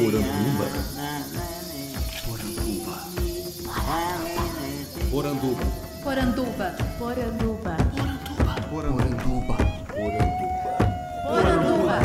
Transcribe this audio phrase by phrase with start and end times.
[0.00, 0.64] Poranduba.
[5.10, 5.60] Poranduba.
[6.02, 6.74] Poranduba.
[6.98, 7.76] Poranduba.
[8.70, 9.56] Poranduba.
[9.90, 10.36] Poranduba.
[11.28, 11.98] Poranduba.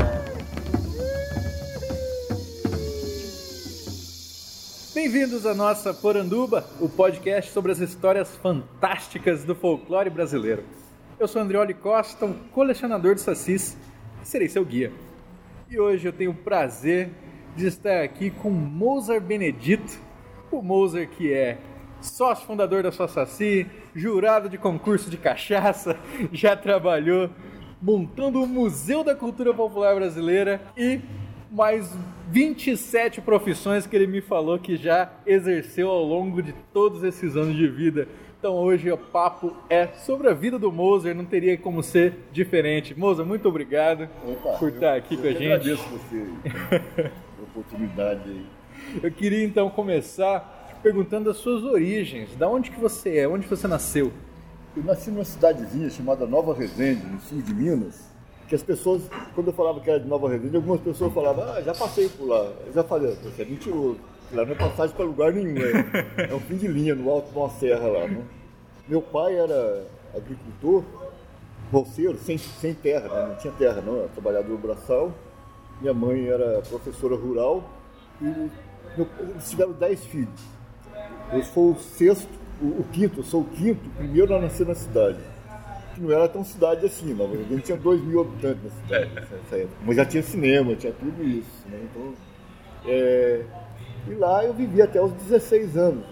[4.94, 10.66] Bem-vindos à nossa Poranduba, o podcast sobre as histórias fantásticas do folclore brasileiro.
[11.18, 13.78] Eu sou Andrioli Costa, um colecionador de sacis,
[14.22, 14.92] e serei seu guia.
[15.70, 17.10] E hoje eu tenho o prazer
[17.56, 20.00] de estar aqui com Mozart Benedito,
[20.52, 21.58] o Mozart que é
[22.02, 25.98] sócio fundador da sua Saci, jurado de concurso de cachaça,
[26.32, 27.30] já trabalhou
[27.82, 31.00] montando o Museu da Cultura Popular Brasileira e
[31.52, 31.90] mais
[32.30, 37.56] 27 profissões que ele me falou que já exerceu ao longo de todos esses anos
[37.56, 38.08] de vida.
[38.40, 42.98] Então hoje o papo é sobre a vida do Mozart, não teria como ser diferente.
[42.98, 45.52] Mozart, muito obrigado Opa, por eu- estar aqui eu com a que gente.
[45.54, 46.26] agradeço você
[47.06, 47.25] a
[47.56, 48.46] oportunidade aí.
[49.02, 52.36] Eu queria então começar perguntando as suas origens.
[52.36, 53.28] Da onde que você é?
[53.28, 54.12] Onde você nasceu?
[54.76, 58.12] Eu nasci numa cidadezinha chamada Nova Resende, no sul de Minas,
[58.48, 59.04] que as pessoas,
[59.34, 62.28] quando eu falava que era de Nova Resende, algumas pessoas falavam, ah, já passei por
[62.28, 62.52] lá.
[62.68, 63.98] Eu já falei, você é mentiroso.
[64.34, 67.32] Lá não é passagem para lugar nenhum, é, é um fim de linha no alto
[67.32, 68.08] de uma serra lá.
[68.08, 68.22] Né?
[68.88, 70.84] Meu pai era agricultor,
[71.72, 73.28] bolseiro, sem, sem terra, né?
[73.30, 75.12] não tinha terra não, era trabalhador braçal.
[75.86, 77.64] Minha mãe era professora rural
[78.20, 78.50] e
[78.98, 80.42] eles tiveram dez filhos.
[81.32, 82.28] Eu sou o sexto,
[82.60, 85.20] o, o quinto, eu sou o quinto, o primeiro a nascer na cidade.
[85.94, 89.58] Que não era tão cidade assim, Nova Resende tinha dois mil habitantes na cidade nessa,
[89.58, 89.76] época.
[89.86, 91.68] Mas já tinha cinema, tinha tudo isso.
[91.70, 91.80] Né?
[91.84, 92.14] Então,
[92.88, 93.46] é,
[94.08, 96.04] e lá eu vivi até os 16 anos.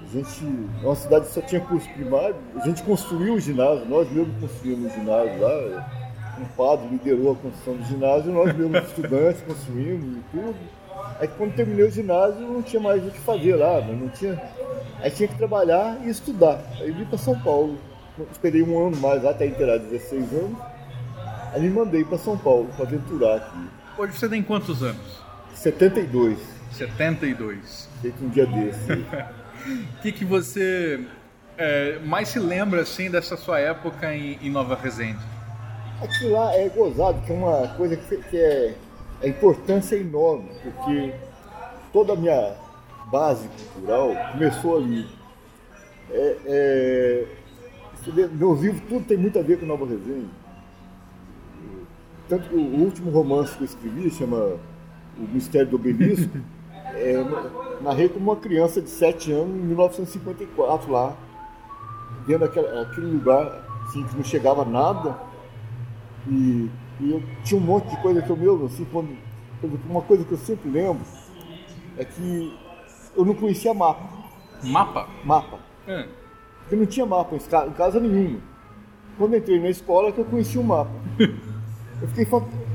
[0.00, 0.44] A gente,
[0.84, 4.40] é uma cidade que só tinha curso primário, a gente construiu o ginásio, nós mesmos
[4.40, 5.93] construímos o ginásio lá.
[6.38, 10.56] Um padre liderou a construção do ginásio, nós mesmos estudantes construímos e tudo.
[11.20, 13.96] Aí quando terminei o ginásio não tinha mais o que fazer lá, né?
[14.00, 14.40] não tinha.
[15.00, 16.60] Aí tinha que trabalhar e estudar.
[16.80, 17.78] Aí vim para São Paulo.
[18.30, 20.58] Esperei um ano mais lá, até inteirar 16 anos.
[21.52, 23.68] Aí me mandei para São Paulo para aventurar aqui.
[23.96, 25.22] Hoje você tem quantos anos?
[25.54, 26.38] 72,
[26.72, 27.88] 72.
[28.02, 28.92] feito um dia desse.
[28.92, 31.06] O que, que você
[31.56, 35.33] é, mais se lembra assim dessa sua época em, em Nova Resende?
[36.02, 38.74] Aqui lá é gozado, que é uma coisa que, que é.
[39.22, 41.14] A importância é enorme, porque
[41.92, 42.54] toda a minha
[43.10, 45.06] base cultural começou ali.
[46.10, 47.26] É, é,
[48.32, 50.28] meus livros, tudo tem muito a ver com Nova Resende.
[52.28, 54.58] Tanto que o último romance que eu escrevi, chama
[55.16, 56.36] O Mistério do Obelisco,
[56.94, 57.24] é,
[57.80, 61.16] narrei como uma criança de 7 anos, em 1954, lá,
[62.26, 65.16] vendo aquele, aquele lugar assim, que não chegava nada.
[66.28, 66.70] E,
[67.00, 69.16] e eu tinha um monte de coisa que eu mesmo, assim, quando.
[69.88, 71.02] Uma coisa que eu sempre lembro
[71.96, 72.54] é que
[73.16, 74.08] eu não conhecia mapa.
[74.62, 75.08] Mapa?
[75.24, 75.58] Mapa.
[75.88, 76.04] Hum.
[76.60, 78.40] Porque não tinha mapa em ca- em casa nenhuma.
[79.16, 80.90] Quando entrei na escola é que eu conheci o mapa.
[82.02, 82.26] Eu, fiquei,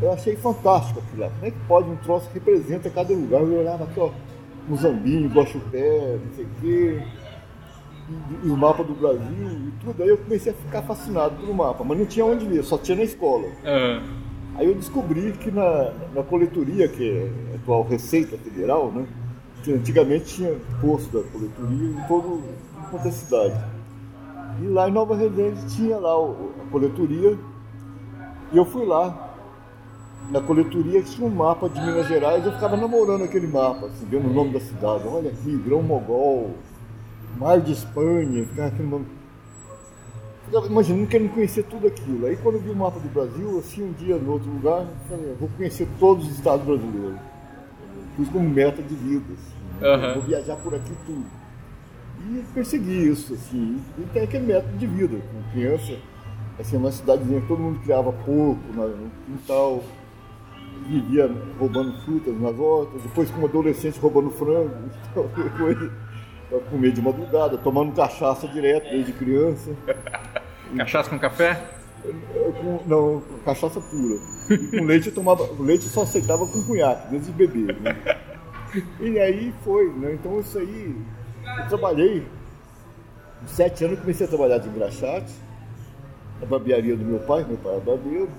[0.02, 1.30] eu achei fantástico aquilo lá.
[1.30, 3.42] Como é que pode um troço que representa cada lugar?
[3.42, 4.10] Eu olhava aqui, ó,
[4.68, 7.04] Muzambinho, Guaxupé, não sei o quê,
[8.44, 9.28] e, e o mapa do Brasil
[9.68, 10.02] e tudo.
[10.03, 12.97] Aí eu comecei a ficar fascinado pelo mapa, mas não tinha onde ver, só tinha
[12.97, 13.47] na escola.
[13.66, 14.02] Ah,
[14.56, 19.08] Aí eu descobri que na, na coletoria, que é a atual Receita Federal, né?
[19.64, 22.42] Que antigamente tinha posto da coletoria em todo
[22.78, 23.64] em toda a cidade.
[24.62, 27.38] E lá em Nova Resende tinha lá a coletoria.
[28.52, 29.28] E eu fui lá.
[30.30, 34.30] Na coletoria tinha um mapa de Minas Gerais, eu ficava namorando aquele mapa, assim, vendo
[34.30, 35.08] o nome da cidade.
[35.08, 36.52] Olha aqui, Grão Mogol,
[37.39, 39.05] Mar de Espanha, ficava nome.
[40.45, 42.25] Ficava imaginando que eu não conhecia tudo aquilo.
[42.25, 44.88] Aí quando eu vi o mapa do Brasil, assim, um dia no outro lugar, eu
[45.09, 47.19] falei, eu vou conhecer todos os estados brasileiros.
[48.16, 49.25] Pus como meta de vida.
[49.33, 49.53] assim,
[50.07, 51.25] eu Vou viajar por aqui tudo.
[52.21, 53.80] E persegui isso, assim.
[53.97, 55.18] E tem aquele método de vida.
[55.31, 55.94] Com criança,
[56.59, 59.81] assim, uma cidadezinha que todo mundo criava porco na- no quintal,
[60.88, 64.74] vivia roubando frutas nas hortas, depois como adolescente roubando frango,
[65.12, 65.77] então, depois
[66.50, 69.72] pra comer de madrugada, tomando cachaça direto desde criança.
[70.75, 71.62] cachaça com café?
[72.62, 74.19] Com- não, cachaça pura.
[74.50, 75.44] E com leite eu tomava.
[75.44, 77.74] O leite eu só aceitava com cunhaque, desde bebê.
[77.74, 77.96] Né?
[79.00, 80.13] E aí foi, né?
[80.13, 80.96] Então isso aí.
[81.57, 82.25] Eu trabalhei.
[83.42, 85.34] Com sete anos eu comecei a trabalhar de engraxate,
[86.42, 88.30] na barbearia do meu pai, meu pai era barbeiro.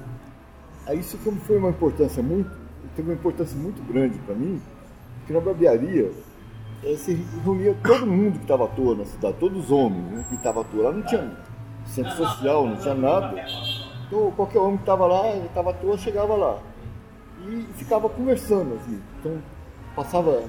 [0.87, 2.51] Aí isso como foi uma importância muito,
[2.97, 4.61] teve uma importância muito grande para mim,
[5.19, 6.11] porque na barbearia
[6.97, 10.35] se reunia todo mundo que estava à toa na cidade, todos os homens né, que
[10.35, 10.85] estavam à toa.
[10.85, 11.31] Lá não tinha
[11.87, 13.45] centro social, não tinha nada.
[14.07, 16.59] Então qualquer homem que estava lá, estava à toa, chegava lá.
[17.47, 19.01] E ficava conversando, assim.
[19.19, 19.39] Então,
[19.97, 20.43] passava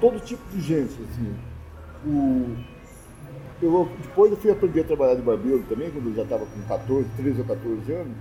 [0.00, 1.34] todo tipo de gente, assim.
[2.06, 2.56] O,
[3.62, 6.62] eu, depois eu fui aprender a trabalhar de barbeiro também, quando eu já estava com
[6.62, 8.16] 14, 13 ou 14 anos.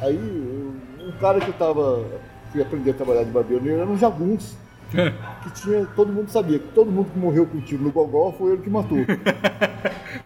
[0.00, 2.04] Aí, eu- um cara que eu tava,
[2.52, 4.56] fui aprender a trabalhar de barbeiro, ele era um jagunço.
[5.42, 8.52] Que tinha, todo mundo sabia que todo mundo que morreu com tiro no gogó foi
[8.52, 8.98] ele que matou.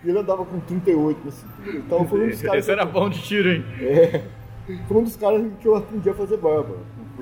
[0.05, 1.77] E ele andava com 38 na cintura.
[1.77, 2.59] Então foi um dos caras.
[2.59, 3.65] Esse era bom de tiro, hein?
[3.81, 4.23] É,
[4.89, 6.77] foi um dos caras que eu aprendi a fazer barba,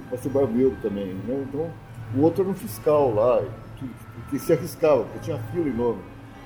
[0.09, 1.45] para ser barbeiro também, né?
[1.49, 1.71] Então,
[2.15, 3.43] o outro era um fiscal lá,
[3.77, 3.91] que,
[4.31, 6.01] que se arriscava, porque tinha fila enorme.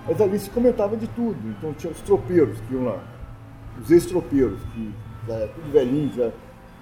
[0.07, 3.03] Mas ali se comentava de tudo, então tinha os tropeiros que iam lá,
[3.81, 4.93] os ex-tropeiros, que
[5.27, 6.31] já era tudo velhinho, já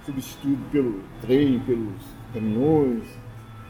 [0.05, 2.01] substituído pelo trem, pelos
[2.33, 3.03] caminhões.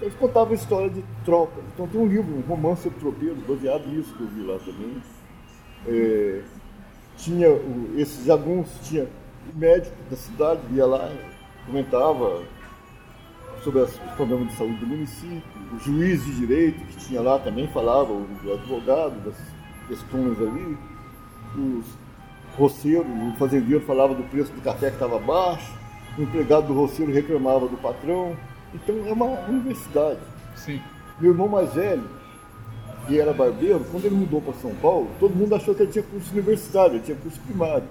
[0.01, 1.63] Eles contavam a história de tropas.
[1.73, 5.01] Então tem um livro, um romance sobre tropeiros, baseado nisso que eu vi lá também.
[5.87, 6.41] É,
[7.17, 11.11] tinha o, esses jagunços, tinha o médico da cidade, ia lá,
[11.65, 12.43] comentava
[13.63, 15.43] sobre os problemas de saúde do município,
[15.73, 19.35] o juiz de direito que tinha lá também falava, o, o advogado das
[19.87, 20.77] questões ali,
[21.55, 21.85] os
[22.57, 25.71] roceiros, o fazendeiro falava do preço do café que estava baixo,
[26.17, 28.35] o empregado do roceiro reclamava do patrão.
[28.73, 30.19] Então é uma universidade.
[30.55, 30.81] Sim.
[31.19, 32.03] Meu irmão mais velho,
[33.07, 36.03] que era barbeiro, quando ele mudou para São Paulo, todo mundo achou que ele tinha
[36.03, 37.83] curso universitário, ele tinha curso primário.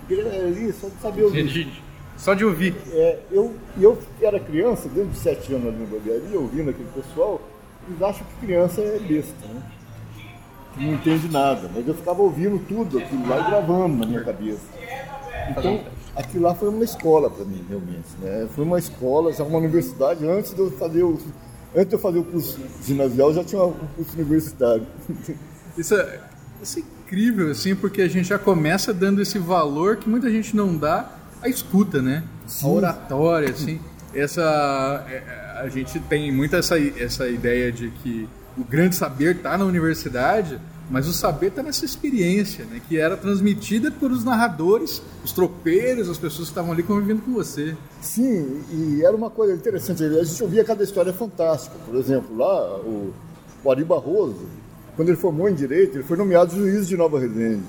[0.00, 1.48] Porque ele era ali só de saber ouvir.
[1.48, 1.82] Gente,
[2.16, 2.74] Só de ouvir.
[2.92, 7.40] É, eu, eu era criança, desde os sete anos ali na barbearia, ouvindo aquele pessoal,
[7.88, 9.62] eles acham que criança é besta, né?
[10.74, 11.70] Que não entende nada.
[11.74, 14.60] Mas eu ficava ouvindo tudo aquilo lá e gravando na minha cabeça.
[15.48, 15.80] Então,
[16.16, 18.08] aquilo lá foi uma escola para mim, realmente.
[18.20, 18.48] Né?
[18.54, 21.18] Foi uma escola, já uma universidade, antes de eu fazer o.
[21.74, 24.86] Antes de eu fazer o curso ginasial, eu já tinha um curso universitário.
[25.78, 26.20] Isso é,
[26.60, 30.54] isso é incrível, assim, porque a gente já começa dando esse valor que muita gente
[30.54, 31.10] não dá
[31.40, 32.24] à escuta, né?
[32.62, 33.80] A oratória, assim.
[34.12, 38.28] Essa, é, a gente tem muito essa, essa ideia de que
[38.58, 40.60] o grande saber está na universidade,
[40.90, 42.80] mas o saber está nessa experiência, né?
[42.88, 47.32] Que era transmitida por os narradores, os tropeiros, as pessoas que estavam ali convivendo com
[47.32, 47.76] você.
[48.02, 50.02] Sim, e era uma coisa interessante.
[50.02, 51.76] A gente ouvia cada história fantástica.
[51.86, 53.14] Por exemplo, lá, o,
[53.62, 54.48] o Ari Barroso,
[54.96, 57.62] quando ele formou em Direito, ele foi nomeado juiz de Nova Resende.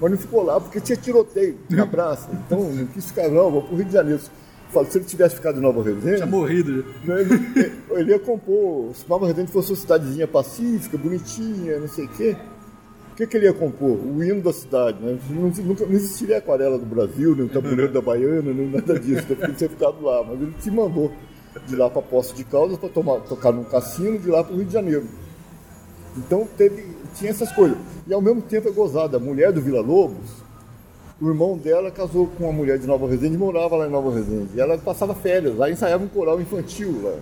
[0.00, 2.28] Mas não ficou lá porque tinha tiroteio na praça.
[2.32, 4.20] Então não quis ficar, não, vou pro Rio de Janeiro.
[4.72, 8.94] Falo, se ele tivesse ficado em Nova Resende, Tinha morrido né, ele, ele ia compor.
[8.94, 12.36] Se Nova Resende fosse uma cidadezinha pacífica, bonitinha, não sei o quê.
[13.12, 13.98] O que, que ele ia compor?
[13.98, 15.02] O hino da cidade.
[15.02, 15.18] Né?
[15.30, 19.26] Não, nunca, não existiria aquarela do Brasil, nem o tabuleiro da Baiana, nem nada disso.
[19.30, 20.22] Então ele tinha ficado lá.
[20.22, 21.10] Mas ele se mandou
[21.66, 24.66] de lá para Poço de Caldas para tocar num cassino, de lá para o Rio
[24.66, 25.08] de Janeiro.
[26.16, 26.84] Então teve,
[27.14, 27.76] tinha essas coisas.
[28.06, 29.16] E ao mesmo tempo é gozada.
[29.16, 30.37] A mulher do Vila Lobos,
[31.20, 34.14] o irmão dela casou com uma mulher de Nova Resende e morava lá em Nova
[34.14, 34.50] Resende.
[34.54, 37.16] E ela passava férias, lá ensaiava um coral infantil lá.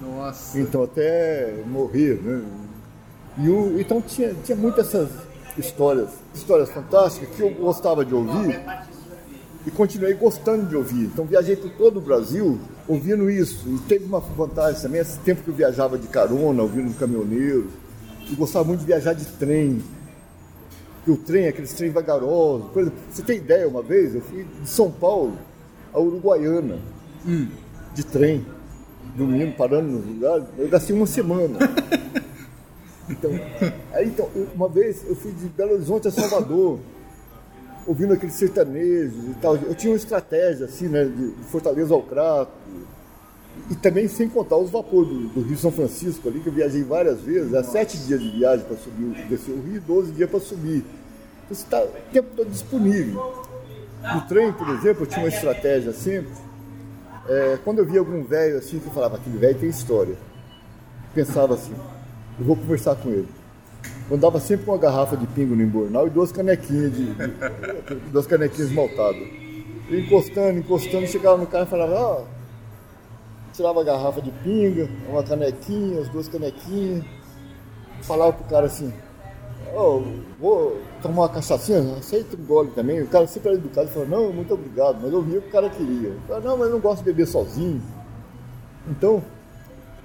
[0.00, 0.58] Nossa.
[0.58, 2.42] Então até morrer, né?
[3.38, 5.08] E o, então tinha, tinha muitas essas
[5.56, 8.60] histórias, histórias fantásticas que eu gostava de ouvir
[9.66, 11.04] e continuei gostando de ouvir.
[11.04, 12.58] Então viajei por todo o Brasil
[12.88, 13.68] ouvindo isso.
[13.68, 17.68] E teve uma vantagem também, esse tempo que eu viajava de carona, ouvindo um caminhoneiro.
[18.28, 19.82] Eu gostava muito de viajar de trem.
[21.06, 22.66] E o trem, aqueles trem vagarosos.
[22.76, 25.36] Exemplo, você tem ideia, uma vez eu fui de São Paulo
[25.92, 26.78] a Uruguaiana,
[27.94, 28.46] de trem,
[29.16, 30.44] dormindo, parando nos lugares.
[30.56, 31.58] Eu gastei uma semana.
[33.10, 33.32] Então,
[33.92, 36.78] aí, então, uma vez eu fui de Belo Horizonte a Salvador,
[37.86, 39.56] ouvindo aqueles sertanejos e tal.
[39.56, 42.52] Eu tinha uma estratégia, assim, né, de Fortaleza ao Crato.
[43.70, 46.82] E também sem contar os vapores do, do Rio São Francisco ali, que eu viajei
[46.82, 47.54] várias vezes.
[47.54, 50.78] Há sete dias de viagem para subir, descer o Rio e 12 dias para subir.
[51.44, 53.42] Então você está o tempo todo disponível.
[54.14, 56.32] No trem, por exemplo, eu tinha uma estratégia sempre.
[57.28, 60.16] É, quando eu via algum velho assim, que eu falava, aquele velho tem história.
[61.14, 61.72] Pensava assim,
[62.38, 63.28] eu vou conversar com ele.
[64.10, 67.94] Eu andava sempre com uma garrafa de pingo no embornal e duas canequinhas de, de-
[68.10, 69.22] duas canequinhas esmaltadas.
[69.88, 72.24] Eu encostando, encostando, chegava no carro e falava, ó,
[73.52, 77.04] tirava a garrafa de pinga, uma canequinha, as duas canequinhas,
[78.02, 78.92] falava pro cara assim,
[79.74, 80.00] ó,
[80.40, 83.02] vou tomar uma cachaçinha, aceita um gole também.
[83.02, 85.48] O cara sempre era educado e falou, não, muito obrigado, mas eu via o que
[85.48, 86.08] o cara queria.
[86.08, 87.82] Eu falava, não, mas eu não gosto de beber sozinho.
[88.88, 89.22] Então,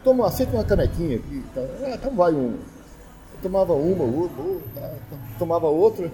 [0.03, 1.43] toma, aceita uma canequinha aqui.
[1.53, 1.61] Tá?
[1.83, 2.53] Ah, então vai um.
[3.33, 4.91] Eu tomava uma, outra, outra, tá,
[5.39, 6.11] tomava outra.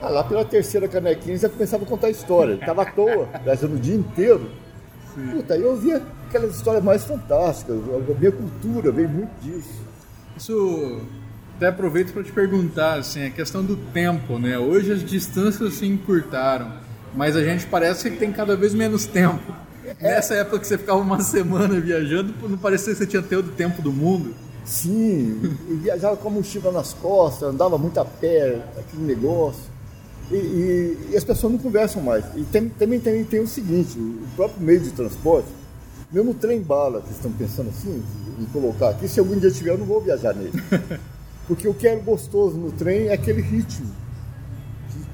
[0.00, 2.54] Ah, lá pela terceira canequinha já começava a contar a história.
[2.54, 4.50] Estava à toa, viajando o dia inteiro.
[5.14, 7.76] Puta, aí eu via aquelas histórias mais fantásticas.
[7.76, 9.82] A minha cultura veio muito disso.
[10.36, 11.00] Isso
[11.56, 14.58] até aproveito para te perguntar, assim, a questão do tempo, né?
[14.58, 16.72] Hoje as distâncias se encurtaram,
[17.14, 19.52] mas a gente parece que tem cada vez menos tempo
[20.00, 23.52] Nessa época que você ficava uma semana viajando, não parecia que você tinha todo o
[23.52, 24.34] tempo do mundo.
[24.64, 29.71] Sim, viajava com a mochila nas costas, andava muito a pé, aquele negócio.
[30.32, 32.24] E, e- e as pessoas não conversam mais.
[32.34, 35.48] E tem- também tem, tem o seguinte, o próprio meio de transporte,
[36.10, 38.02] mesmo o trem bala, que estão pensando assim,
[38.40, 40.52] em colocar aqui, se algum dia tiver, eu não vou viajar nele.
[41.46, 43.86] Porque o que é gostoso no trem é aquele ritmo.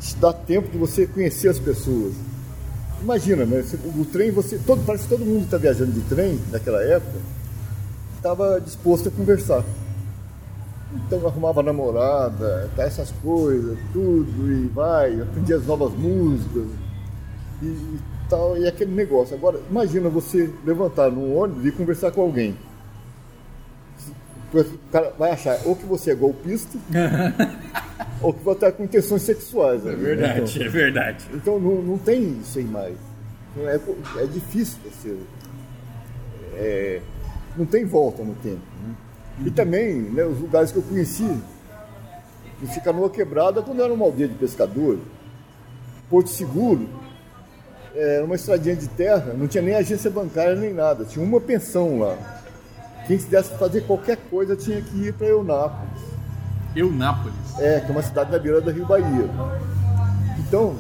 [0.01, 2.15] Que te dá tempo de você conhecer as pessoas.
[3.01, 3.65] Imagina, né?
[3.97, 4.59] O trem, você.
[4.59, 7.19] Todo, parece que todo mundo que está viajando de trem naquela época
[8.17, 9.65] estava disposto a conversar.
[10.95, 16.67] Então arrumava namorada, tá, essas coisas, tudo, e vai, aprendia as novas músicas
[17.63, 19.37] e, e tal, e aquele negócio.
[19.37, 22.57] Agora, imagina você levantar num ônibus e conversar com alguém.
[24.55, 26.79] O cara vai achar ou que você é golpista,
[28.23, 29.85] ou que você está com intenções sexuais.
[29.85, 29.93] né?
[29.93, 31.25] Então, é verdade.
[31.35, 32.97] então não, não tem isso aí mais.
[33.55, 35.17] Então, É, é difícil você.
[36.55, 37.03] é,
[37.59, 38.63] não tem volta no tempo.
[38.87, 38.95] né?
[39.45, 41.31] E também, né, os lugares que eu conheci,
[42.63, 44.99] em Canoa Quebrada, quando era uma aldeia de pescador,
[46.11, 46.89] Porto Seguro,
[47.95, 51.99] era uma estradinha de terra, não tinha nem agência bancária nem nada, tinha uma pensão
[51.99, 52.17] lá.
[53.07, 56.03] Quem quisesse fazer qualquer coisa tinha que ir para Eunápolis.
[56.77, 57.35] Eunápolis.
[57.59, 59.29] É, que é uma cidade na beira da Rio Bahia.
[60.39, 60.77] Então,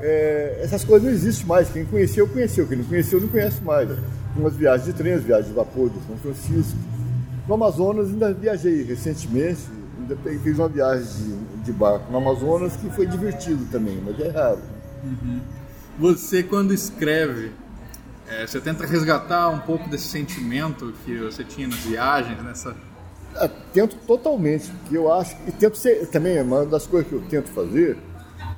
[0.00, 1.70] é, essas coisas não existem mais.
[1.70, 2.66] Quem conheceu, conheceu.
[2.66, 3.88] Quem não conheceu, não conhece mais.
[4.36, 6.76] Umas viagens de trem, as viagens de vapor de São Francisco.
[7.46, 9.60] No Amazonas ainda viajei recentemente,
[9.98, 14.28] ainda fiz uma viagem de, de barco no Amazonas que foi divertido também, mas é
[14.30, 14.60] raro.
[15.98, 17.52] Você, quando escreve,
[18.28, 22.76] é, você tenta resgatar um pouco desse sentimento que você tinha nas viagens, nessa.
[23.34, 27.22] Ah, tento totalmente, porque eu acho e tento ser também uma das coisas que eu
[27.22, 27.98] tento fazer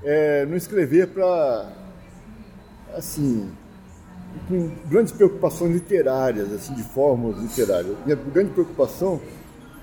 [0.03, 1.73] é não escrever para
[2.95, 3.51] assim
[4.49, 7.97] com grandes preocupações literárias, assim de fórmulas literárias.
[8.05, 9.21] Minha grande preocupação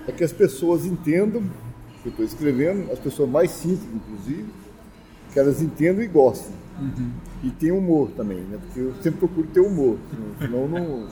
[0.08, 4.46] é que as pessoas entendam o que eu estou escrevendo, as pessoas mais simples, inclusive,
[5.32, 6.56] que elas entendam e gostem.
[7.44, 8.58] E tem humor também, né?
[8.66, 9.98] Porque eu sempre procuro ter humor,
[10.40, 11.08] senão não, não-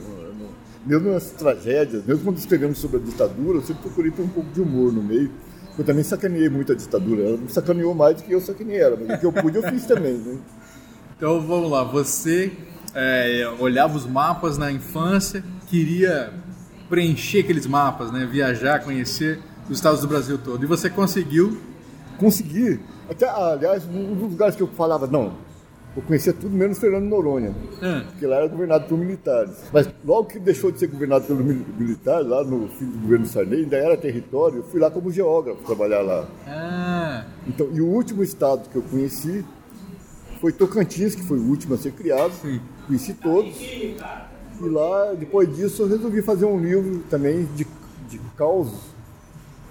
[0.86, 4.50] mesmo nas tragédias, mesmo quando escrevemos sobre a ditadura, eu sempre procurei ter um pouco
[4.50, 5.30] de humor no meio.
[5.78, 8.96] Eu também sacaneei muito a ditadura, ela me sacaneou mais do que eu sacaneei ela,
[8.98, 10.38] mas o que eu pude eu fiz também, né?
[11.16, 12.50] Então vamos lá, você
[12.94, 16.32] é, olhava os mapas na infância, queria
[16.88, 18.26] preencher aqueles mapas, né?
[18.30, 20.62] viajar, conhecer os estados do Brasil todo.
[20.64, 21.58] E você conseguiu.
[22.18, 22.78] Consegui,
[23.08, 25.32] até, aliás, um dos lugares que eu falava, não,
[25.96, 27.54] eu conhecia tudo menos Fernando Noronha.
[27.80, 29.52] Ah, porque lá era governado por militares.
[29.72, 33.24] Mas logo que deixou de ser governado pelos mil- militares, lá no fim do governo
[33.24, 36.26] Sarney, ainda era território, eu fui lá como geógrafo trabalhar lá.
[36.46, 39.42] ah, Então, e o último estado que eu conheci
[40.40, 42.32] foi Tocantins, que foi o último a ser criado.
[42.40, 42.60] Sim.
[42.86, 43.54] Conheci todos.
[43.60, 43.96] E
[44.60, 47.66] lá, depois disso, eu resolvi fazer um livro também de,
[48.08, 48.78] de causos,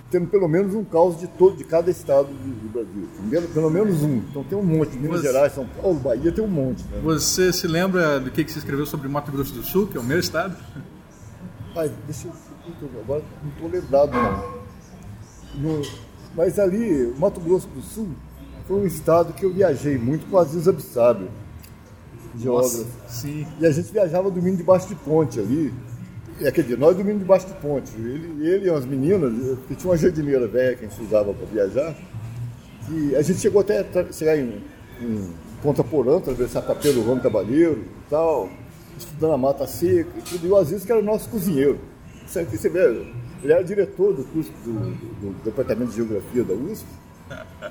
[0.09, 3.07] tendo pelo menos um caos de todo, de cada estado do, Brasil.
[3.29, 4.17] Pelo, pelo menos um.
[4.17, 4.95] Então tem um monte.
[4.97, 6.83] Minas Você- Gerais, São Paulo, Bahia tem um monte.
[6.85, 6.99] Né?
[7.03, 9.99] você se lembra do que, que você escreveu sobre Mato Grosso do Sul, que é
[9.99, 10.55] o meu estado?
[11.75, 12.33] Ai, deixa eu.
[13.03, 14.59] Agora não estou lembrado, não.
[15.61, 15.81] No-
[16.35, 18.09] mas ali, Mato Grosso do Sul
[18.69, 21.27] foi um estado que eu viajei muito com o Aziz Abissab,
[22.37, 22.85] geógrafo.
[23.07, 23.45] sim.
[23.59, 25.73] E a gente viajava dormindo debaixo de ponte ali.
[26.41, 27.91] É, quer dizer, nós dormimos debaixo de ponte.
[27.97, 31.45] Ele, ele e as meninas, porque tinha uma jardineira velha que a gente usava para
[31.47, 31.95] viajar.
[32.89, 34.61] E a gente chegou até chegar em,
[35.01, 35.29] em
[35.61, 38.49] Ponta Porã, atravessar Papel Ramo Cabalheiro e tal,
[38.97, 40.47] estudando a mata seca e tudo.
[40.47, 41.77] E o Aziz, que era o nosso cozinheiro.
[42.25, 42.85] Você, você vê,
[43.43, 46.85] ele era diretor do curso do, do- do Departamento de Geografia da USP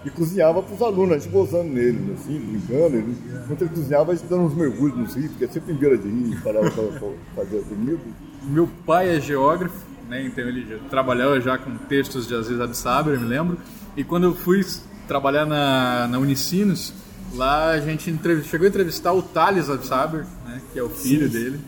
[0.04, 2.96] e cozinhava para os alunos, a gente gozando nele, assim, brincando.
[2.96, 5.76] Ele, enquanto ele cozinhava, a gente dando uns mergulhos no rio, porque é sempre em
[5.76, 7.98] beira de rio, parava para fazer a comida.
[8.44, 9.76] Meu pai é geógrafo,
[10.08, 10.24] né?
[10.24, 13.58] Então ele trabalhava já com textos de Aziz Absaber, eu me lembro.
[13.96, 14.64] E quando eu fui
[15.06, 16.92] trabalhar na, na Unicinos,
[17.34, 20.60] lá a gente chegou a entrevistar o Thales Absaber, né?
[20.72, 21.60] Que é o filho dele.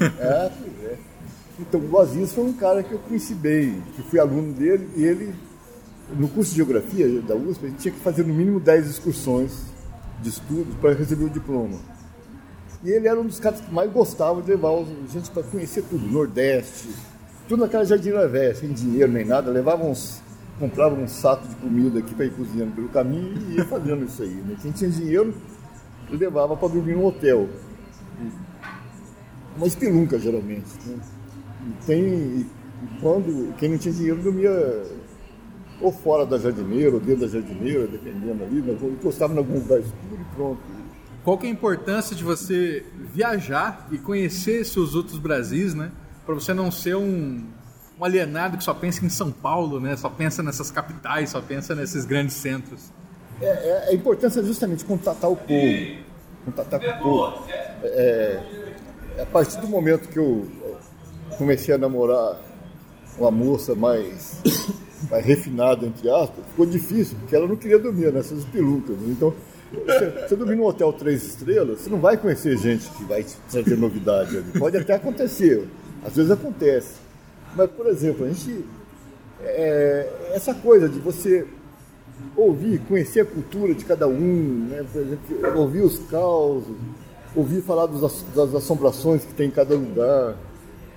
[0.00, 0.50] É,
[0.84, 0.98] é.
[1.60, 5.04] Então, o Aziz foi um cara que eu conheci bem, que fui aluno dele, e
[5.04, 5.34] ele,
[6.16, 9.66] no curso de Geografia da USP, a gente tinha que fazer no mínimo 10 excursões
[10.22, 11.78] de estudos para receber o diploma.
[12.82, 15.82] E ele era um dos caras que mais gostava de levar a gente para conhecer
[15.82, 16.88] tudo, Nordeste,
[17.48, 20.22] tudo naquela jardineira velha, sem dinheiro nem nada, levava uns,
[20.58, 24.22] comprava um saco de comida aqui para ir cozinhando pelo caminho e ia fazendo isso
[24.22, 24.34] aí.
[24.34, 24.56] Né?
[24.62, 25.34] Quem tinha dinheiro
[26.10, 27.48] levava para dormir no hotel
[29.56, 30.68] uma espelunca geralmente.
[30.86, 30.98] né?
[31.66, 32.46] E tem e
[33.00, 34.50] quando quem não tinha dinheiro dormia
[35.80, 38.76] ou fora da jardineira ou dentro da jardineira, dependendo ali, né?
[38.82, 40.60] encostava em algum lugar escuro e pronto.
[41.24, 45.90] qual que é a importância de você viajar e conhecer seus outros Brasis, né?
[46.26, 47.44] Para você não ser um,
[47.98, 49.96] um alienado que só pensa em São Paulo, né?
[49.96, 52.92] Só pensa nessas capitais, só pensa nesses grandes centros.
[53.40, 56.10] É, é, a importância é justamente contatar o povo.
[56.44, 57.44] Contatar com o povo.
[57.48, 58.40] É,
[59.16, 60.46] é, a partir do momento que eu
[61.38, 62.49] comecei a namorar
[63.18, 64.40] uma moça mais,
[65.10, 68.96] mais refinada, entre aspas, ficou difícil, porque ela não queria dormir nessas pelucas.
[68.96, 69.08] Né?
[69.08, 69.34] Então,
[69.72, 73.76] você, você dormir num hotel três estrelas, você não vai conhecer gente que vai trazer
[73.76, 74.58] novidade ali.
[74.58, 75.68] Pode até acontecer,
[76.04, 76.94] às vezes acontece.
[77.54, 78.64] Mas, por exemplo, a gente.
[79.42, 81.46] É, essa coisa de você
[82.36, 84.84] ouvir, conhecer a cultura de cada um, né?
[84.94, 86.76] exemplo, ouvir os causos,
[87.34, 90.36] ouvir falar dos, das assombrações que tem em cada lugar,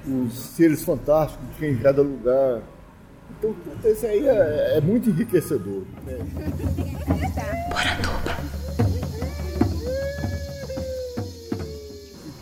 [0.08, 2.62] os seres fantásticos que tem em cada lugar.
[3.38, 3.56] Então,
[3.86, 5.84] isso aí é, é muito enriquecedor.
[6.06, 6.20] Né?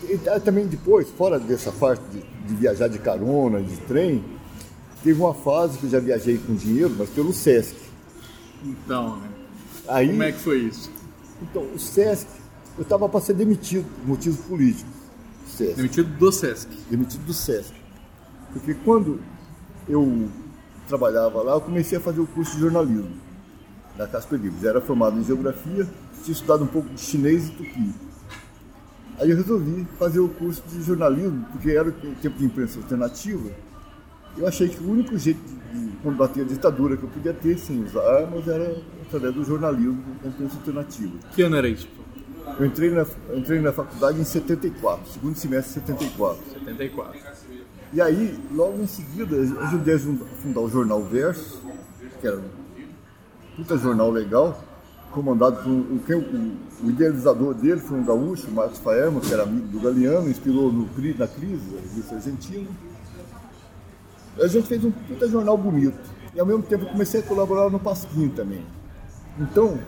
[0.04, 4.24] E, e, também depois, fora dessa parte de, de viajar de carona, de trem,
[5.04, 7.76] teve uma fase que eu já viajei com dinheiro, mas pelo Sesc.
[8.64, 9.30] Então, né?
[9.88, 10.92] Aí, Como é que foi isso?
[11.42, 12.28] Então, o Sesc,
[12.78, 15.01] eu estava para ser demitido por motivos políticos.
[15.52, 15.76] Sesc.
[15.76, 16.70] Demitido do Sesc.
[16.90, 17.74] Demitido do Sesc.
[18.54, 19.20] Porque quando
[19.88, 20.30] eu
[20.88, 23.12] trabalhava lá, eu comecei a fazer o curso de jornalismo
[23.98, 24.64] da Casper Libros.
[24.64, 25.88] Era formado em geografia,
[26.24, 27.94] tinha estudado um pouco de chinês e tupi.
[29.20, 33.50] Aí eu resolvi fazer o curso de jornalismo, porque era o tempo de imprensa alternativa.
[34.38, 35.40] Eu achei que o único jeito
[35.72, 40.04] de combater a ditadura que eu podia ter sem usar armas era através do jornalismo
[40.24, 41.14] da imprensa alternativa.
[41.36, 41.88] Que ano era isso?
[42.62, 46.44] Eu entrei na, entrei na faculdade em 74, segundo semestre de 74.
[46.60, 47.20] 74.
[47.92, 51.60] E aí, logo em seguida, ajudei a fundar o jornal Verso,
[52.20, 52.44] que era um
[53.56, 54.64] puta jornal legal,
[55.10, 59.68] comandado por o, o, o idealizador dele foi um gaúcho, Marcos Faerma, que era amigo
[59.68, 62.70] do Galeano, inspirou no, na crise, revista argentina.
[64.40, 65.98] A gente fez um puta jornal bonito.
[66.36, 68.64] E ao mesmo tempo comecei a colaborar no Pasquim também.
[69.40, 69.80] Então,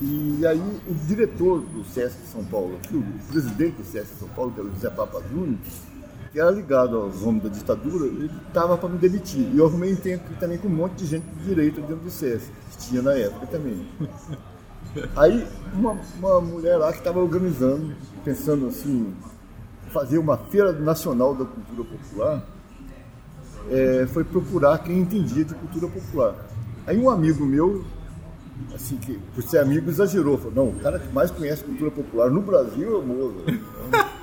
[0.00, 4.60] e aí o diretor do SESC São Paulo, o presidente do SESC São Paulo, que
[4.60, 5.58] era o José Papa Júnior,
[6.32, 9.50] que era ligado aos homens da ditadura, ele estava para me demitir.
[9.52, 12.50] E eu arrumei tempo também com um monte de gente de direita dentro do SESC,
[12.70, 13.86] que tinha na época também.
[15.16, 17.94] Aí uma, uma mulher lá que estava organizando,
[18.24, 19.14] pensando assim,
[19.92, 22.44] fazer uma feira nacional da cultura popular,
[23.70, 26.34] é, foi procurar quem entendia de cultura popular.
[26.86, 27.84] Aí um amigo meu,
[28.74, 32.30] assim, que por ser amigo exagerou, falou, não, o cara que mais conhece cultura popular
[32.30, 33.40] no Brasil é o Moza.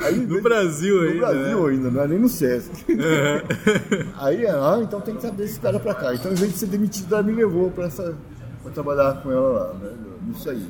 [0.00, 1.14] Aí, no Brasil no ainda.
[1.14, 1.70] No Brasil né?
[1.70, 2.70] ainda, não é nem no Sesc.
[2.90, 4.12] Uhum.
[4.18, 6.14] Aí, ah, então tem que trazer esse cara pra cá.
[6.14, 8.16] Então, em vez de ser demitido, ela me levou pra, essa,
[8.62, 9.92] pra trabalhar com ela lá, né,
[10.26, 10.66] nisso aí.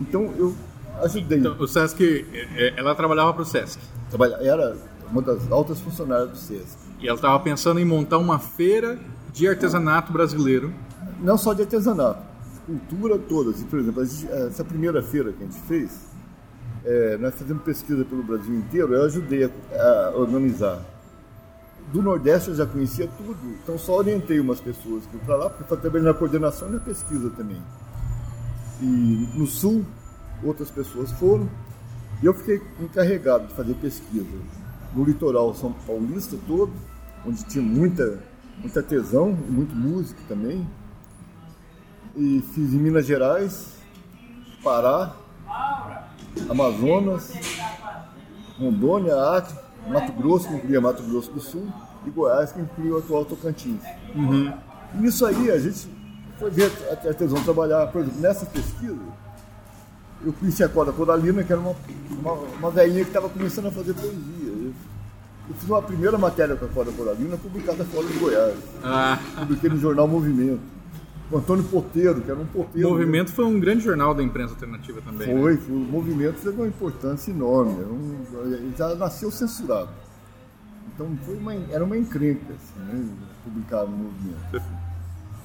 [0.00, 0.54] Então, eu
[1.02, 1.38] ajudei.
[1.38, 2.26] Então, o Sesc,
[2.76, 3.78] ela trabalhava pro Sesc?
[4.08, 4.76] Trabalha, era
[5.10, 6.76] uma das altas funcionárias do Sesc.
[7.00, 8.98] E ela estava pensando em montar uma feira
[9.32, 10.72] de artesanato brasileiro.
[11.20, 12.22] Não só de artesanato,
[12.68, 13.52] cultura toda.
[13.64, 15.90] Por exemplo, essa primeira feira que a gente fez,
[16.84, 19.50] é, nós fizemos pesquisa pelo Brasil inteiro, eu ajudei a,
[19.80, 20.84] a, organizar.
[21.92, 25.74] Do Nordeste eu já conhecia tudo, então só orientei umas pessoas que para lá, porque
[25.76, 27.62] trabalhei na coordenação e na pesquisa também.
[28.82, 29.86] E no Sul,
[30.44, 31.48] outras pessoas foram,
[32.22, 34.26] e eu fiquei encarregado de fazer pesquisa
[34.94, 36.72] no litoral São Paulista todo,
[37.26, 38.22] onde tinha muita,
[38.58, 40.66] muita tesão muito músico também.
[42.18, 43.68] E fiz em Minas Gerais,
[44.64, 45.14] Pará,
[46.50, 47.32] Amazonas,
[48.58, 49.54] Rondônia, Acre,
[49.86, 51.68] Mato Grosso, que incluía Mato Grosso do Sul,
[52.04, 53.80] e Goiás, que incluía o atual Tocantins.
[54.16, 54.52] Uhum.
[54.94, 55.88] E nisso aí a gente
[56.40, 58.98] foi ver a artesão trabalhar, por exemplo, nessa pesquisa,
[60.24, 61.76] eu conheci a Cora Coralina, que era uma,
[62.10, 64.18] uma, uma velhinha que estava começando a fazer poesia.
[64.48, 64.72] Eu,
[65.50, 68.56] eu fiz uma primeira matéria com a Cora Coralina, publicada fora de Goiás.
[68.82, 69.20] Ah.
[69.38, 70.77] Publiquei no jornal Movimento.
[71.30, 72.88] O Antônio Porteiro, que era um porteiro.
[72.88, 75.26] O Movimento foi um grande jornal da imprensa alternativa também.
[75.38, 75.60] Foi, né?
[75.60, 75.74] foi.
[75.74, 77.84] o Movimento teve uma importância enorme.
[77.84, 79.90] Um, ele já nasceu censurado.
[80.94, 83.08] Então foi uma, era uma encrenca, assim, né,
[83.44, 84.62] publicar no Movimento.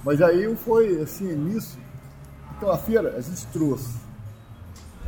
[0.06, 1.78] Mas aí foi assim, nisso.
[2.58, 4.02] Então a feira a gente trouxe.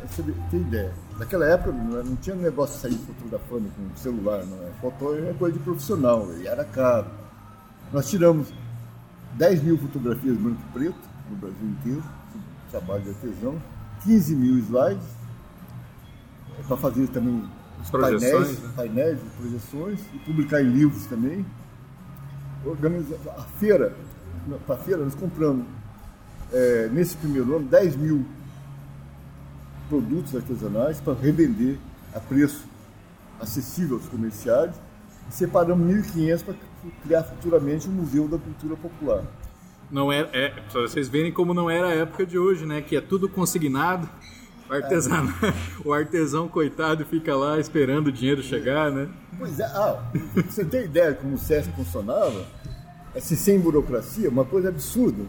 [0.06, 0.92] Você tem ideia.
[1.18, 4.70] Naquela época não tinha negócio de sair fotografando com celular, não é?
[4.80, 7.06] Foto é coisa de profissional, e era caro.
[7.92, 8.52] Nós tiramos
[9.36, 10.98] 10 mil fotografias branco e preto
[11.30, 12.04] no Brasil inteiro,
[12.70, 13.60] trabalho de artesão,
[14.02, 15.06] 15 mil slides,
[16.66, 17.44] para fazer também
[17.80, 18.72] As painéis, né?
[18.74, 21.44] painéis e projeções, e publicar em livros também.
[22.64, 23.94] Organiza a feira,
[24.66, 25.66] para a feira nós compramos,
[26.52, 28.24] é, nesse primeiro ano, 10 mil
[29.88, 31.78] produtos artesanais para revender
[32.14, 32.64] a preço
[33.40, 34.76] acessível aos comerciários
[35.28, 36.54] e separamos 1.500 para
[37.02, 39.22] criar futuramente um museu da cultura popular.
[39.90, 42.80] Não é, é para vocês verem como não era a época de hoje, né?
[42.80, 44.08] Que é tudo consignado.
[44.68, 45.32] O, artesano,
[45.84, 49.08] o artesão, coitado, fica lá esperando o dinheiro chegar, né?
[49.38, 50.02] Pois é, ah,
[50.34, 52.44] você tem ideia de como o SESC funcionava?
[53.14, 55.24] Esse sem burocracia, uma coisa absurda.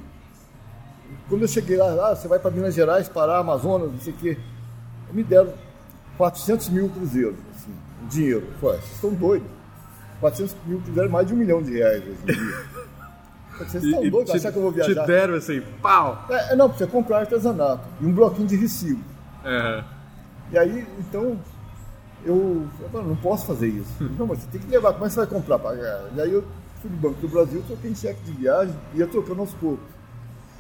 [1.30, 4.16] Quando eu cheguei lá, ah, você vai para Minas Gerais, Pará, Amazonas, não sei o
[4.18, 4.38] quê,
[5.14, 5.54] me deram
[6.18, 7.72] 400 mil cruzeiros, assim,
[8.10, 8.48] dinheiro.
[8.60, 9.57] Falei, vocês estão doidos.
[10.20, 12.66] 400 mil cruzeiros é mais de um milhão de reais hoje em dia.
[13.58, 14.32] Vocês estão E- doidos?
[14.32, 15.02] te, Achar que eu vou viajar?
[15.02, 16.26] te deram assim, pau!
[16.30, 19.04] É, é, não, você comprar artesanato e um bloquinho de recibo.
[19.44, 19.84] É.
[20.52, 21.40] E aí, então,
[22.24, 23.92] eu, eu falei, não posso fazer isso.
[24.18, 25.58] Não, mas você tem que levar, como é que você vai comprar?
[25.60, 26.04] Pagar?
[26.16, 26.44] E aí eu
[26.82, 29.86] fui no Banco do Brasil, troquei em cheque de viagem e ia trocando aos poucos.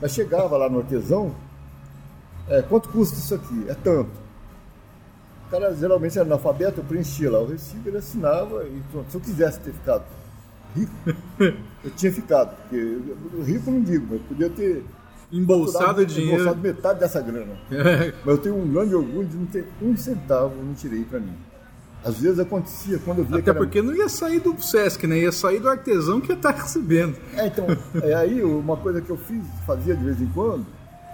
[0.01, 1.35] Mas chegava lá no artesão,
[2.49, 3.65] é, quanto custa isso aqui?
[3.67, 4.09] É tanto.
[5.47, 9.09] O cara geralmente era analfabeto, eu preenchia lá o recibo, ele assinava e pronto.
[9.09, 10.03] Se eu quisesse ter ficado
[10.75, 10.91] rico,
[11.83, 12.55] eu tinha ficado.
[12.57, 12.97] Porque
[13.45, 14.83] rico não digo, mas podia ter
[15.31, 16.35] Embolsado dinheiro.
[16.41, 17.57] embolsado metade dessa grana.
[18.23, 21.19] Mas eu tenho um grande orgulho de não ter um centavo, eu não tirei pra
[21.19, 21.33] mim.
[22.03, 23.59] Às vezes acontecia quando eu via que Até era...
[23.59, 25.19] porque não ia sair do Sesc, né?
[25.19, 27.17] Ia sair do artesão que ia estar recebendo.
[27.35, 27.65] É, então,
[28.01, 30.65] é, aí uma coisa que eu fiz, fazia de vez em quando,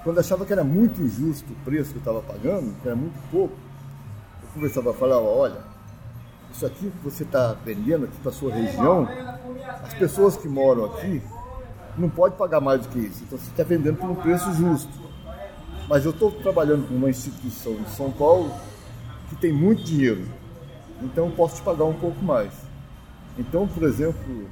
[0.03, 3.15] quando achava que era muito injusto o preço que eu estava pagando, que era muito
[3.31, 3.55] pouco,
[4.53, 5.57] conversava, falava, olha,
[6.51, 9.07] isso aqui que você está vendendo aqui para sua região,
[9.83, 11.21] as pessoas que moram aqui
[11.97, 13.23] não pode pagar mais do que isso.
[13.23, 14.91] Então você está vendendo por um preço justo.
[15.87, 18.51] Mas eu estou trabalhando com uma instituição de São Paulo
[19.29, 20.25] que tem muito dinheiro.
[21.01, 22.53] Então eu posso te pagar um pouco mais.
[23.37, 24.47] Então, por exemplo,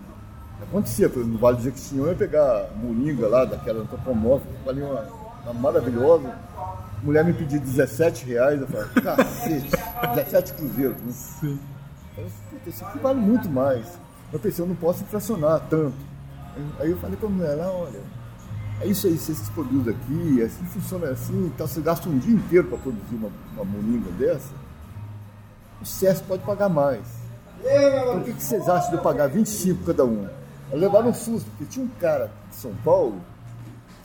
[0.62, 5.08] acontecia, por exemplo, no Vale do Jequitinhonha, pegar moringa lá, daquela antropomórfica, valia uma,
[5.44, 6.28] uma maravilhosa.
[6.28, 9.70] A mulher me pediu 17 reais, eu falei, cacete,
[10.16, 10.98] 17 cruzeiros.
[11.02, 11.10] Né?
[11.48, 11.56] Eu
[12.16, 13.86] falei, "Puta, isso aqui vale muito mais.
[14.32, 15.96] Eu pensei, eu não posso inflacionar tanto.
[16.80, 18.00] Aí eu falei pra mulher, lá, olha,
[18.82, 22.68] é isso aí, vocês produzem aqui, assim funciona assim, então você gasta um dia inteiro
[22.68, 24.50] para produzir uma, uma moringa dessa,
[25.82, 27.06] o SESC pode pagar mais.
[27.60, 30.28] Então o que, que vocês acham de eu pagar 25 cada um?
[30.74, 33.22] Levaram um susto, porque tinha um cara de São Paulo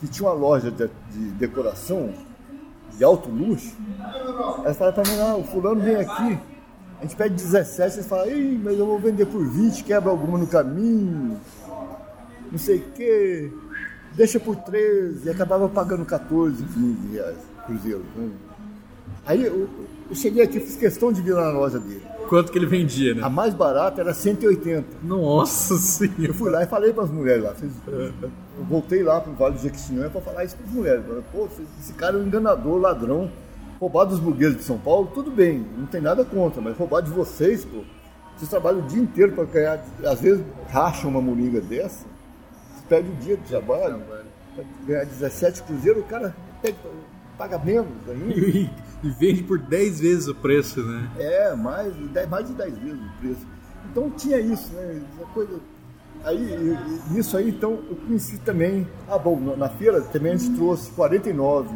[0.00, 2.12] que tinha uma loja de, de decoração
[2.96, 3.76] de alto luxo.
[4.64, 6.38] Aí falaram pra mim, ah, o fulano vem aqui,
[6.98, 10.38] a gente pede 17, eles falam, Ih, mas eu vou vender por 20, quebra alguma
[10.38, 11.38] no caminho,
[12.50, 13.52] não sei o quê,
[14.14, 18.04] deixa por 13, e acabava pagando 14, 15 reais, cruzeiro.
[18.16, 18.30] Né?
[19.26, 19.68] Aí eu,
[20.10, 22.02] eu cheguei aqui, fiz questão de vir na loja dele.
[22.28, 23.22] Quanto que ele vendia, né?
[23.22, 24.84] A mais barata era 180.
[25.02, 26.34] Nossa Eu senhora.
[26.34, 27.52] fui lá e falei para as mulheres lá.
[27.52, 31.04] vocês- Eu voltei lá para o Vale do Jequitinhonha para falar isso para as mulheres.
[31.06, 31.48] Falei, Pô,
[31.80, 33.30] esse cara é um enganador, ladrão.
[33.78, 37.10] Roubar dos burgueses de São Paulo, tudo bem, não tem nada contra, mas roubar de
[37.10, 37.82] vocês, pô.
[38.34, 39.84] Vocês trabalham o dia inteiro para ganhar.
[40.04, 42.06] Às vezes racham uma moringa dessa,
[42.74, 44.00] você perde o dia de trabalho,
[44.54, 46.76] pra ganhar 17 cruzeiros, o cara pega-
[47.36, 48.70] paga menos ainda.
[49.06, 51.10] E, vende por 10 vezes o preço, né?
[51.18, 51.92] É, mais,
[52.28, 53.46] mais de 10 vezes o preço.
[53.90, 55.02] Então tinha isso, né?
[55.16, 55.60] Essa coisa.
[56.24, 56.76] Aí,
[57.10, 58.86] nisso aí, então, eu conheci também.
[59.08, 61.68] Ah, bom, na, feira também a gente trouxe 49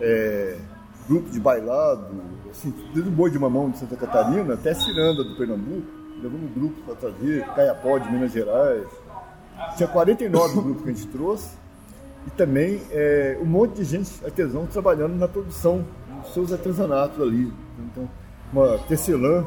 [0.00, 0.56] é,
[1.08, 2.06] grupos de bailado,
[2.50, 5.86] assim, desde o boi de mamão de Santa Catarina até Ciranda do Pernambuco,
[6.22, 8.86] levando grupos para trazer, Caiapó de Minas Gerais.
[9.76, 11.48] Tinha 49 grupos que a gente trouxe
[12.26, 15.84] e também é, um monte de gente, artesão, trabalhando na produção
[16.22, 17.52] dos seus artesanatos ali.
[17.78, 18.08] Então,
[18.52, 19.44] uma tecelã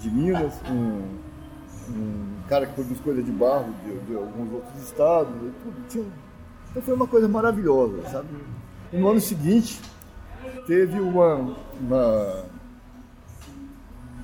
[0.00, 1.02] de Minas, um,
[1.92, 5.32] um cara que produz coisa de barro de, de alguns outros estados,
[5.62, 5.88] tudo.
[5.88, 6.04] Tinha-
[6.70, 8.28] então foi uma coisa maravilhosa, sabe?
[8.92, 9.80] E no ano seguinte
[10.66, 12.44] teve uma, uma,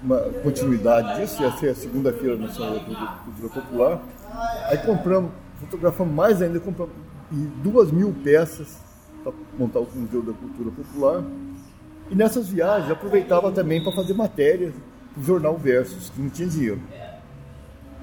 [0.03, 2.81] uma continuidade disso, ia ser a segunda-feira nacional da
[3.25, 4.01] cultura popular.
[4.69, 6.95] Aí compramos, fotografamos mais ainda, compramos
[7.33, 8.77] e duas mil peças
[9.25, 11.25] para montar o Museu da Cultura Popular.
[12.11, 14.73] E nessas viagens aproveitava também para fazer matérias
[15.17, 16.81] do jornal Versus, que não tinha dinheiro.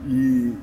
[0.05, 0.53] E,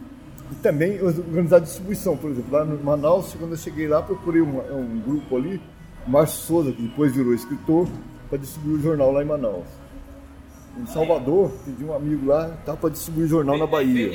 [0.51, 4.59] e também organizar distribuição, por exemplo, lá no Manaus, quando eu cheguei lá, procurei um,
[4.59, 5.61] um grupo ali,
[6.07, 7.89] Márcio Souza, que depois virou escritor,
[8.29, 9.67] para distribuir o jornal lá em Manaus.
[10.79, 14.11] Em Salvador, pedi um amigo lá para distribuir jornal na Bahia.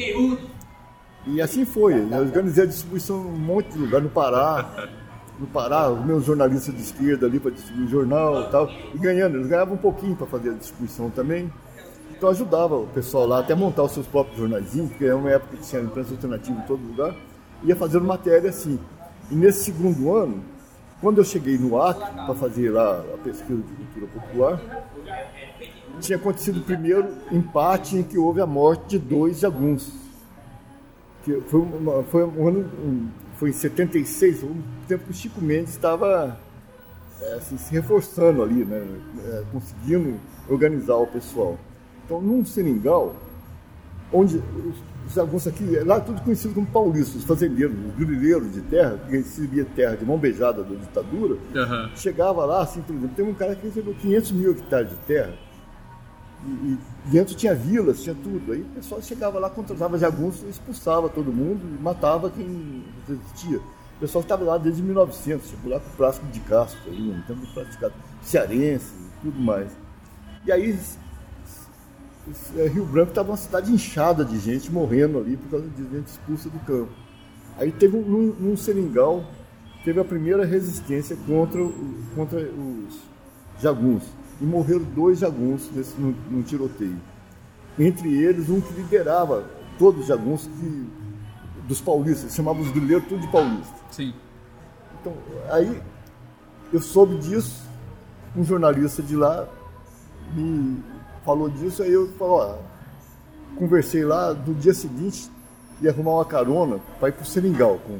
[1.28, 1.94] E assim foi.
[1.94, 4.88] Eu organizei a distribuição em um monte de lugar, no Pará.
[5.40, 8.70] No Pará, os meus jornalistas de esquerda ali para distribuir jornal e tal.
[8.94, 11.52] E ganhando, eles ganhavam um pouquinho para fazer a distribuição também.
[12.12, 15.58] Então ajudava o pessoal lá até montar os seus próprios jornaizinhos, porque era uma época
[15.58, 17.14] que tinha imprensa alternativa em todo lugar.
[17.64, 18.80] Ia fazendo matéria assim.
[19.30, 20.42] E nesse segundo ano,
[21.02, 24.62] Quando eu cheguei no Acre para fazer lá a pesquisa de cultura popular,
[26.00, 29.94] tinha acontecido o primeiro empate em que houve a morte de dois jagunços.
[31.24, 34.56] Que foi, uma, foi um ano, um, foi em 76, o
[34.88, 36.38] tempo que o Chico Mendes estava
[37.22, 38.86] é, assim, se reforçando ali, né,
[39.26, 40.20] é, conseguindo
[40.50, 41.58] organizar o pessoal.
[42.06, 43.16] Então, num seringal,
[44.14, 44.76] onde os,
[45.08, 48.98] os jagunços aqui, lá é tudo conhecido como paulistas, os fazendeiros, os grileiros de terra,
[49.06, 51.90] que recebia terra de mão beijada da ditadura, Uhum.
[51.96, 55.34] chegava lá, assim, por exemplo, tem um cara que recebeu 500 mil hectares de terra,
[56.48, 56.78] e,
[57.12, 58.52] dentro tinha vilas, tinha tudo.
[58.52, 63.58] Aí o pessoal chegava lá, contratava jagunços, expulsava todo mundo e matava quem resistia.
[63.58, 67.22] O pessoal estava lá desde 1900, chegou lá com o plástico de Castro, aí, no
[67.24, 69.72] tempo do plástico de Castro, cearense e tudo mais.
[70.46, 70.98] E aí s-
[72.74, 76.50] Rio Branco estava uma cidade inchada de gente morrendo ali por causa de gente expulsa
[76.50, 76.92] do campo.
[77.58, 79.24] Aí teve um, num, num seringal,
[79.84, 81.62] teve a primeira resistência contra,
[82.16, 82.96] contra os
[83.62, 84.10] jagunços.
[84.42, 87.00] E morreram dois jagunços nesse, num, num tiroteio.
[87.80, 89.46] Entre eles, um que liderava
[89.78, 90.90] todos os jagunços que,
[91.68, 93.76] dos paulistas, chamava os grileiros tudo de paulista.
[93.92, 94.14] Sim.
[95.00, 95.14] Então,
[95.50, 95.82] aí
[96.74, 97.64] eu soube disso,
[98.36, 99.48] um jornalista de lá
[100.34, 100.84] me
[101.24, 102.56] falou disso, aí eu falei, ó,
[103.58, 105.30] conversei lá, no dia seguinte
[105.82, 108.00] ia arrumar uma carona para ir pro Seringal com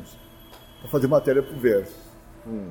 [0.80, 1.96] para fazer matéria pro verso.
[2.44, 2.70] Com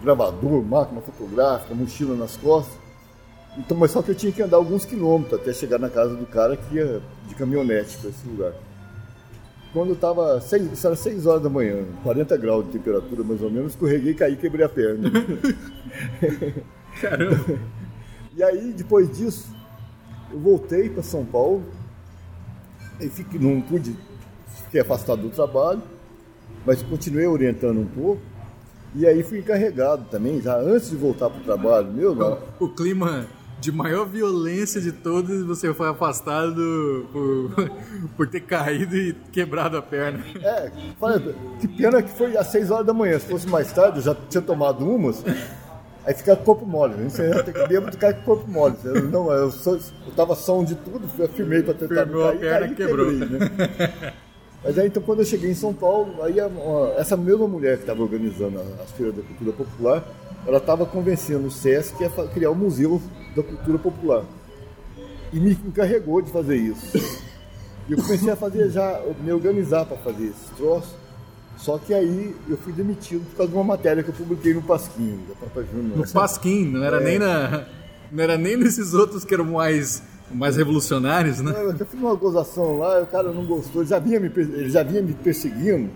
[0.00, 2.74] gravador, máquina fotográfica, mochila nas costas.
[3.58, 6.24] Então, mas só que eu tinha que andar alguns quilômetros até chegar na casa do
[6.26, 8.54] cara que ia de caminhonete para esse lugar.
[9.72, 13.72] Quando estava seis, era 6 horas da manhã, 40 graus de temperatura mais ou menos,
[13.72, 15.10] escorreguei, caí e quebrei a perna.
[17.00, 17.58] Caramba.
[18.36, 19.48] E aí, depois disso,
[20.30, 21.62] eu voltei para São Paulo,
[23.00, 23.96] e fiquei, não pude,
[24.64, 25.82] fiquei afastado do trabalho,
[26.64, 28.22] mas continuei orientando um pouco,
[28.94, 33.26] e aí fui encarregado também, já antes de voltar para o trabalho, meu, O clima
[33.62, 37.70] de maior violência de todos, você foi afastado por,
[38.16, 40.22] por ter caído e quebrado a perna.
[40.42, 43.18] É, falei, que pena que foi às 6 horas da manhã.
[43.20, 45.24] Se fosse mais tarde, eu já tinha tomado umas.
[46.04, 46.94] Aí fica corpo mole.
[46.94, 47.08] Né?
[47.08, 48.74] Você ter que bêbado ficar com o corpo mole.
[48.82, 52.28] Eu, não, eu, só, eu tava som de tudo, eu firmei para tentar Firmou a
[52.30, 53.10] cair, perna caí e quebrou.
[53.12, 54.12] quebrei, né?
[54.64, 56.48] Mas aí, então, quando eu cheguei em São Paulo, aí a-
[56.96, 60.04] essa mesma mulher que estava organizando a- as feiras da cultura popular,
[60.46, 63.00] ela estava convencendo o SESC a criar o Museu
[63.34, 64.24] da Cultura Popular.
[65.32, 66.96] E me encarregou de fazer isso.
[67.88, 70.94] E eu comecei a fazer já, me organizar para fazer esses troços.
[71.56, 74.62] Só que aí eu fui demitido por causa de uma matéria que eu publiquei no
[74.62, 75.96] Pasquinho, da Papa Júnior.
[75.98, 77.04] No Pasquim, não era, É.
[77.04, 77.66] nem na,
[78.10, 81.52] não era nem nesses outros que eram mais, mais revolucionários, né?
[81.56, 84.70] Eu já fiz uma gozação lá, o cara não gostou, ele já vinha me, ele
[84.70, 85.90] já vinha me perseguindo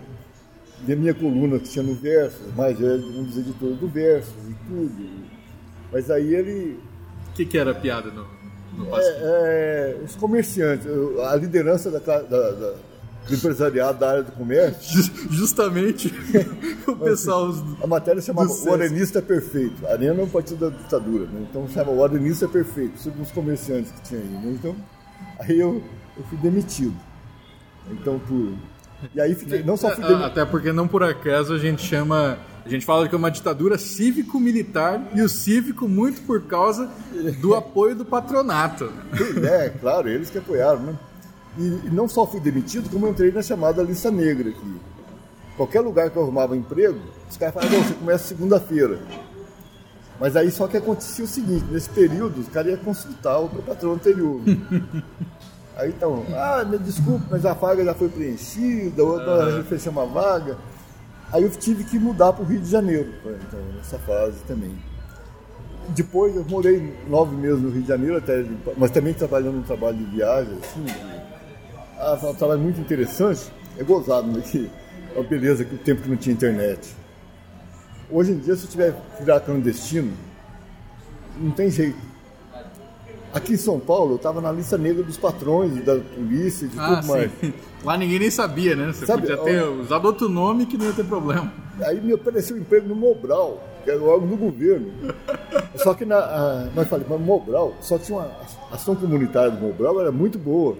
[0.85, 4.53] de minha coluna que tinha no Versus, mas é um dos editores do Versus e
[4.67, 5.09] tudo.
[5.91, 6.79] Mas aí ele.
[7.29, 8.25] O que, que era a piada no,
[8.77, 8.95] no?
[8.95, 10.85] É, é, os comerciantes,
[11.27, 12.73] a liderança da, da- da-
[13.27, 16.13] do empresariado da área do comércio, Ju- Justamente
[16.87, 17.47] o pessoal.
[17.49, 18.73] os- a matéria chamava Do O.
[18.73, 19.85] Arenista Perfeito.
[19.87, 21.45] A Arena é um partido da ditadura, né?
[21.49, 24.27] então chamava O Arenista Perfeito, sobre os comerciantes que tinha aí.
[24.27, 24.51] né?
[24.59, 24.75] Então,
[25.39, 25.83] aí eu,
[26.17, 26.95] eu fui demitido.
[27.91, 28.53] Então, por.
[29.13, 30.25] E aí fiquei, não só fui demitido.
[30.25, 32.37] Até porque não por acaso a gente chama.
[32.65, 36.89] A gente fala que é uma ditadura cívico-militar e o cívico muito por causa
[37.39, 38.91] do apoio do patronato.
[39.41, 40.99] É, claro, eles que apoiaram, né?
[41.57, 44.75] E, não só fui demitido, como entrei na chamada lista negra aqui.
[45.55, 48.99] Qualquer lugar que eu arrumava emprego, os caras falavam, "Não, você começa segunda-feira.
[50.19, 53.61] Mas aí só que acontecia o seguinte, nesse período, os caras iam consultar o meu
[53.61, 54.41] patrão anterior.
[55.77, 60.57] aí então, ah, me desculpe, mas a vaga já foi preenchida, outra fechou uma vaga.
[61.31, 64.71] Aí eu tive que mudar para o Rio de Janeiro, então, nessa fase também.
[65.89, 69.97] Depois eu morei nove meses no Rio de Janeiro, até, mas também trabalhando no trabalho
[69.97, 70.85] de viagem, assim.
[71.99, 73.51] Ah, foi um trabalho muito interessante.
[73.77, 74.41] É gozado, né?
[74.41, 74.69] Que,
[75.17, 76.95] a beleza que o tempo que não tinha internet.
[78.09, 80.13] Hoje em dia, se eu tiver virar clandestino,
[81.39, 81.97] não tem jeito.
[83.33, 86.95] Aqui em São Paulo, eu estava na lista negra dos patrões, da polícia, de Ah,
[86.95, 87.31] tudo mais.
[87.41, 87.53] sim.
[87.83, 88.91] Lá ninguém nem sabia, né?
[88.91, 91.51] Você Sabe, podia ter ó- usado outro nome que não ia ter problema.
[91.81, 94.91] Aí me ofereceu um emprego no Mobral, que era o órgão do governo.
[95.75, 98.31] Só que na, a, nós falamos, mas Mobral, só tinha uma
[98.71, 100.75] a ação comunitária do Mobral, era muito boa.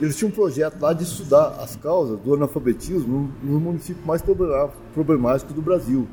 [0.00, 5.52] Eles tinham um projeto lá de estudar as causas do analfabetismo no, município mais problemático
[5.52, 6.08] do Brasil.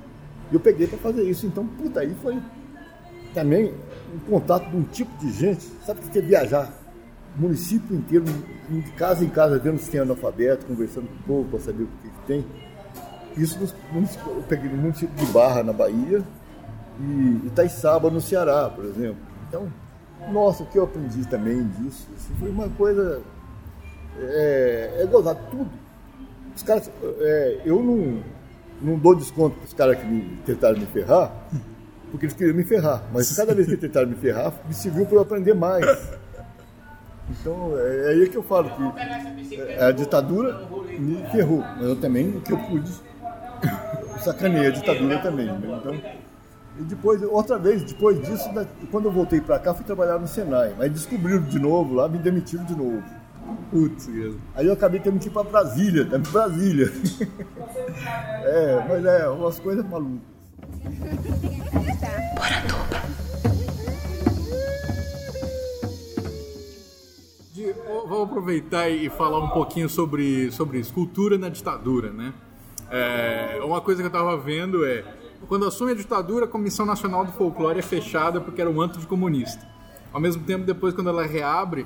[0.52, 1.46] E eu peguei para fazer isso.
[1.46, 2.38] Então, puta, aí foi
[3.34, 3.74] também
[4.14, 5.64] um contato de um tipo de gente.
[5.86, 6.74] Sabe o que é viajar?
[7.38, 8.26] O município inteiro,
[8.70, 11.88] de casa em casa, vendo se tem analfabeto, conversando com o povo para saber o
[12.02, 12.46] que, que tem.
[13.38, 16.24] Isso eu peguei no município de Barra, na Bahia,
[17.00, 19.22] e Itaiçaba, no Ceará, por exemplo.
[19.48, 19.72] Então,
[20.32, 23.22] nossa, o que eu aprendi também disso assim, foi uma coisa.
[24.20, 25.70] É, é gozar tudo.
[26.56, 28.24] Os caras, é, eu não,
[28.82, 31.32] não dou desconto para os caras que me, tentaram me ferrar,
[32.12, 33.04] porque eles queriam me ferrar.
[33.14, 35.86] Mas cada vez que tentaram me ferrar, me serviu para eu aprender mais.
[37.30, 40.66] Então é, é aí que eu falo que é, a ditadura
[40.98, 42.90] me ferrou, mas eu também, o que eu pude,
[44.14, 45.46] eu sacaneei a ditadura também.
[45.46, 45.78] Né?
[45.80, 45.94] Então,
[46.80, 48.50] e depois, outra vez, depois disso,
[48.92, 50.76] quando eu voltei para cá, fui trabalhar no Senai.
[50.78, 53.04] Mas descobriram de novo lá, me demitiram de novo.
[53.72, 54.10] Putz,
[54.56, 56.92] Aí eu acabei tendo que ir para Brasília, até Brasília.
[58.44, 60.38] é, mas é, umas coisas malucas.
[68.08, 72.34] Vou aproveitar e falar um pouquinho sobre, sobre escultura na ditadura, né?
[72.90, 75.04] É, uma coisa que eu estava vendo é
[75.48, 79.00] quando assume a ditadura, a Comissão Nacional do Folclore é fechada porque era um antro
[79.00, 79.68] de comunista.
[80.12, 81.86] Ao mesmo tempo, depois, quando ela reabre,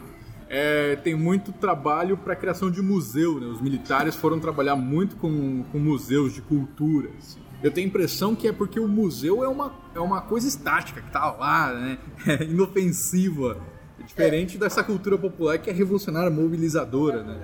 [0.54, 3.40] é, tem muito trabalho para a criação de museu.
[3.40, 3.48] Né?
[3.48, 7.10] Os militares foram trabalhar muito com, com museus de cultura.
[7.18, 7.40] Assim.
[7.64, 11.00] Eu tenho a impressão que é porque o museu é uma, é uma coisa estática,
[11.00, 11.98] que está lá, né?
[12.28, 13.58] é inofensiva.
[13.98, 14.60] É diferente é.
[14.60, 17.24] dessa cultura popular que é revolucionária, mobilizadora.
[17.24, 17.40] Né?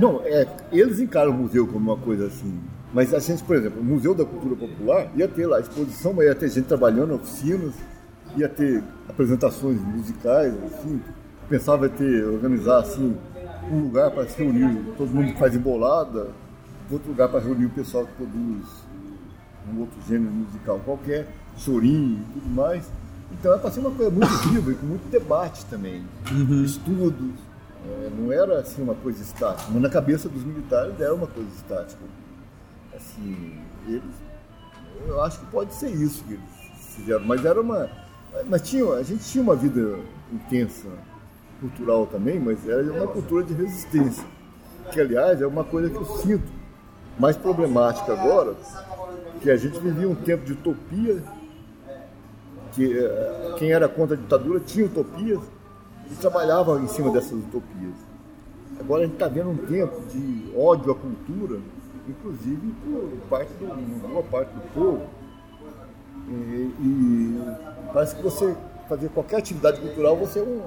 [0.00, 2.58] Não, é, eles encaram o museu como uma coisa assim
[2.96, 6.24] mas a gente, por exemplo, o Museu da Cultura Popular ia ter lá exposição, mas
[6.24, 7.74] ia ter gente trabalhando, oficinas,
[8.36, 11.02] ia ter apresentações musicais, assim.
[11.48, 13.16] Pensava em ter, organizar assim,
[13.70, 16.28] um lugar para se reunir, todo mundo que faz embolada,
[16.90, 18.66] outro lugar para reunir o pessoal que produz
[19.72, 22.88] um outro gênero musical qualquer, chorinho e tudo mais.
[23.32, 26.64] Então era para ser uma coisa muito viva e com muito debate também, uhum.
[26.64, 27.34] estudos.
[27.88, 31.48] É, não era assim uma coisa estática, mas na cabeça dos militares era uma coisa
[31.50, 32.00] estática
[32.96, 34.02] assim, eles,
[35.06, 37.88] eu acho que pode ser isso que eles fizeram, mas era uma,
[38.48, 39.98] mas tinha, a gente tinha uma vida
[40.32, 40.88] intensa,
[41.60, 44.24] cultural também, mas era uma cultura de resistência,
[44.92, 46.50] que aliás é uma coisa que eu sinto
[47.18, 48.54] mais problemática agora,
[49.40, 51.22] que a gente vivia um tempo de utopia,
[52.72, 55.40] que eh, quem era contra a ditadura tinha utopias
[56.10, 57.94] e trabalhava em cima dessas utopias.
[58.78, 61.58] Agora a gente está vendo um tempo de ódio à cultura
[62.08, 65.02] inclusive por parte do, boa parte do povo.
[66.28, 66.32] E,
[66.80, 67.40] e,
[67.92, 68.56] parece que você
[68.88, 70.62] fazer qualquer atividade cultural, você é um,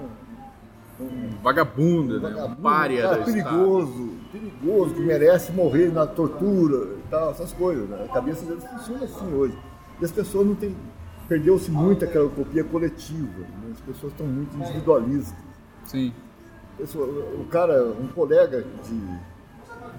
[0.99, 2.43] um vagabundo, um né?
[2.43, 7.87] um párea cara perigoso, perigoso, que merece morrer na tortura e tal, essas coisas.
[7.89, 8.05] Né?
[8.09, 9.57] A cabeça deles funciona assim hoje.
[10.01, 10.75] E as pessoas não têm.
[11.27, 13.39] Perdeu-se muito aquela utopia coletiva.
[13.39, 13.71] Né?
[13.71, 15.37] As pessoas estão muito individualistas.
[15.85, 16.13] Sim.
[16.79, 19.19] O cara, um colega de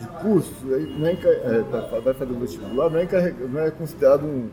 [0.01, 4.49] de curso, não é, é, vai fazer o vestibular, não é, não é considerado um,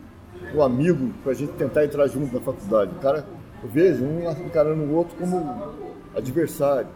[0.54, 2.92] um amigo para a gente tentar entrar junto na faculdade.
[2.92, 3.26] O cara,
[3.62, 5.87] eu vejo um encarando o outro como
[6.18, 6.88] adversário.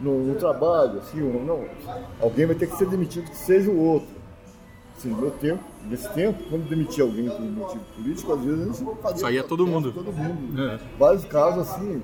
[0.00, 1.64] No, no trabalho, assim, não,
[2.20, 4.08] alguém vai ter que ser demitido que seja o outro.
[4.96, 8.72] Assim, no meu tempo, nesse tempo, quando demitia alguém por motivo político, às vezes a
[8.72, 9.18] gente fazia.
[9.18, 9.90] Saía todo mundo.
[9.90, 10.62] Todo mundo.
[10.62, 10.78] É.
[10.96, 12.00] Vários casos assim,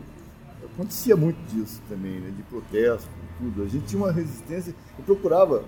[0.65, 3.09] acontecia muito disso também, né, de protesto
[3.39, 3.63] tudo.
[3.63, 5.65] A gente tinha uma resistência, eu procurava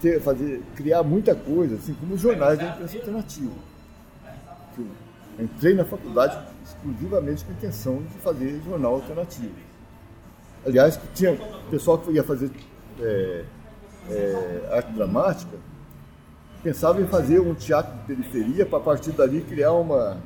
[0.00, 3.54] ter, fazer, criar muita coisa, assim, como os jornais da imprensa alternativa.
[5.38, 9.54] Eu entrei na faculdade exclusivamente com a intenção de fazer jornal alternativo.
[10.64, 11.36] Aliás, tinha
[11.70, 12.50] pessoal que ia fazer
[13.00, 13.44] é,
[14.10, 15.56] é, arte dramática,
[16.62, 20.18] pensava em fazer um teatro de periferia para a partir dali criar uma,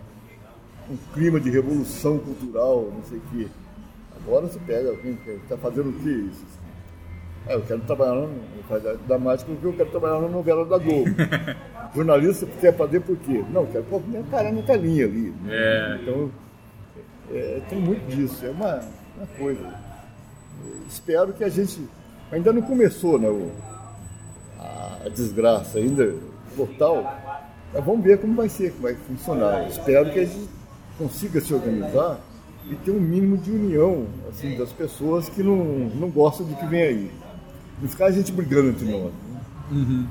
[0.90, 3.48] um clima de revolução cultural, não sei o quê.
[4.16, 6.44] Agora você pega alguém que está fazendo o que isso?
[7.46, 8.28] É, eu quero trabalhar no,
[9.06, 11.10] dramático porque eu quero trabalhar na novela da Globo.
[11.94, 13.44] Jornalista quer fazer por quê?
[13.50, 15.32] Não, quero pôr minha cara na telinha ali.
[15.42, 15.50] Né?
[15.50, 15.98] É.
[16.02, 16.30] Então,
[17.32, 18.44] é, tem muito disso.
[18.44, 18.80] É uma,
[19.16, 19.85] uma coisa.
[20.88, 21.88] Espero que a gente.
[22.30, 23.28] Ainda não começou, né?
[25.04, 26.14] A desgraça ainda
[26.56, 27.04] total.
[27.72, 29.68] Mas vamos ver como vai ser, como vai funcionar.
[29.68, 30.48] Espero que a gente
[30.98, 32.18] consiga se organizar
[32.68, 35.56] e ter um mínimo de união assim, das pessoas que não,
[35.94, 37.10] não gostam do que vem aí.
[37.80, 39.12] Não ficar a gente brigando entre nós.
[39.12, 39.40] Né?
[39.70, 40.06] Uhum.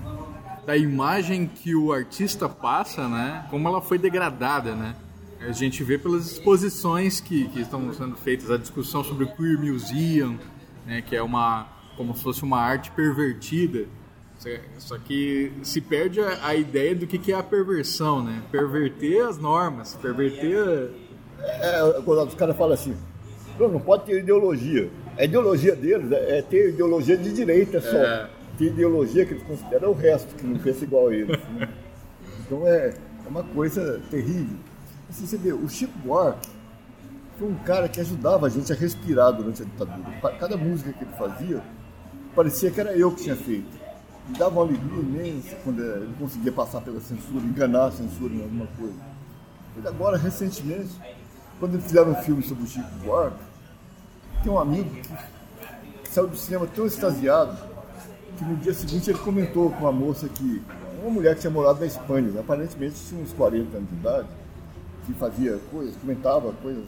[0.65, 3.45] Da imagem que o artista passa, né?
[3.49, 4.95] Como ela foi degradada, né?
[5.39, 9.59] A gente vê pelas exposições que, que estão sendo feitas, a discussão sobre o Queer
[9.59, 10.37] Museum,
[10.85, 11.01] né?
[11.01, 11.67] Que é uma
[11.97, 13.85] como se fosse uma arte pervertida.
[14.77, 18.43] Só que se perde a, a ideia do que, que é a perversão, né?
[18.51, 20.91] Perverter as normas, perverter.
[21.41, 22.95] É, quando os caras falam assim,
[23.59, 24.89] não, não pode ter ideologia.
[25.17, 27.97] A ideologia deles é ter ideologia de direita só.
[27.97, 28.29] É.
[28.57, 31.39] tem ideologia que eles consideram o resto, que não pensa igual a eles.
[31.49, 31.69] né?
[32.47, 32.93] Então é,
[33.25, 34.55] é uma coisa terrível.
[35.09, 36.49] Assim, você vê, o Chico Buarque
[37.37, 40.37] foi um cara que ajudava a gente a respirar durante a ditadura.
[40.39, 41.61] Cada música que ele fazia,
[42.35, 43.85] parecia que era eu que tinha feito.
[44.27, 48.33] Me dava uma alegria imensa quando eh, ele conseguia passar pela censura, enganar a censura
[48.33, 48.95] em alguma coisa.
[49.85, 50.95] Agora, recentemente,
[51.59, 53.37] quando eles fizeram um filme sobre o Chico Buarque,
[54.41, 54.89] tem um amigo
[56.03, 57.57] que saiu do cinema tão extasiado
[58.37, 60.61] que no dia seguinte ele comentou com uma moça que,
[61.01, 62.39] uma mulher que tinha morado na Espanha, né?
[62.39, 64.27] aparentemente tinha uns 40 anos de idade,
[65.05, 66.85] que fazia coisas, comentava coisas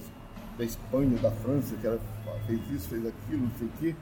[0.57, 1.99] da Espanha, da França, que ela
[2.45, 3.95] fez isso, fez aquilo, não sei o quê.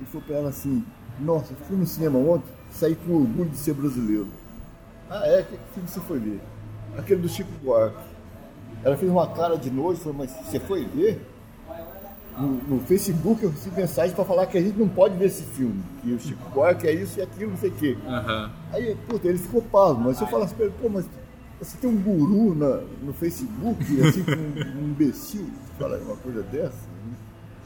[0.00, 0.84] E falou pra ela assim,
[1.20, 4.28] nossa, fui no cinema ontem, saí com orgulho de ser brasileiro.
[5.10, 5.42] Ah é?
[5.42, 6.40] Que filme você foi ver?
[6.96, 8.02] Aquele do Chico Buarque.
[8.82, 11.28] Ela fez uma cara de nojo e falou, mas você foi ver?
[12.38, 15.42] No, no Facebook eu recebi mensagem para falar que a gente não pode ver esse
[15.42, 17.98] filme, que o Chico Buarque é isso e aquilo, não sei o quê.
[18.06, 18.50] Aham.
[18.72, 21.06] Aí, puta, ele ficou pasmo, mas eu pra ele, pô, mas
[21.62, 25.48] você tem um guru na, no Facebook, assim, um, um imbecil,
[25.78, 26.92] falar uma coisa dessa?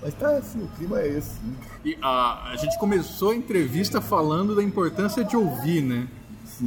[0.02, 1.40] Mas tá assim, o clima é esse.
[1.42, 1.54] né?
[1.84, 6.06] E a, a gente começou a entrevista falando da importância de ouvir, né?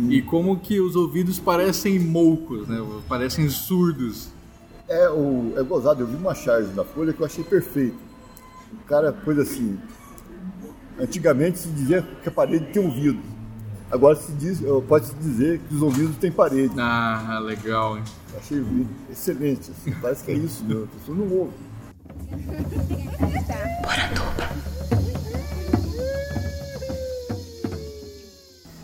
[0.09, 2.77] E como que os ouvidos parecem moucos, né?
[3.07, 4.29] Parecem surdos.
[4.87, 7.97] É, o, é gozado, eu vi uma charge na Folha que eu achei perfeito.
[8.73, 9.79] O cara pôs assim,
[10.99, 13.19] antigamente se dizia que a parede tem ouvido.
[13.91, 16.73] Agora se diz, pode-se dizer que os ouvidos têm parede.
[16.77, 18.03] Ah, legal, hein?
[18.37, 18.63] Achei
[19.09, 21.53] excelente, assim, parece que é isso mesmo, a pessoa não ouve.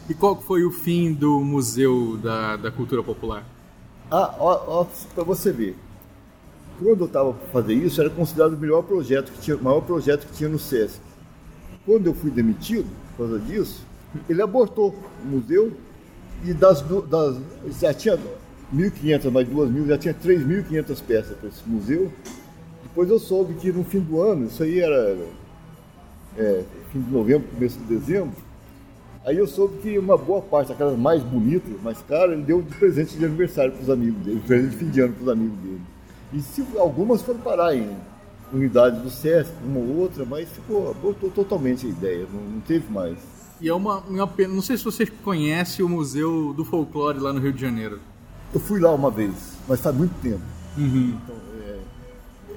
[0.10, 3.44] E qual foi o fim do Museu da, da Cultura Popular?
[4.10, 5.78] Ah, ó, ó, pra você ver.
[6.80, 9.82] Quando eu estava para fazer isso, era considerado o melhor projeto que tinha, o maior
[9.82, 11.00] projeto que tinha no SESC.
[11.86, 13.86] Quando eu fui demitido por causa disso,
[14.30, 15.72] ele abortou o museu
[16.44, 17.38] e das, das
[17.80, 18.18] já tinha
[18.74, 22.12] 1.500 mais 2.000, já tinha 3.500 peças para esse museu.
[22.84, 25.18] Depois eu soube que no fim do ano, isso aí era
[26.38, 28.36] é, fim de novembro, começo de dezembro,
[29.26, 32.76] Aí eu soube que uma boa parte, aquelas mais bonitas, mais caras, ele deu de
[32.76, 35.58] presente de aniversário para os amigos dele, presente de fim de ano para os amigos
[35.58, 35.82] dele.
[36.32, 37.90] E se, algumas foram parar em
[38.54, 42.92] unidades do SESC, uma ou outra, mas ficou, abortou totalmente a ideia, não, não teve
[42.94, 43.18] mais.
[43.62, 44.54] E é uma, uma pena.
[44.54, 48.00] Não sei se você conhece o Museu do Folclore lá no Rio de Janeiro.
[48.54, 49.34] Eu fui lá uma vez,
[49.68, 50.42] mas faz muito tempo.
[50.78, 51.80] Então, é,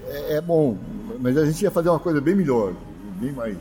[0.08, 0.76] é- é bom,
[1.20, 2.72] mas a gente ia fazer uma coisa bem melhor,
[3.20, 3.56] bem mais.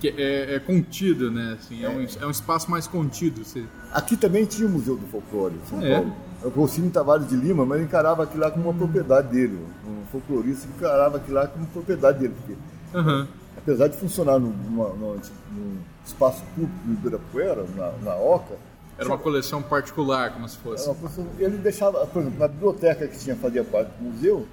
[0.00, 1.56] Que é, é contido, né?
[1.58, 3.44] Assim, é, um, é um espaço mais contido.
[3.44, 3.64] Você...
[3.92, 5.94] Aqui também tinha o Museu do Folclore, São É.
[5.94, 6.12] Paulo.
[6.44, 9.58] O Rossini Tavares de Lima, mas encarava aquilo lá como uma propriedade dele.
[9.86, 12.34] Um folclorista encarava aquilo lá como propriedade dele.
[12.36, 12.58] Porque,
[12.98, 13.26] Aham.
[13.66, 15.16] Apesar de funcionar num, numa- numa-
[15.50, 18.54] num espaço público no Ibirapuera, na, na Oca,
[18.96, 20.88] Era uma coleção particular, como se fosse.
[20.94, 24.46] pessoa- ele deixava, por exemplo, na biblioteca que tinha fazia parte do museu,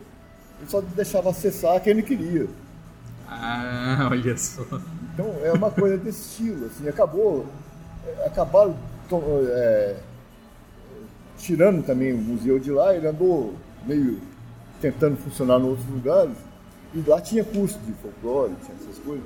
[0.59, 2.47] ele só deixava acessar quem ele queria.
[3.29, 4.63] Ah, olha só.
[5.13, 7.45] Então é uma coisa desse estilo, assim, acabou,
[8.05, 8.75] é, acabaram
[9.47, 9.95] é,
[11.37, 13.53] tirando também o museu de lá, ele andou
[13.85, 14.19] meio
[14.81, 16.35] tentando funcionar em outros lugares,
[16.93, 19.25] e lá tinha curso de folclore, tinha coisas,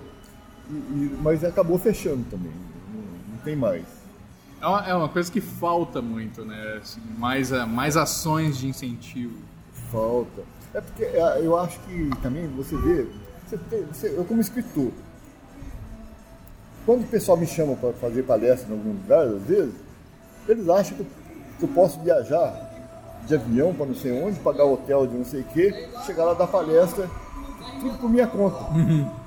[0.69, 2.51] e- e- mas acabou fechando também,
[2.93, 3.01] não,
[3.33, 3.83] não tem mais.
[4.59, 6.79] É uma, é uma coisa que falta muito, né?
[6.81, 9.37] Assim, mais, a- mais ações de incentivo.
[9.91, 10.41] Falta.
[10.73, 13.05] É porque é, eu acho que também você vê,
[13.47, 13.57] você
[13.91, 14.91] você- eu como escritor,
[16.85, 19.73] quando o pessoal me chama para fazer palestra em algum lugar, às vezes,
[20.47, 21.07] eles acham que eu,
[21.59, 22.65] que eu posso viajar
[23.25, 26.33] de avião para não sei onde, pagar hotel de não sei o quê, chegar lá
[26.33, 27.09] dar palestra,
[27.81, 28.57] tudo por minha conta.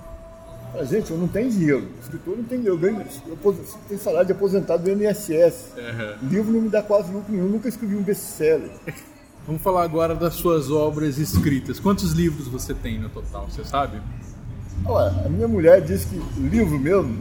[0.72, 3.56] Fala, gente, eu não tenho dinheiro, o escritor não tem dinheiro, eu ganho, eu
[3.88, 5.72] tenho salário de aposentado do INSS.
[5.76, 6.14] Aham.
[6.22, 8.70] Livro não me dá quase lucro nenhum, nunca escrevi um best-seller.
[9.46, 11.80] Vamos falar agora das suas obras escritas.
[11.80, 14.00] Quantos livros você tem no total, você sabe?
[14.84, 17.18] Olha, a minha mulher disse que livro mesmo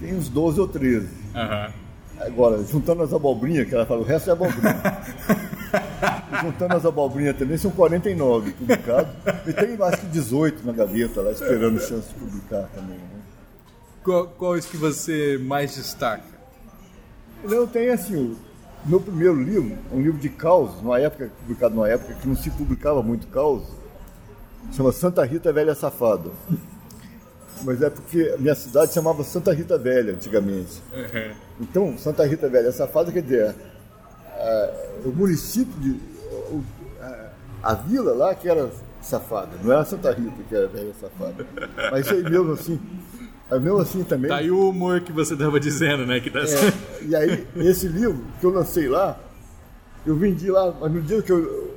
[0.00, 1.06] tem uns 12 ou 13.
[1.34, 1.72] Aham.
[2.20, 4.82] Agora, juntando as abobrinhas, que ela fala, o resto é abobrinha.
[6.40, 9.12] juntando as abobrinhas também, são 49 publicados.
[9.46, 12.96] E tem acho que 18 na gaveta lá, esperando chance de publicar também.
[12.96, 13.20] Né?
[14.02, 16.38] Qual, quais que você mais destaca?
[17.44, 18.36] Eu tenho assim,
[18.84, 22.36] o meu primeiro livro, um livro de causos, numa época, publicado numa época que não
[22.36, 23.68] se publicava muito causos,
[24.72, 26.30] chama Santa Rita Velha Safada.
[27.62, 30.80] Mas é porque a minha cidade chamava Santa Rita Velha antigamente.
[30.92, 31.34] Aham.
[31.60, 33.54] Então, Santa Rita Velha Safada quer dizer,
[34.38, 34.70] ah,
[35.04, 36.00] o município de.
[37.00, 37.30] A,
[37.62, 38.70] a vila lá que era
[39.00, 41.46] safada, não era Santa Rita que era velha safada.
[41.90, 42.80] Mas isso aí mesmo assim.
[43.50, 44.28] Mesmo assim também.
[44.28, 46.20] Tá aí o humor que você tava dizendo, né?
[46.20, 49.18] Que tá É, e aí, esse livro que eu lancei lá,
[50.04, 51.74] eu vendi lá, mas no dia que eu,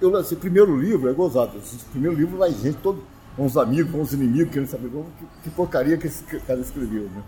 [0.00, 1.56] eu lancei o primeiro livro, é gozado.
[1.58, 3.04] Esse primeiro livro vai gente, todo,
[3.38, 7.22] uns amigos, uns inimigos, querendo saber como, que, que porcaria que esse cara escreveu, né?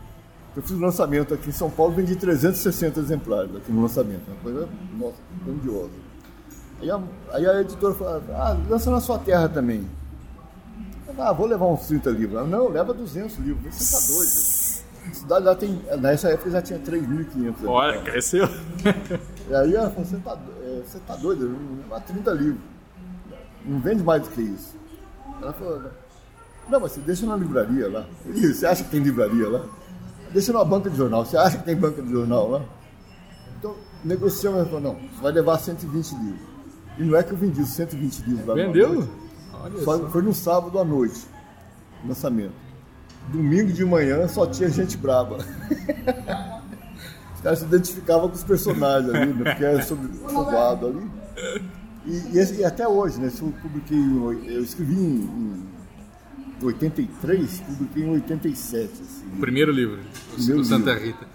[0.57, 4.37] Eu fiz o lançamento aqui em São Paulo, vendi 360 exemplares aqui no lançamento, uma
[4.43, 4.69] coisa,
[4.99, 6.06] nossa, grandiosa.
[6.81, 7.01] Aí a,
[7.33, 9.87] aí a editora falou, ah, lança na sua terra também.
[11.19, 12.41] Ah, vou levar uns 30 livros.
[12.41, 13.75] Ah, não, leva 200 livros.
[13.75, 15.11] Você tá doido.
[15.11, 17.55] A cidade lá tem, nessa época já tinha 3.500.
[17.67, 18.49] Olha, cresceu.
[19.49, 22.61] E aí ela falou, você tá, é, você tá doido, não levar 30 livros.
[23.65, 24.77] Não vende mais do que isso.
[25.41, 25.83] Ela falou,
[26.69, 28.07] não, mas você deixa na livraria lá.
[28.27, 29.65] Você acha que tem livraria lá?
[30.33, 31.25] Deixa numa banca de jornal.
[31.25, 32.63] Você acha que tem banca de jornal lá?
[33.57, 36.56] Então, negociamos, ela falou, não, você vai levar 120 livros.
[36.99, 38.95] E não é que eu vendi os 120 livros lá Vendeu?
[38.95, 39.11] noite.
[39.53, 40.09] Olha Só- só.
[40.09, 41.21] foi no sábado à noite,
[42.07, 42.53] lançamento.
[43.29, 45.39] Domingo de manhã só tinha gente braba.
[47.35, 49.45] Os caras se identificavam com os personagens ali, né?
[49.45, 51.11] porque era sobre povoado ali.
[52.07, 53.31] E, e e até hoje, né?
[53.41, 55.21] Eu publiquei, eu escrevi em,
[56.63, 58.85] em 83, publiquei em 87.
[59.03, 59.29] Assim.
[59.41, 59.99] Primeiro livro,
[60.31, 61.07] o Primeiro Santa livro.
[61.07, 61.27] Rita.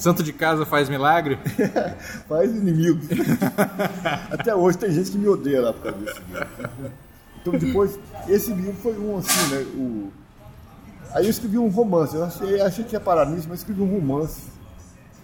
[0.00, 1.38] Santo de casa faz milagre?
[2.26, 3.06] Faz inimigos.
[4.32, 6.92] Até hoje tem gente que me odeia lá por causa desse livro.
[7.42, 9.60] Então depois, esse livro foi um assim, né?
[9.74, 10.10] O...
[11.12, 12.16] Aí eu escrevi um romance.
[12.16, 14.40] Eu achei, achei que ia parar nisso, mas escrevi um romance.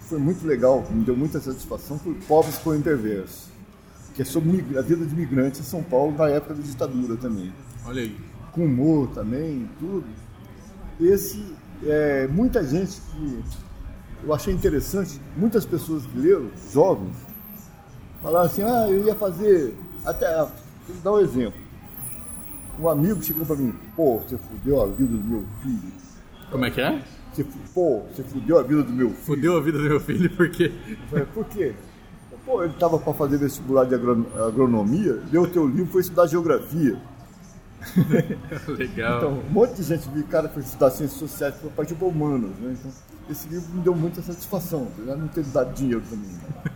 [0.01, 1.97] Foi muito legal, me deu muita satisfação.
[1.97, 3.49] Foi Pobres por Interverso.
[4.13, 7.51] Que é sobre a vida de migrantes em São Paulo na época da ditadura também.
[7.83, 8.15] Olha aí.
[8.51, 10.05] Com humor também, tudo.
[11.01, 11.43] Esse,
[11.83, 13.43] é, muita gente que
[14.23, 17.15] eu achei interessante, muitas pessoas que leram, jovens,
[18.21, 19.75] falaram assim, ah, eu ia fazer.
[20.05, 20.49] Até, vou
[21.03, 21.59] dar um exemplo.
[22.79, 25.91] Um amigo chegou para mim, pô, você fudeu a vida do meu filho.
[26.51, 27.01] Como é que é?
[27.33, 29.21] Você, pô, você fudeu a vida do meu filho.
[29.23, 30.71] Fudeu a vida do meu filho porque.
[30.87, 31.73] Eu falei, por quê?
[32.45, 36.27] Pô, ele estava para fazer vestibular de agron- agronomia, leu o teu livro, foi estudar
[36.27, 36.97] geografia.
[38.67, 39.17] Legal.
[39.17, 42.51] Então, um monte de gente viu cara foi estudar ciências sociais para partir para humanas,
[42.59, 42.75] né?
[42.79, 42.91] Então,
[43.29, 46.29] esse livro me deu muita satisfação, não ter dado dinheiro também.
[46.29, 46.71] né?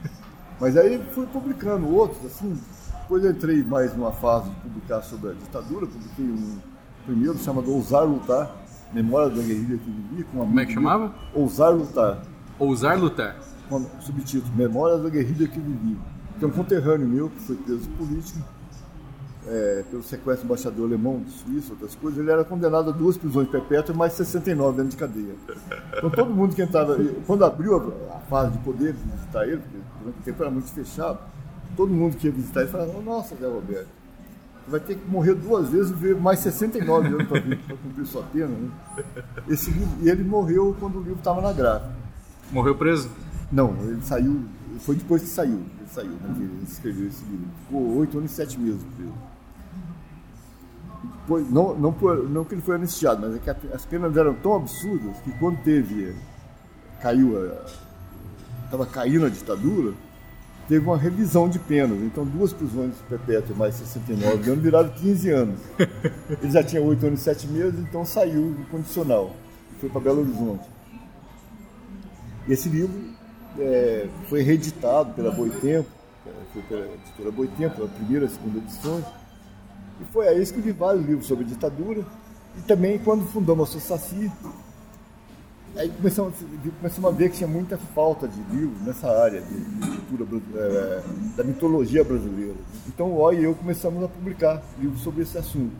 [0.59, 2.59] Mas aí fui publicando outros, assim.
[3.01, 6.59] Depois eu entrei mais numa fase de publicar sobre a ditadura, publiquei um
[7.05, 8.55] primeiro chamado Ousar Lutar,
[8.93, 11.13] Memória da Guerrilha que Vivi, com um Como é que chamava?
[11.33, 12.21] Ousar Lutar,
[12.59, 13.35] Ousar lutar.
[13.69, 15.97] com subtítulo Memória da Guerrilha que Vivi.
[16.39, 18.39] Tem um conterrâneo meu que foi preso político
[19.47, 23.17] é, pelo sequestro do embaixador alemão de Suíça, outras coisas, ele era condenado a duas
[23.17, 25.35] prisões perpétuas e mais 69 dentro de cadeia.
[25.97, 29.57] Então todo mundo que entrava, quando abriu a, a fase de poder de visitar ele,
[29.57, 31.19] porque durante o tempo era muito fechado,
[31.75, 33.87] todo mundo que ia visitar ele falava, nossa, Zé Roberto,
[34.63, 38.23] você vai ter que morrer duas vezes e viver mais 69 anos para cumprir sua
[38.23, 38.47] pena.
[38.47, 38.69] Né?
[39.49, 41.91] Esse livro, e ele morreu quando o livro estava na gráfica.
[42.51, 43.09] Morreu preso?
[43.51, 44.41] Não, ele saiu,
[44.79, 47.47] foi depois que saiu, ele saiu, né, ele escreveu esse livro.
[47.65, 49.30] Ficou oito anos e sete meses preso.
[51.03, 51.91] Depois, não, não,
[52.29, 55.31] não que ele foi anistiado, mas é que a- as penas eram tão absurdas que
[55.39, 56.15] quando teve,
[57.01, 57.35] caiu,
[58.65, 59.93] estava caindo a ditadura,
[60.67, 61.97] teve uma revisão de penas.
[62.01, 65.59] Então duas prisões perpétuas mais 69 anos viraram 15 anos.
[66.41, 69.35] Ele já tinha oito anos e sete meses, então saiu condicional
[69.79, 70.69] foi para Belo Horizonte.
[72.47, 72.93] Esse livro
[73.57, 75.89] é, foi reeditado pela Boitempo,
[76.27, 79.05] é, foi pela editora Boitempo, a primeira e a segunda edições,
[80.01, 82.03] e foi aí que escrevi vários livros sobre ditadura,
[82.57, 84.31] e também quando fundamos a Sociaci,
[85.75, 86.33] aí começamos,
[86.79, 91.03] começamos a ver que tinha muita falta de livros nessa área de, de cultura, é,
[91.37, 92.55] da mitologia brasileira.
[92.87, 95.75] Então o Oi e eu começamos a publicar livros sobre esse assunto.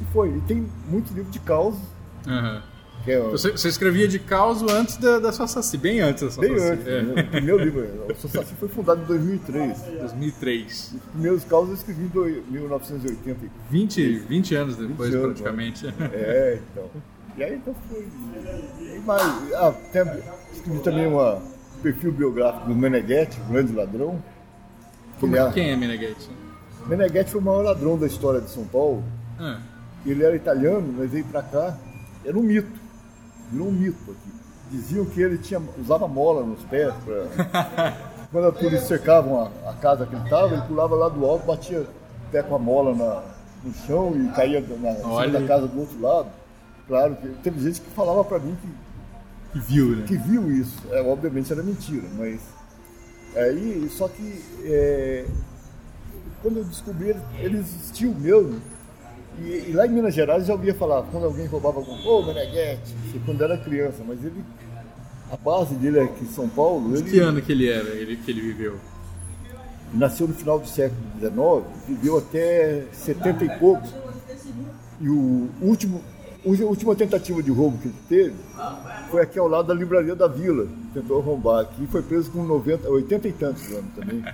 [0.00, 1.78] E foi, e tem muitos livros de causa,
[2.26, 2.62] Aham.
[3.06, 6.30] Que é, Você, você escrevia de caos antes da, da sua Saci, bem antes da
[6.30, 6.70] sua Bem Saci.
[6.72, 7.02] antes, É.
[7.02, 7.22] né?
[7.22, 9.78] o primeiro livro, o Sociaci foi fundado em 2003.
[10.00, 10.92] 2003.
[10.94, 13.40] Os primeiros causos eu escrevi em dois- 1980.
[13.70, 15.86] 20, 20 anos depois, 20 anos, praticamente.
[16.12, 16.90] É, então.
[17.38, 18.06] E aí então foi.
[18.96, 19.22] E mais,
[19.54, 20.02] ah, até
[20.52, 24.22] escrevi também uma, um perfil biográfico do Meneghetti, o grande ladrão.
[25.14, 26.28] Que Como é- era- Quem é Meneghetti?
[26.86, 29.02] Meneghetti foi o maior ladrão da história de São Paulo.
[29.38, 29.60] Ah,
[30.04, 31.76] Ele era italiano, mas veio pra cá.
[32.24, 32.85] Era um mito.
[33.50, 34.32] Virou um mito aqui.
[34.70, 36.92] Diziam que ele tinha, usava mola nos pés.
[37.04, 37.96] Pra...
[38.32, 41.46] Quando a polícia cercavam a, a casa que ele estava, ele pulava lá do alto,
[41.46, 43.22] batia o pé com a mola na-
[43.64, 45.40] no chão e caía na, Olha.
[45.40, 46.28] da casa do outro lado.
[46.88, 48.68] Claro que teve gente que falava pra mim que,
[49.52, 50.04] que viu, né?
[50.06, 50.82] que viu isso.
[50.90, 52.40] É, obviamente era mentira, mas.
[53.36, 55.26] Aí, só que é,
[56.42, 58.60] quando eu descobri, ele, ele existiu mesmo.
[59.38, 62.22] E, e lá em Minas Gerais eu já ouvia falar, quando alguém roubava algum, ô
[62.24, 64.42] Meneghete, isso quando era criança, mas ele,
[65.30, 68.16] a base dele é aqui em São Paulo, ele Que ano que ele era, ele,
[68.16, 68.78] que ele viveu?
[69.94, 73.88] nasceu no final do século XIX, viveu até 70 e poucos.
[75.00, 76.02] E o último,
[76.44, 78.34] a última tentativa de roubo que ele teve
[79.10, 80.66] foi aqui ao lado da livraria da Vila.
[80.92, 84.24] Tentou arrombar aqui e foi preso com 90, 80 e tantos anos também.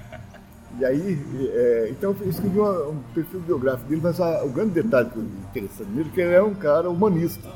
[0.79, 1.21] E aí,
[1.53, 5.17] é, então eu escrevi uma- um perfil biográfico dele, mas a- o grande detalhe que
[5.19, 7.49] eu interessante nele é que ele é um cara humanista,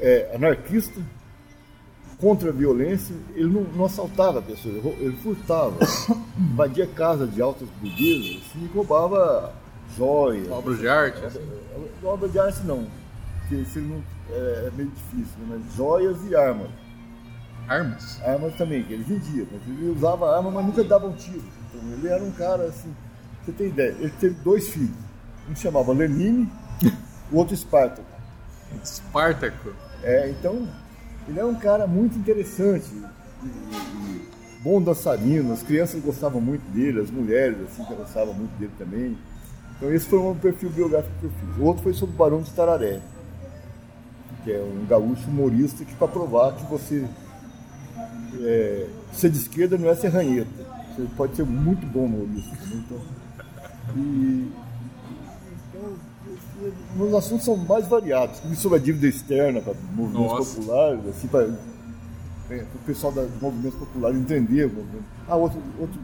[0.00, 1.00] é, anarquista,
[2.18, 5.76] contra a violência, ele não, não assaltava pessoas, ele furtava,
[6.38, 9.52] invadia casa de altas burguesas assim, e roubava
[9.96, 10.50] joias.
[10.50, 11.24] Obras de arte?
[11.24, 11.40] assim?
[12.02, 12.86] Obra de arte não,
[13.40, 15.58] porque isso não, é, é meio difícil, né?
[15.58, 16.68] mas joias e armas.
[17.68, 18.20] Armas?
[18.22, 21.42] Armas também, que ele vendia, mas ele usava arma, mas nunca dava um tiro.
[21.92, 22.94] Ele era um cara assim,
[23.44, 24.90] você tem ideia, ele teve dois filhos.
[25.50, 26.50] Um chamava Lenine,
[27.30, 28.02] o outro Espartaco.
[28.82, 29.72] Espartaco?
[30.02, 30.66] É, então,
[31.28, 32.86] ele é um cara muito interessante.
[33.42, 34.28] e- e- e
[34.62, 39.18] bom dançarino, as crianças gostavam muito dele, as mulheres assim, gostavam muito dele também.
[39.76, 41.58] Então esse foi um perfil biográfico que eu fiz.
[41.58, 43.00] O outro foi sobre o Barão de Tararé,
[44.42, 47.06] que é um gaúcho humorista que para provar que você
[48.42, 50.63] é, ser de esquerda não é ser ranheta.
[50.96, 52.56] Você pode ser muito bom humorista.
[52.56, 52.98] também, Então,
[53.96, 54.50] e,
[55.68, 55.92] então,
[56.96, 58.40] meus assuntos são mais variados.
[58.58, 60.56] Sobre a dívida externa para movimentos Nossa.
[60.60, 64.66] populares, assim, para o pessoal da- dos movimentos populares entender.
[64.66, 65.04] o movimento.
[65.28, 66.00] Ah, outro, outro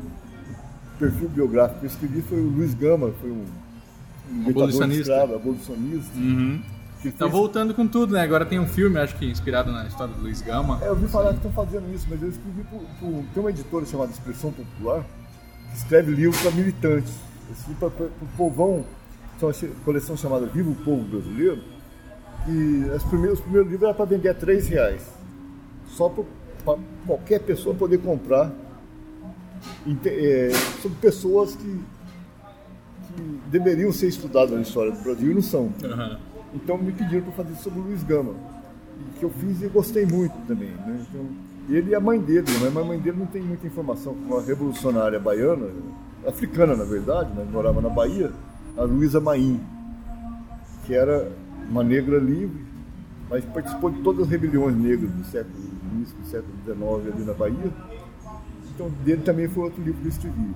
[0.99, 3.45] perfil biográfico que eu escrevi foi o Luiz Gama, foi um,
[4.33, 5.03] um Abolicionista.
[5.13, 6.19] escravo, abolicionista.
[6.19, 6.63] Uhum.
[7.03, 8.21] Que Tá fez- voltando com tudo, né?
[8.23, 10.79] Agora tem um filme, acho que inspirado na história do Luiz Gama.
[10.83, 13.51] É, eu ouvi falar que estão fazendo isso, mas eu escrevi por, por- Tem uma
[13.51, 15.05] editora chamada Expressão Popular
[15.71, 17.13] que escreve livros para militantes.
[17.79, 18.85] Para o povão,
[19.39, 21.63] tem uma che- coleção chamada Viva o Povo Brasileiro,
[22.49, 25.03] e as primeiras, os primeiros livros eram para vender a três reais.
[25.89, 26.25] Só para
[27.07, 28.53] qualquer pessoa poder comprar
[30.07, 31.81] é, sobre pessoas que,
[33.17, 35.73] que deveriam ser estudadas na história do Brasil e não são.
[35.85, 36.19] Aham.
[36.55, 38.35] Então me pediram para fazer sobre o Luiz Gama,
[39.19, 40.71] que eu fiz e gostei muito também.
[40.71, 41.05] Né?
[41.09, 41.27] Então,
[41.69, 42.71] ele e a mãe dele, né?
[42.73, 44.13] mas a mãe dele não tem muita informação.
[44.13, 45.69] Uma revolucionária baiana,
[46.27, 47.47] africana na verdade, né?
[47.51, 48.33] morava na Bahia,
[48.77, 49.61] a Luísa Maim,
[50.85, 51.31] que era
[51.71, 52.65] uma negra livre,
[53.29, 55.55] mas participou de todas as rebeliões negras do século,
[55.93, 57.73] início do século XIX ali na Bahia.
[58.75, 60.55] Então dele também foi outro livro que eu escrevi.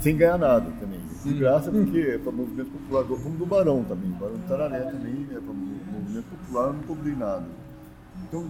[0.00, 1.00] Sem ganhar nada também.
[1.24, 4.10] De graça, porque é para movimento popular, como do Barão também.
[4.12, 7.44] Barão do Tararé também é para movimento popular, eu não cobrei nada.
[8.28, 8.46] Então,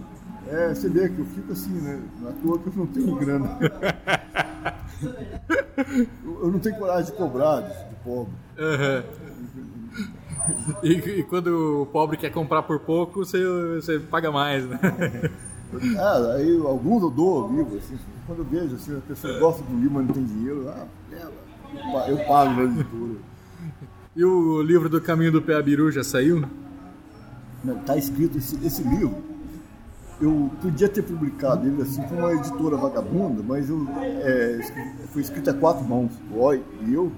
[0.47, 2.01] é, você vê que eu fico assim, né?
[2.21, 3.57] Na toa que eu não tenho grana.
[6.23, 7.73] eu, não tenho coragem de cobrar de,
[8.03, 8.33] pobre.
[8.57, 9.03] Aham.
[10.81, 13.39] E, e quando o pobre quer comprar por pouco, você,
[13.75, 14.79] você paga mais, né?
[15.99, 17.95] Ah, aí alguns eu dou livro, assim,
[18.25, 21.31] quando eu vejo assim, a pessoa gosta do livro, mas não tem dinheiro, ah, leva.
[21.73, 23.19] Eu pa- eu pago na editora.
[24.15, 26.43] E o livro do Caminho do Peabiru já saiu?
[27.81, 29.15] Está escrito esse, esse livro.
[30.21, 33.87] Eu podia ter publicado ele assim com uma editora vagabunda, mas eu,
[34.21, 34.59] é,
[35.13, 37.11] foi escrito a quatro mãos, o Oi e eu.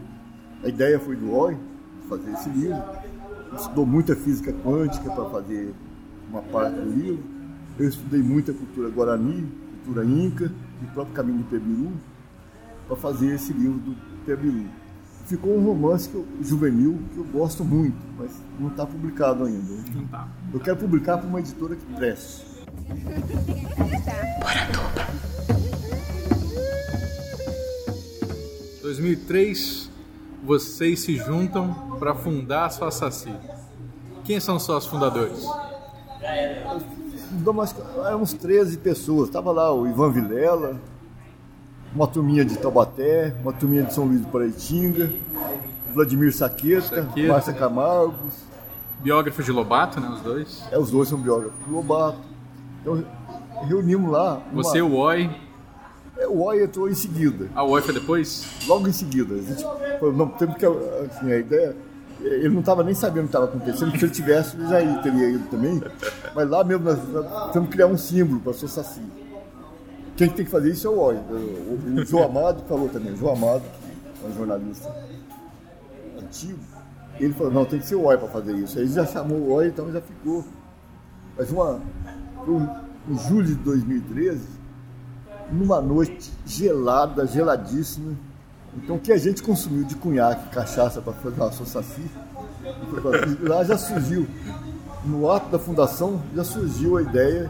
[0.64, 1.58] A ideia foi do Oi,
[2.08, 2.82] fazer esse livro.
[3.56, 5.74] Estudou muita física quântica para fazer
[6.30, 7.24] uma parte do livro.
[7.80, 9.48] Eu estudei muita cultura guarani,
[9.84, 11.92] cultura inca, e o próprio caminho do Pebiru,
[12.88, 13.96] para fazer esse livro do
[15.26, 19.74] Ficou um romance que eu- juvenil que eu gosto muito, mas não está publicado ainda.
[19.96, 20.28] Não tá.
[20.54, 22.44] Eu quero publicar para uma editora que preste.
[28.82, 29.90] 2003,
[30.44, 33.34] vocês se juntam para fundar a sua Saci.
[34.24, 35.44] Quem são os sócios fundadores?
[37.54, 37.76] Mais-
[38.06, 39.28] Éramos 13 pessoas.
[39.30, 40.80] Estava lá o Ivan Vilela,
[41.94, 45.12] uma turminha de Taubaté, uma turminha de São Luís do Paraitinga,
[45.94, 47.28] Vladimir Saqueta, Saqueta.
[47.28, 48.34] Márcia Camargos.
[49.00, 50.10] Biógrafo de Lobato, né?
[50.10, 50.64] Os dois.
[50.72, 52.20] É, os dois são biógrafos do Lobato.
[52.82, 53.04] Então
[53.68, 54.40] reunimos lá.
[54.52, 55.30] uma- Você, o Oi.
[56.18, 57.48] É, o Oi entrou em seguida.
[57.56, 58.46] A Oi foi depois?
[58.68, 59.34] logo em seguida.
[59.36, 59.64] A gente
[60.00, 61.76] falou, não, temos que, assim, a ideia,
[62.22, 65.00] ele não estava nem sabendo o que estava acontecendo, se ele tivesse, ele já ia-
[65.00, 65.82] teria ido também.
[66.36, 69.02] Mas lá mesmo, nós, nós temos que criar um símbolo para a Saci.
[70.22, 71.16] Quem tem que fazer isso é o OI.
[71.18, 73.64] O, o João Amado falou também, o João Amado,
[74.24, 74.96] é um jornalista
[76.22, 76.60] antigo,
[77.20, 78.78] ele falou, não, tem que ser o OI para fazer isso.
[78.78, 80.46] Aí ele já chamou o OI, então já ficou.
[81.36, 81.80] Mas uma,
[82.48, 82.68] um-
[83.10, 84.42] em julho de 2013,
[85.52, 88.14] numa noite gelada, geladíssima.
[88.78, 92.06] Então, o que a gente consumiu de cunhaque, cachaça para fazer uma saci,
[93.42, 94.28] E lá já surgiu,
[95.04, 97.50] no ato da fundação, já surgiu a ideia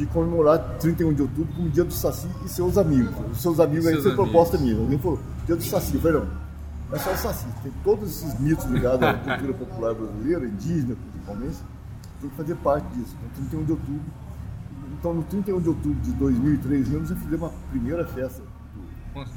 [0.00, 3.14] de comemorar 31 de outubro como dia do Saci e seus amigos.
[3.32, 4.30] Os seus amigos aí Seus foi amigos.
[4.30, 4.78] proposta minha.
[4.78, 5.94] Alguém falou, dia do Saci.
[5.94, 6.26] Eu falei, não,
[6.88, 7.46] não é só o Saci.
[7.62, 11.58] Tem todos esses mitos ligados à cultura popular brasileira, indígena principalmente,
[12.18, 13.14] tem que fazer parte disso.
[13.30, 14.00] Então, 31 de outubro.
[14.98, 18.42] Então, no 31 de outubro de 2003 mesmo, já fizemos uma primeira festa.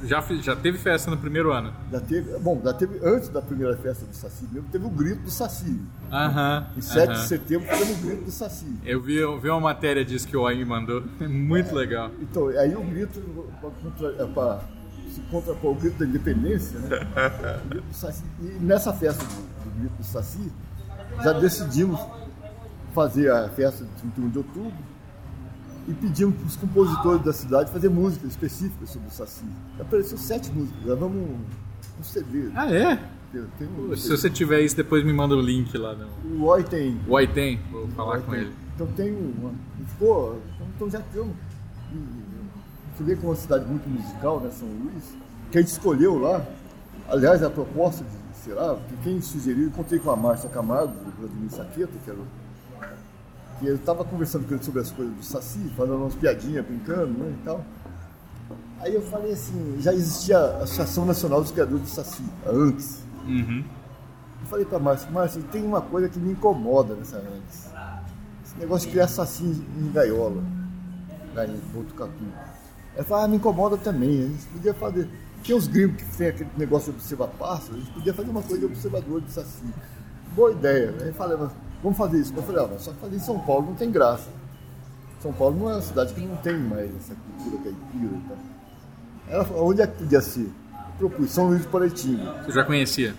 [0.03, 1.73] Já, já teve festa no primeiro ano.
[1.91, 5.21] Já teve, bom, já teve, antes da primeira festa do Saci mesmo, teve o grito
[5.23, 5.79] do Saci.
[6.11, 6.67] Aham.
[6.77, 7.13] Em 7 aham.
[7.21, 8.77] de setembro, fizemos o grito do Saci.
[8.85, 11.03] Eu vi, eu vi uma matéria disso que o OAI me mandou.
[11.19, 12.11] Muito legal.
[12.21, 13.19] Então, aí o grito
[14.19, 14.61] é pra-
[15.09, 16.87] se contrapor o grito da independência, né?
[17.65, 18.23] O grito do Saci.
[18.41, 19.29] E nessa festa do,
[19.69, 20.51] do grito do Saci,
[21.23, 21.99] já decidimos
[22.93, 24.73] fazer a festa de 31 de outubro
[25.87, 29.43] e pedimos para os compositores da cidade fazer músicas específicas sobre o Saci.
[29.79, 31.21] Apareceu sete músicas, já vamos
[31.99, 32.49] um CD.
[32.55, 32.95] Ah, é?
[33.31, 35.93] Tem, tem um Se você tiver isso, depois me manda o link lá.
[35.95, 36.07] No...
[36.39, 36.99] O Oi tem.
[37.07, 38.41] O OAI tem, vou falar Oi com tem.
[38.41, 38.53] ele.
[38.75, 39.51] Então tem uma.
[39.81, 40.39] e Ficou.
[40.75, 41.33] Então, já temos.
[42.97, 44.49] Você vê que é uma cidade muito musical, né?
[44.51, 45.03] São Luís.
[45.51, 46.45] Que a gente escolheu lá.
[47.09, 50.93] Aliás, a proposta de, sei lá, que quem sugeriu, eu encontrei com a Márcia Camargo,
[50.93, 52.42] do Vladimir Saqueta, que era o-
[53.59, 57.11] que eu estava conversando com ele sobre as coisas do Saci, fazendo umas piadinhas, brincando,
[57.17, 57.63] né, e tal.
[58.79, 63.03] Aí eu falei assim, já existia a Associação Nacional dos Criadores de Saci, a ANCS.
[63.25, 63.63] Uhum.
[64.41, 67.71] Eu falei pra Márcia, Márcia, tem uma coisa que me incomoda nessa ANCS.
[68.45, 70.43] Esse negócio de criar saci em gaiola,
[71.33, 72.23] lá em Botucatu.
[72.95, 74.25] Ela falou, ah, me incomoda também.
[74.25, 75.09] A gente podia fazer.
[75.43, 78.41] Tem os gringos que tem aquele negócio de observar pássaros, a gente podia fazer uma
[78.41, 79.65] coisa de observador de saci.
[80.35, 80.93] Boa ideia.
[81.01, 81.51] Aí eu falei, mas
[81.83, 82.33] vamos fazer isso.
[82.35, 84.29] Eu falei, ah, só que fazer em São Paulo não tem graça.
[85.21, 88.37] São Paulo não é uma cidade que não tem mais essa cultura caipira e tal.
[89.29, 90.49] Ela falou, onde é que podia ser?
[90.99, 92.43] Eu propus São Luís do Paraitinga.
[92.45, 93.13] Você já conhecia?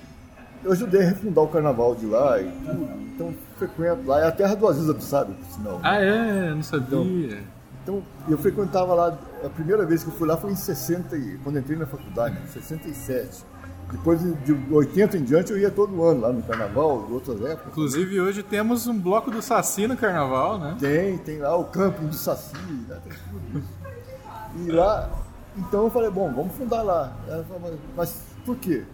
[0.63, 2.89] Eu ajudei a refundar o carnaval de lá e tudo.
[3.15, 4.21] Então frequento lá.
[4.21, 5.81] É a terra do Aziz Absabe, por sinal.
[5.83, 6.49] Ah, é?
[6.51, 7.43] Eu não sabia.
[7.83, 9.19] Então eu frequentava lá.
[9.45, 12.39] A primeira vez que eu fui lá foi em 60, e- quando entrei na faculdade,
[12.43, 13.45] em 67.
[13.91, 17.41] Depois de de 80 em diante eu ia todo ano lá no carnaval, em outras
[17.41, 17.69] épocas.
[17.69, 20.77] Inclusive, hoje temos um bloco do Saci no carnaval, né?
[20.79, 22.57] Tem, tem lá o camping do Saci,
[22.89, 23.69] né, tem tudo isso.
[24.57, 25.11] E lá,
[25.57, 27.13] então eu falei, bom, vamos fundar lá.
[27.29, 28.85] Ela falou, mas, mas por quê?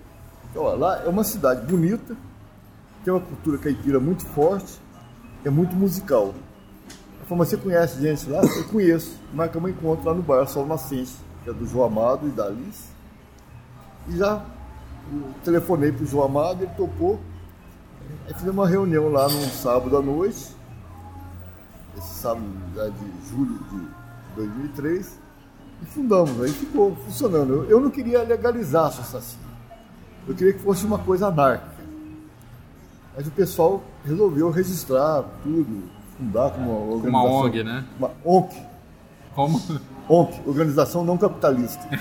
[0.51, 2.17] Então, ó, lá é uma cidade bonita,
[3.05, 4.81] tem uma cultura caipira muito forte,
[5.45, 6.35] é muito musical.
[7.17, 8.43] Ela falou, mas você conhece gente lá?
[8.43, 9.19] Eu conheço.
[9.33, 11.13] Marcamos um encontro lá no bar Sol Nascente,
[11.45, 12.89] que é do João Amado e da Alice.
[14.09, 14.45] E já
[15.11, 17.21] eu telefonei pro João Amado, ele topou.
[18.27, 20.61] Aí fizemos uma reunião lá num sábado à noite
[22.01, 22.45] esse sábado
[22.75, 23.89] de julho de
[24.37, 25.19] 2003
[25.83, 27.55] e fundamos, aí ficou funcionando.
[27.55, 29.39] Eu, eu não queria legalizar a associação,
[30.27, 31.81] eu queria que fosse uma coisa anárquica.
[33.17, 35.83] Mas o pessoal resolveu registrar tudo,
[36.17, 37.27] fundar como uma organização.
[37.27, 37.85] Uma ONG, né?
[37.99, 38.55] Uma ONC,
[39.35, 39.61] Como?
[40.09, 41.87] ONC, Organização Não Capitalista.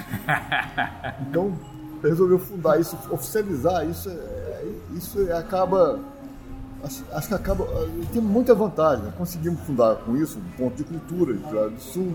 [1.21, 1.53] Então,
[2.01, 5.99] resolveu fundar isso, oficializar isso, é, isso é- acaba.
[6.83, 7.67] Acho, acho que acaba.
[8.13, 9.03] Tem muita vantagem.
[9.05, 9.13] Né?
[9.17, 12.13] Conseguimos fundar com isso um ponto de cultura de Claro do Sul.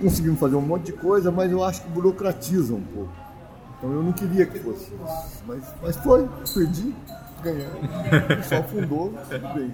[0.00, 3.12] Conseguimos fazer um monte de coisa, mas eu acho que burocratiza um pouco.
[3.78, 5.42] Então eu não queria que fosse isso.
[5.46, 6.94] Mas, mas foi, perdi,
[7.42, 7.66] ganhei.
[8.36, 9.72] Pessoal fundou, tudo bem.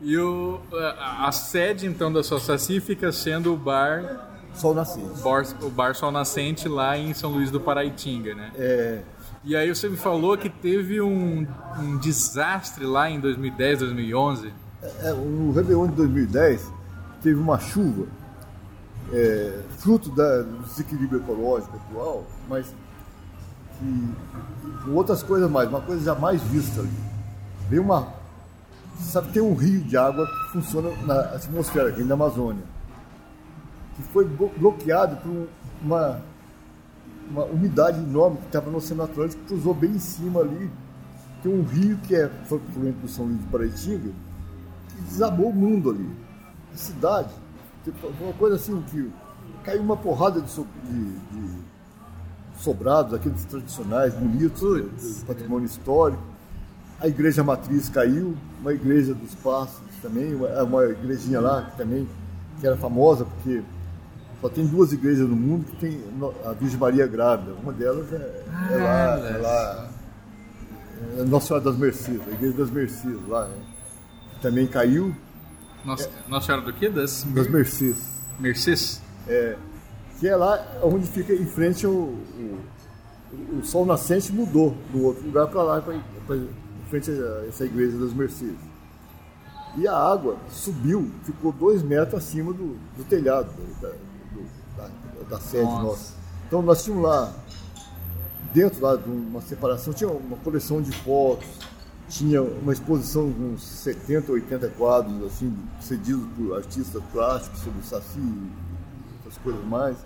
[0.00, 5.20] E o, a, a sede, então, da sua Saci fica sendo o bar, Sol nascente.
[5.22, 8.50] bar, o bar Sol Nascente lá em São Luís do Paraitinga, né?
[8.56, 9.02] É,
[9.44, 11.46] E aí você me falou que teve um,
[11.78, 14.52] um desastre lá em 2010, 2011.
[15.00, 16.70] É, no Réveillon de 2010
[17.22, 18.06] teve uma chuva,
[19.12, 22.66] é, fruto da- do desequilíbrio ecológico atual, mas
[23.78, 24.08] que,
[24.84, 26.90] com outras coisas mais, uma coisa jamais vista ali.
[27.68, 28.08] Veio uma.
[29.00, 32.62] Sabe, tem um rio de água que funciona na atmosfera, aqui na Amazônia,
[33.96, 35.46] que foi blo- bloqueado por um-
[35.82, 36.20] uma,
[37.30, 40.70] uma umidade enorme que estava no Oceano Atlântico, que cruzou bem em cima ali.
[41.42, 44.10] Tem um rio que é fluente do São Luís de Paraitinga,
[44.88, 46.10] que desabou o mundo ali.
[46.72, 47.28] A cidade,
[48.20, 49.10] uma coisa assim que
[49.62, 51.64] caiu uma porrada de, so- de- de
[52.58, 56.22] sobrados, aqueles tradicionais, bonitos, patrimônio histórico.
[57.00, 62.08] A igreja matriz caiu, uma igreja dos Passos também, uma, uma igrejinha lá que também
[62.60, 63.62] que era famosa porque
[64.44, 65.98] só tem duas igrejas no mundo que tem
[66.44, 67.54] a Virgem Maria grávida.
[67.62, 69.90] Uma delas é, é lá, é lá
[71.18, 73.48] é Nossa Senhora das Mercês, a igreja das Mercês lá,
[74.34, 75.16] que também caiu.
[75.82, 76.90] Nossa, Nossa Senhora do quê?
[76.90, 77.96] Das Das Mercês.
[78.38, 79.00] Mercês?
[80.20, 82.58] que é lá onde fica em frente ao o,
[83.58, 87.64] o sol nascente mudou do outro lugar para lá, pra, pra- em frente a essa
[87.64, 88.58] igreja das Mercedes.
[89.78, 93.48] E a água subiu, ficou dois metros acima do, do telhado
[93.80, 93.90] da,
[95.28, 95.82] da, sede Nossa.
[95.82, 96.12] nossa.
[96.46, 97.32] Então nós tínhamos lá,
[98.52, 101.46] dentro lá de uma separação, tinha uma coleção de fotos,
[102.08, 107.82] tinha uma exposição de uns 70, 80 quadros, assim, cedidos por artistas plásticos sobre o
[107.82, 108.48] Saci e
[109.16, 109.96] outras coisas mais.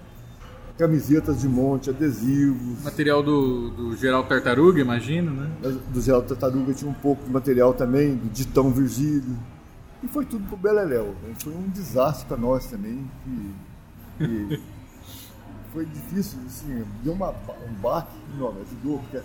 [0.78, 2.84] Camisetas de monte, adesivos.
[2.84, 5.50] Material do, do Geral Tartaruga, imagino, né?
[5.92, 9.36] Do Geraldo Tartaruga tinha um pouco de material também, do Ditão Virgílio.
[10.04, 11.16] E foi tudo pro Beleléu.
[11.24, 11.34] né?
[11.42, 13.10] Foi um desastre para nós também.
[13.24, 13.54] que-
[14.24, 14.62] que
[15.72, 19.20] foi difícil, assim, deu uma, um baque enorme, ajudou, porque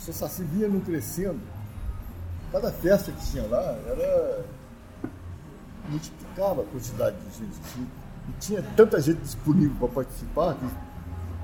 [0.00, 1.40] seu Saci vinha não crescendo.
[2.52, 4.44] Cada festa que tinha lá era.
[5.88, 7.86] multiplicava a quantidade de gente tinha.
[8.28, 10.66] E tinha tanta gente disponível para participar que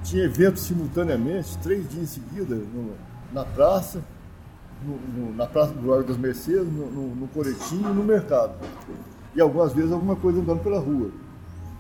[0.09, 2.95] tinha eventos simultaneamente, três dias em seguida, no-
[3.33, 4.03] na praça,
[4.85, 8.53] no- no- na Praça do Largo das Mercedes, no, no, no Coretinho e no mercado.
[9.35, 11.11] E algumas vezes alguma coisa andando pela rua.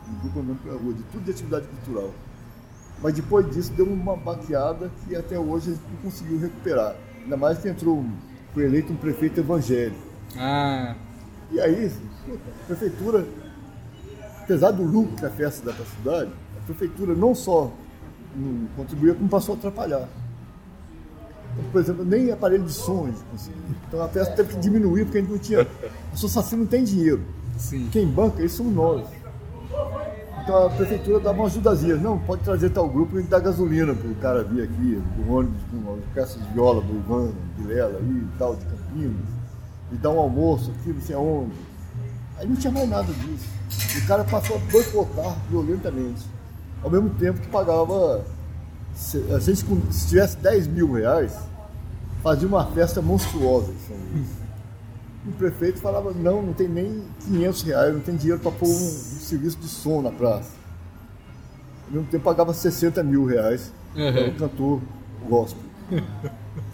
[0.08, 2.10] Um grupo andando pela rua, de tudo de atividade cultural.
[3.04, 6.96] Mas depois disso deu uma baqueada que até hoje a gente não conseguiu recuperar.
[7.22, 8.10] Ainda mais que entrou, um-
[8.54, 9.96] foi eleito um prefeito evangélico.
[10.38, 10.94] Ah,
[11.52, 11.92] E aí,
[12.32, 13.26] a prefeitura,
[14.42, 17.70] apesar do lucro que a festa dá para a cidade, a prefeitura não só
[18.34, 20.08] não contribuía, como passou a atrapalhar.
[21.52, 23.62] Então, por exemplo, nem aparelho de som a gente conseguia.
[23.86, 25.60] Então a festa teve que diminuir porque a gente não tinha.
[25.60, 27.22] A associação não tem dinheiro.
[27.58, 27.88] sim.
[27.92, 29.06] Quem banca isso somos nós.
[30.44, 31.96] Então a prefeitura dá uma ajudazinha.
[31.96, 35.60] Não, pode trazer tal grupo e dá gasolina para o cara vir aqui, o ônibus
[35.70, 39.26] com uma orquestra de viola do Ivan Vilela e tal, de Campinas,
[39.90, 41.52] e dá um almoço aqui, não sei aonde.
[42.38, 43.48] Aí não tinha mais nada disso.
[43.96, 46.22] E o cara passou a boicotar violentamente.
[46.82, 48.22] Ao mesmo tempo que pagava.
[48.94, 51.32] se- A gente, se tivesse 10 mil reais,
[52.22, 54.28] fazia uma festa monstruosa em São Luís.
[55.26, 58.70] O prefeito falava, não, não tem nem 500 reais, não tem dinheiro para pôr um,
[58.72, 60.52] um serviço de som na praça.
[61.86, 64.80] Ao mesmo tempo pagava 60 mil reais para um cantor
[65.28, 65.62] gospel.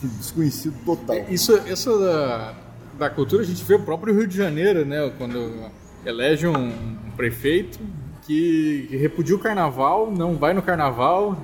[0.03, 1.17] Desconhecido total.
[1.29, 2.55] Isso, isso da,
[2.99, 5.11] da cultura a gente vê o próprio Rio de Janeiro, né?
[5.19, 5.71] Quando
[6.05, 7.79] elege um, um prefeito
[8.27, 11.37] que, que repudia o carnaval, não vai no carnaval.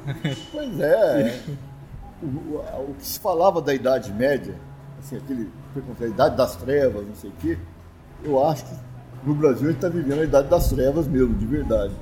[0.52, 1.40] Pois é.
[2.22, 4.54] O, o- o que se falava da Idade Média,
[4.98, 7.58] assim, aquele preconceito, a Idade das Trevas, não sei o quê,
[8.24, 8.74] eu acho que
[9.26, 11.92] no Brasil a gente está vivendo a Idade das Trevas mesmo, de verdade.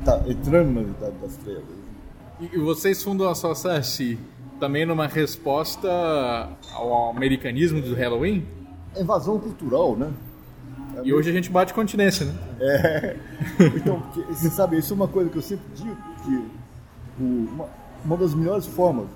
[0.00, 1.62] Está entrando na Idade das Trevas.
[2.40, 4.18] E vocês fundam a sua Saci
[4.58, 5.88] também numa resposta
[6.72, 8.46] ao americanismo do Halloween?
[8.96, 10.10] É invasão cultural, né?
[11.02, 12.34] E hoje a gente bate continência, né?
[12.60, 13.16] É.
[13.76, 16.44] Então, porque, você sabe, isso é uma coisa que eu sempre digo, que
[17.22, 17.68] uma,
[18.04, 19.06] uma das melhores formas,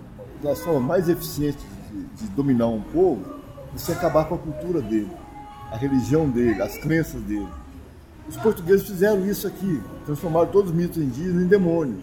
[0.43, 3.25] das formas mais eficientes de, de dominar um povo,
[3.75, 5.11] é você acabar com a cultura dele,
[5.71, 7.49] a religião dele, as crenças dele.
[8.29, 12.03] Os portugueses fizeram isso aqui, transformaram todos os mitos indígenas em demônios.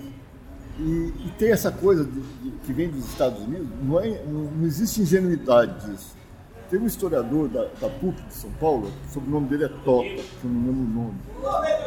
[0.80, 0.84] E,
[1.26, 4.66] e tem essa coisa de- de- que vem dos Estados Unidos, não, é, não, não
[4.66, 6.16] existe ingenuidade disso.
[6.70, 10.24] Tem um historiador da, da PUC de São Paulo, o sobrenome dele é Tota, que
[10.44, 11.14] eu não lembro o nome.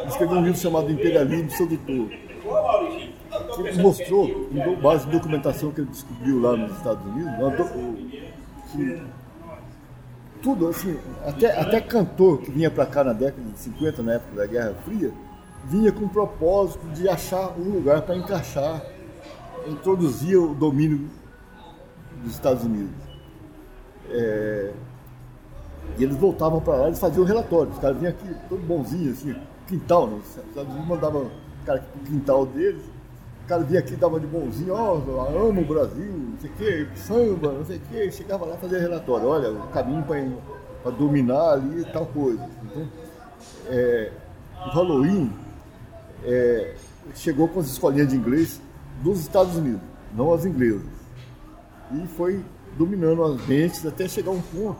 [0.00, 2.08] Ele escreveu um livro chamado Imperialismo Sedutor.
[3.66, 7.32] Ele mostrou, com base em documentação que ele descobriu lá nos Estados Unidos,
[8.72, 9.02] que
[10.42, 14.36] tudo, assim, até, até cantor que vinha para cá na década de 50, na época
[14.36, 15.12] da Guerra Fria,
[15.64, 18.82] vinha com o propósito de achar um lugar para encaixar,
[19.66, 21.08] introduzir o domínio
[22.22, 22.94] dos Estados Unidos.
[24.10, 24.72] É,
[25.98, 27.72] e eles voltavam para lá, eles faziam relatório.
[27.72, 29.34] Os caras vinham aqui, todo bonzinho, assim,
[29.66, 30.20] quintal, né?
[30.22, 32.97] Os Estados Unidos mandavam o cara pro quintal deles, o
[33.48, 36.86] cara vinha aqui, dava de bonzinho, ó, eu amo o Brasil, não sei o quê,
[36.94, 40.04] samba, não sei o quê, chegava lá fazia relatório, olha, o caminho
[40.82, 42.46] para dominar ali tal coisa.
[42.62, 42.86] Então,
[43.68, 44.12] é,
[44.66, 45.32] o Halloween
[46.24, 46.74] é,
[47.14, 48.60] chegou com as escolinhas de inglês
[49.02, 49.80] dos Estados Unidos,
[50.14, 50.82] não as inglesas.
[51.92, 52.44] E foi
[52.76, 54.78] dominando as mentes até chegar um ponto.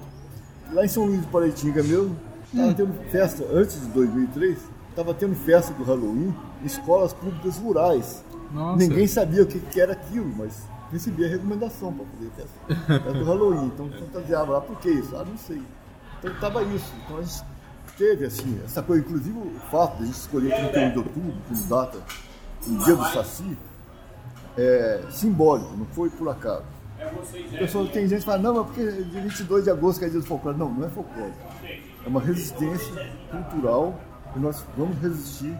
[0.73, 2.14] Lá em São Luís do Paraitinga mesmo,
[2.53, 4.59] estava tendo festa, antes de 2003,
[4.91, 8.23] estava tendo festa do Halloween em escolas públicas rurais.
[8.53, 8.77] Nossa.
[8.79, 13.25] Ninguém sabia o que, que era aquilo, mas recebia recomendação para fazer festa, festa do
[13.25, 13.67] Halloween.
[13.67, 15.17] Então fantasiava lá, por que isso?
[15.17, 15.63] Ah, não sei.
[16.19, 16.93] Então estava isso.
[17.05, 17.45] Então a gente
[17.97, 21.63] teve assim, essa coisa, inclusive o fato de a gente escolher 31 de outubro como
[21.65, 21.99] data,
[22.67, 23.59] o dia do Saci,
[24.57, 26.65] é simbólico, não foi por acaso.
[27.59, 30.21] Pessoal, tem gente que fala, não, mas porque de 22 de agosto que é dia
[30.21, 30.59] do folclore.
[30.59, 31.33] Não, não é folclore.
[32.05, 33.99] É uma resistência cultural
[34.35, 35.57] e nós vamos resistir.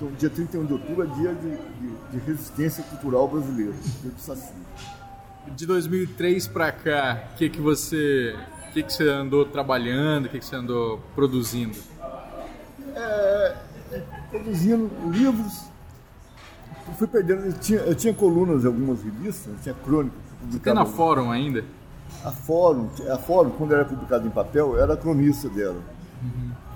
[0.00, 4.20] Então, dia 31 de outubro é dia de, de- de resistência cultural brasileira, dia do
[4.20, 4.52] Saci.
[5.56, 8.36] De 2003 pra cá, o que que você,
[8.68, 11.76] que que, que você andou trabalhando, o que, que você andou produzindo?
[14.30, 15.64] produzindo livros.
[16.86, 20.18] Eu fui perdendo, eu tinha, eu tinha colunas em algumas revistas, eu tinha crônicas.
[20.40, 21.64] Tem publicava- na Fórum ainda?
[22.24, 25.80] A Fórum, a Fórum, quando era publicada em papel, eu era cronista dela.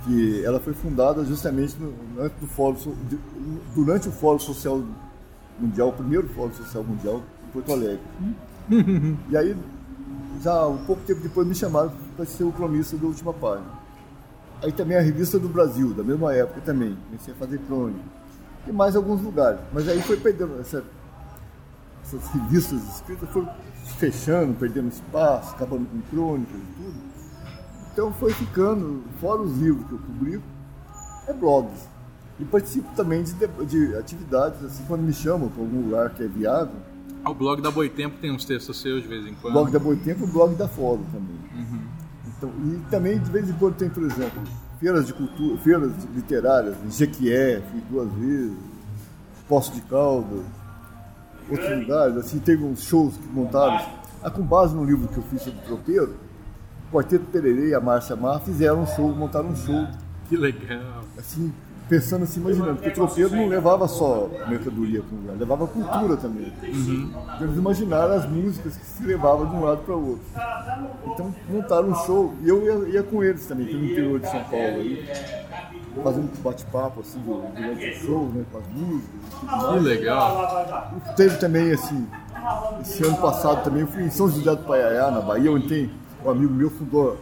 [0.05, 2.77] Que ela foi fundada justamente no, antes do fórum,
[3.75, 4.83] durante o Fórum Social
[5.59, 8.01] Mundial, o primeiro Fórum Social Mundial em Porto Alegre.
[9.31, 9.57] e aí,
[10.43, 13.83] já um pouco tempo depois, me chamaram para ser o cronista da última página.
[14.63, 18.01] Aí também a Revista do Brasil, da mesma época também, comecei a fazer crônica.
[18.67, 19.61] E mais alguns lugares.
[19.73, 20.85] Mas aí foi perdendo essa,
[22.05, 23.53] essas revistas escritas foram
[23.99, 27.12] fechando, perdendo espaço, acabando com crônicas e tudo.
[27.93, 30.45] Então foi ficando, fora os livros que eu publico,
[31.27, 31.89] é blogs.
[32.41, 36.23] E participo também de, de- de atividades, assim, quando me chamam para algum lugar que
[36.23, 36.75] é viável.
[37.25, 39.53] Ah, O blog da Boitempo tem uns textos seus de vez em O quando.
[39.53, 41.37] blog da Boitempo e o blog da Fórum também.
[42.27, 44.43] Então, e também de vez em quando tem, por exemplo,
[44.81, 48.57] feiras de cultura, feiras literárias, em Jequié, fui duas vezes,
[49.49, 50.43] Poço de Caldas,
[51.49, 53.87] outros lugares, assim, teve uns shows que montaram,
[54.25, 56.15] ah, com base no livro que eu fiz sobre o tropeiro,
[56.93, 59.87] o Quarteto Pererê e a Márcia Mar fizeram um show, montaram um show,
[60.29, 61.03] Que legal.
[61.19, 61.53] assim,
[61.89, 66.17] pensando assim, imaginando, porque o tropeiro não levava só mercadoria para um lugar, levava cultura
[66.17, 66.53] também.
[66.63, 70.25] Então eles imaginaram as músicas que se levavam de um lado para o outro.
[71.07, 74.45] Então montaram um show, e eu ia, ia com eles também, pelo interior de São
[74.45, 75.09] Paulo aí,
[76.03, 80.95] fazendo um bate-papo assim durante o show, né, com as músicas Que legal.
[81.17, 82.07] Teve também assim,
[82.83, 85.91] esse ano passado também, eu fui em São José do Paiaiá, na Bahia, onde tem
[86.25, 87.19] um amigo meu fundou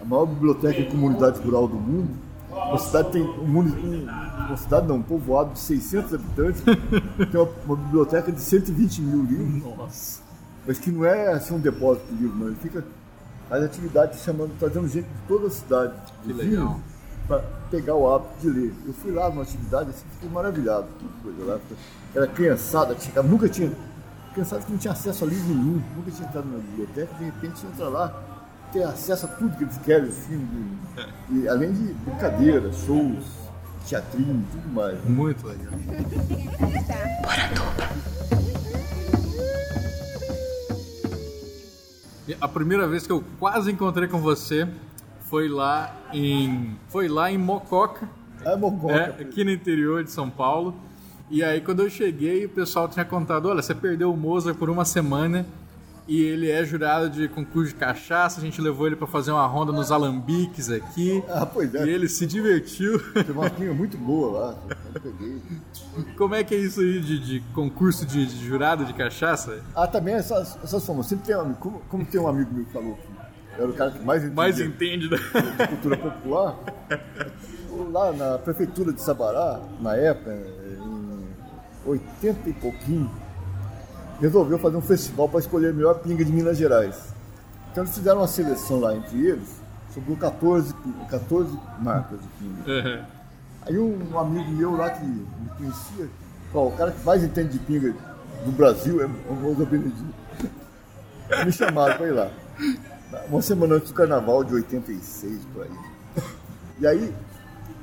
[0.00, 2.08] a maior biblioteca e comunidade rural do mundo.
[2.50, 4.08] Uma cidade tem um, um-
[4.48, 9.22] uma cidade não, um povoado de 600 habitantes, tem uma, uma biblioteca de 120 mil
[9.24, 9.76] livros.
[9.76, 10.20] Nossa.
[10.66, 12.46] Mas que não é assim um depósito de livro, não.
[12.48, 12.84] Ele fica
[13.48, 15.92] faz atividade chamando, trazendo gente de toda a cidade.
[16.22, 16.80] Que vizinhos, legal.
[17.26, 17.38] Pra
[17.70, 18.74] pegar o hábito de ler.
[18.86, 20.86] Eu fui lá numa atividade assim, fiquei maravilhado
[21.22, 21.58] coisa lá.
[22.14, 23.72] Era criançada nunca tinha.
[24.32, 27.66] Criançada que não tinha acesso a livro nenhum, nunca tinha entrado na biblioteca, de repente
[27.66, 28.22] entra lá,
[28.72, 30.48] ter acesso a tudo que eles querem, assim,
[31.28, 33.24] de- e além de brincadeiras, shows,
[33.88, 35.04] teatrinho, tudo mais.
[35.04, 35.72] Muito legal.
[42.40, 44.68] A primeira vez que eu quase encontrei com você
[45.28, 48.08] foi lá em foi lá em Mococa,
[48.44, 48.92] É Mococa.
[48.94, 50.74] é, aqui no interior de São Paulo.
[51.30, 54.68] E aí quando eu cheguei, o pessoal tinha contado, olha, você perdeu o Mozart por
[54.68, 55.46] uma semana
[56.08, 59.46] e ele é jurado de concurso de cachaça, a gente levou ele para fazer uma
[59.46, 61.22] ronda nos alambiques aqui.
[61.28, 61.86] Ah, pois é.
[61.86, 62.98] E ele se divertiu.
[63.12, 64.58] Tem uma pinga muito boa lá.
[64.92, 65.40] Eu peguei.
[66.16, 69.62] Como é que é isso aí de, de concurso de, de jurado de cachaça?
[69.72, 71.06] Ah, também essas, essas formas.
[71.06, 73.20] Sempre tem um como, como tem um amigo meu que falou que
[73.60, 75.16] era o cara que mais entendia Mais entende da...
[75.16, 76.58] de cultura popular,
[77.92, 80.79] lá na prefeitura de Sabará, na época, em
[81.86, 83.10] 80 e pouquinho,
[84.20, 86.96] resolveu fazer um festival para escolher a melhor pinga de Minas Gerais.
[87.72, 89.48] Então eles fizeram uma seleção lá entre eles,
[89.94, 92.62] sobrou 14, pi- 14 marcas de pinga.
[93.62, 95.26] Aí um, amigo meu lá que me
[95.56, 96.08] conhecia,
[96.52, 97.94] o cara que mais entende de pinga
[98.44, 100.14] do Brasil é o Moza Benedito.
[101.44, 102.28] Me chamaram para ir lá.
[103.28, 105.70] Uma semana antes do carnaval de 86, por aí.
[106.80, 107.14] E aí,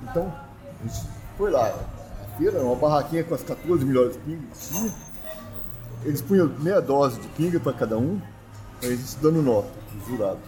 [0.03, 0.33] então,
[0.81, 1.71] a gente foi lá.
[2.37, 4.91] Feira, uma barraquinha com as 14 melhores pingas que tinha.
[6.05, 8.21] Eles punham meia dose de pinga para cada um,
[8.81, 9.69] aí gente dando nota,
[9.99, 10.43] os jurados.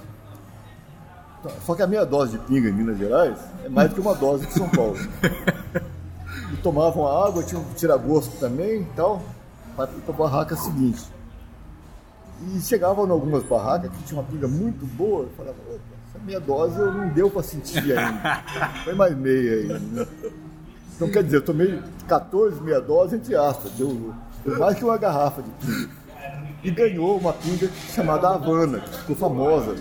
[1.40, 4.02] Então, Só que a meia dose de pinga em Minas Gerais é mais do que
[4.02, 4.98] uma dose de São Paulo.
[6.54, 9.22] E tomavam a água, tinham um tira-gosto também e tal,
[9.76, 11.02] para a barraca seguinte.
[12.54, 15.80] E chegavam em algumas barracas que tinha uma pinga muito boa, eu falava, opa,
[16.10, 18.44] essa meia dose eu não deu para sentir ainda.
[18.84, 20.08] Foi mais meia né?
[21.00, 21.80] Então quer dizer, eu tomei
[22.10, 24.14] 14 meia dose entre aspas, deu,
[24.46, 25.90] deu mais que uma garrafa de pinga.
[26.62, 29.76] E ganhou uma pinga chamada Havana, que ficou famosa.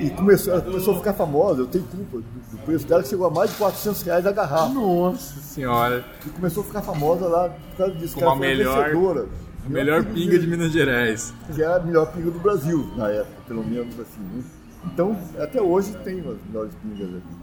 [0.00, 2.24] E começou, ela começou a ficar famosa, eu tenho culpa do,
[2.56, 4.72] do preço dela, que chegou a mais de 400 reais a garrafa.
[4.74, 6.04] Nossa senhora.
[6.26, 9.26] E começou a ficar famosa lá por causa disso, que Como a melhor- vencedora.
[9.64, 11.32] A melhor pinga de Minas Gerais.
[11.54, 14.20] que era a melhor pinga do Brasil na época, pelo menos assim.
[14.34, 14.42] né?
[14.86, 17.36] Então, até hoje tem as melhores pingas aqui.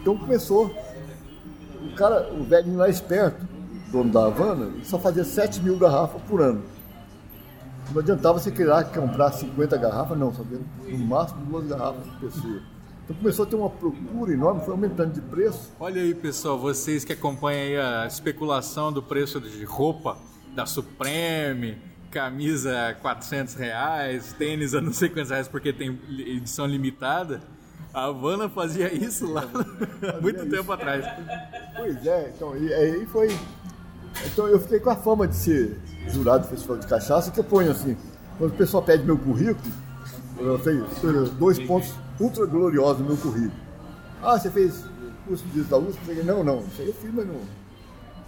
[0.00, 0.74] Então começou.
[1.82, 3.46] O cara, o velhinho lá esperto,
[3.90, 6.62] dono da Havana, só fazia 7 mil garrafas por ano.
[7.92, 12.62] Não adiantava você querer comprar 50 garrafas, não, só no máximo duas garrafas por pessoa.
[13.04, 15.72] Então começou a ter uma procura enorme, foi aumentando de preço.
[15.80, 20.16] Olha aí, pessoal, vocês que acompanham a especulação do preço de roupa
[20.54, 21.76] da Supreme,
[22.10, 27.40] camisa a 400 reais, tênis a não sei quantos reais porque tem edição limitada.
[27.92, 29.44] A Havana fazia isso lá
[30.22, 30.50] muito isso.
[30.50, 31.04] tempo atrás.
[31.76, 33.28] Pois é, então, e aí foi.
[34.26, 37.44] Então eu fiquei com a fama de ser jurado do Festival de Cachaça, que eu
[37.44, 37.96] ponho assim,
[38.38, 39.72] quando o pessoal pede meu currículo,
[40.38, 40.84] eu tenho
[41.38, 43.52] dois pontos ultra gloriosos no meu currículo.
[44.22, 44.84] Ah, você fez
[45.26, 45.98] curso de da USP?
[46.00, 47.40] Eu falei, não, não, isso aí eu fiz, mas não.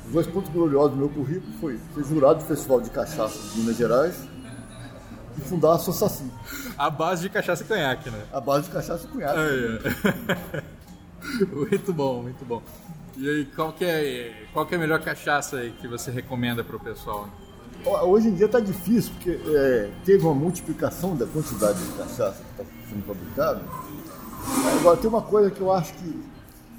[0.06, 3.60] Os dois pontos gloriosos do meu currículo foi ser jurado do Festival de Cachaça de
[3.60, 4.14] Minas Gerais
[5.36, 6.30] e fundar a Associação,
[6.78, 8.22] A base de cachaça e conhaque, né?
[8.32, 9.24] a base de cachaça e.
[9.24, 9.78] Aí,
[10.60, 11.46] ó.
[11.56, 12.62] muito bom, muito bom.
[13.16, 16.64] E aí, qual que é, qual que é a melhor cachaça aí que você recomenda
[16.64, 17.28] pro pessoal?
[18.04, 22.62] Hoje em dia está difícil, porque é, teve uma multiplicação da quantidade de cachaça que
[22.62, 23.60] está sendo fabricada.
[24.78, 26.22] Agora, tem uma coisa que eu acho que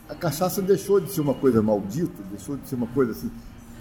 [0.10, 3.32] a cachaça deixou de ser uma coisa maldita, deixou de ser uma coisa assim.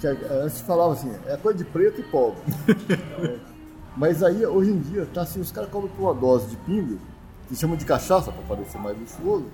[0.00, 2.40] Que a- antes falava assim, é coisa de preto e pobre.
[3.96, 6.96] Mas aí, hoje em dia, tá assim, os caras cobram por uma dose de pinga,
[7.48, 9.46] que chamam de cachaça para parecer mais luxuoso,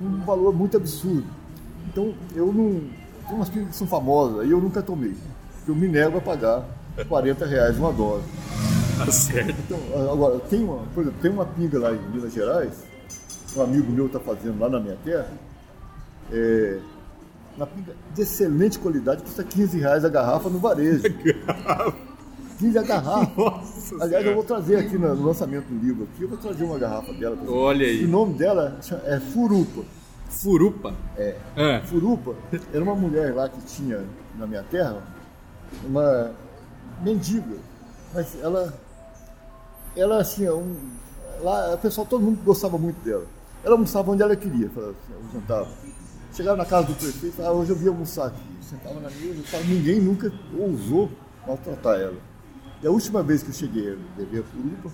[0.00, 1.26] um valor muito absurdo.
[1.88, 2.80] Então, eu não.
[3.26, 5.14] Tem umas pingas que são famosas, aí eu nunca tomei.
[5.66, 6.64] Eu me nego a pagar
[7.08, 8.24] 40 reais uma dose.
[8.96, 9.54] Tá certo.
[9.66, 9.78] Então,
[10.12, 12.84] agora, tem uma, por exemplo, tem uma pinga lá em Minas Gerais,
[13.56, 15.28] um amigo meu está fazendo lá na minha terra,
[16.30, 16.78] é,
[17.56, 21.02] uma pinga de excelente qualidade, custa 15 reais a garrafa no varejo.
[22.60, 23.42] 15 a garrafa.
[23.42, 26.78] Nossa Aliás, eu vou trazer aqui no lançamento do livro aqui, eu vou trazer uma
[26.78, 27.38] garrafa dela.
[27.48, 28.04] Olha aí.
[28.04, 29.82] O nome dela é Furupa.
[30.28, 30.94] Furupa.
[31.16, 31.36] É.
[31.56, 32.34] Ah, Furupa
[32.72, 34.04] era uma mulher lá que tinha
[34.38, 35.02] na minha terra,
[35.84, 36.32] uma
[37.02, 37.56] mendiga,
[38.14, 38.74] mas ela,
[39.96, 40.76] ela assim, é um,
[41.42, 43.24] lá o pessoal, todo mundo gostava muito dela.
[43.64, 45.68] Ela almoçava onde ela queria, falava assim, jantava.
[46.32, 48.42] Chegava na casa do prefeito, ah, hoje eu vim almoçar aqui.
[48.62, 51.10] Sentava na mesa, ninguém nunca ousou
[51.46, 52.29] maltratar ela.
[52.82, 54.90] E a última vez que eu cheguei a beber a Furupa,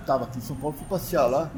[0.00, 1.50] estava aqui em São Paulo, fui passear lá,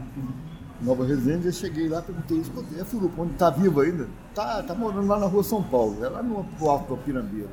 [0.80, 4.08] Nova Resende, eu cheguei lá, perguntei, escutei, é Furupa, onde tá viva ainda?
[4.34, 7.50] Tá, tá morando lá na rua São Paulo, é lá no alto da Pirambeira.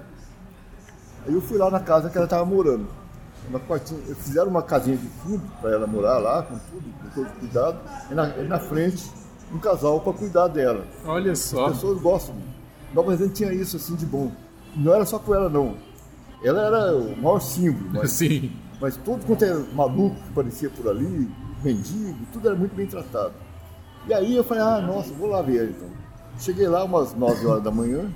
[1.25, 2.87] Aí eu fui lá na casa que ela estava morando.
[3.49, 7.39] Uma quartinha, fizeram uma casinha de fundo para ela morar lá, com tudo, com todo
[7.39, 7.77] cuidado,
[8.09, 9.11] e na, e na frente
[9.53, 10.85] um casal para cuidar dela.
[11.05, 11.69] olha As só.
[11.69, 12.35] pessoas gostam.
[12.93, 14.31] Nova Resende tinha isso assim de bom.
[14.75, 15.75] Não era só com ela não.
[16.43, 18.51] Ela era o maior símbolo, mas Sim.
[18.81, 21.29] mas todo quanto é maluco que aparecia por ali,
[21.63, 23.33] mendigo, tudo era muito bem tratado.
[24.07, 25.87] E aí eu falei, ah, nossa, vou lá ver então.
[26.37, 28.09] Cheguei lá umas 9 horas da manhã.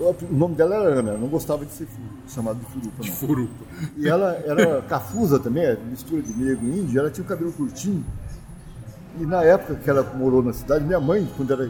[0.00, 1.88] O nome dela era Ana, não gostava de ser
[2.28, 3.12] chamado de furupa, não.
[3.12, 3.64] Furupa.
[3.96, 8.04] E ela era cafusa também, mistura de negro e índio, ela tinha o cabelo curtinho.
[9.20, 11.68] E na época que ela morou na cidade, minha mãe, quando era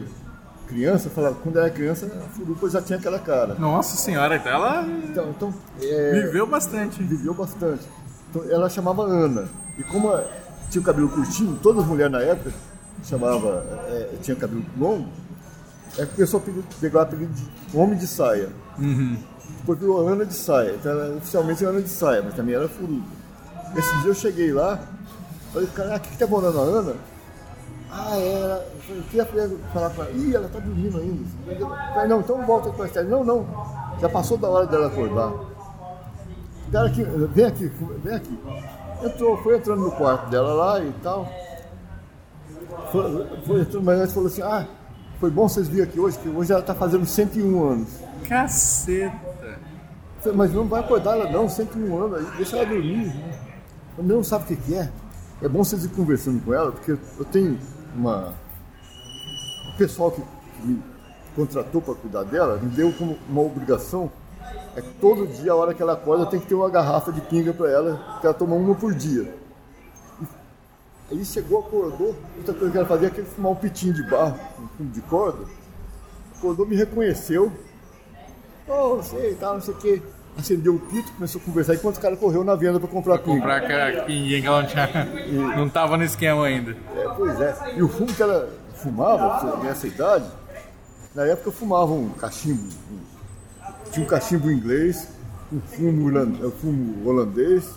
[0.69, 3.55] criança, falava, quando era criança, a furupa já tinha aquela cara.
[3.55, 7.01] Nossa senhora, então ela Então, então é, viveu bastante.
[7.03, 7.85] viveu bastante.
[8.29, 9.49] Então, ela chamava Ana.
[9.77, 10.09] E como
[10.69, 12.51] tinha o cabelo curtinho, todas as mulheres na época
[13.03, 15.09] chamava, é, tinha cabelo longo,
[15.97, 18.49] é que começou a pegar- pegar o apelido de homem de saia.
[19.59, 20.75] Depois virou Ana de saia.
[20.75, 23.07] Então ela oficialmente é Ana de saia, mas também era furuca.
[23.75, 24.79] Esse dia eu cheguei lá,
[25.53, 26.93] falei, cara, o que, que tá morando a Ana?
[27.91, 28.67] Ah, era.
[28.73, 29.25] Eu falei, queria
[29.73, 30.13] falar pra ela.
[30.13, 31.23] Ih, ela tá dormindo ainda.
[31.47, 33.05] Eu falei, não, então volta com a Esther.
[33.05, 33.45] Não, não.
[33.99, 35.33] Já passou da hora dela acordar.
[36.71, 37.71] Cara aqui, vem aqui,
[38.03, 38.39] vem aqui.
[39.03, 41.27] Entrou, foi entrando no quarto dela lá e tal.
[42.91, 44.67] Foi, foi entrando, mas antes falou assim, ah,
[45.19, 47.89] foi bom vocês virem aqui hoje, que hoje ela tá fazendo 101 anos.
[48.27, 49.15] Caceta.
[49.41, 53.07] Eu falei, mas não vai acordar ela não, 101 anos, aí deixa ela dormir.
[53.07, 53.39] Né?
[53.97, 54.89] Eu não sabe o que, que é.
[55.41, 57.57] É bom vocês ir conversando com ela, porque eu tenho
[57.95, 58.33] uma.
[59.73, 60.83] O pessoal que, que me
[61.35, 64.11] contratou para cuidar dela me deu como uma obrigação.
[64.75, 67.21] É que todo dia, a hora que ela acorda, tem que ter uma garrafa de
[67.21, 69.33] pinga para ela, que ela toma uma por dia.
[71.11, 74.39] Aí chegou, acordou, outra coisa que ela fazia é que fumar um pitinho de barro,
[74.79, 75.43] um de corda.
[76.37, 77.51] Acordou, me reconheceu,
[78.67, 80.01] oh, sei, tal, não sei o quê.
[80.39, 83.35] Acendeu o pito, começou a conversar enquanto o cara correu na venda para comprar pinga.
[83.35, 85.57] Comprar aquela pinguinha que ela não tinha.
[85.57, 86.77] Não tava no esquema ainda.
[86.95, 87.73] É, pois é.
[87.75, 90.25] E o fumo que ela fumava, nessa idade,
[91.13, 92.69] na época fumava um cachimbo.
[93.91, 95.09] tinha um cachimbo inglês,
[95.51, 97.69] um fumo, um fumo holandês.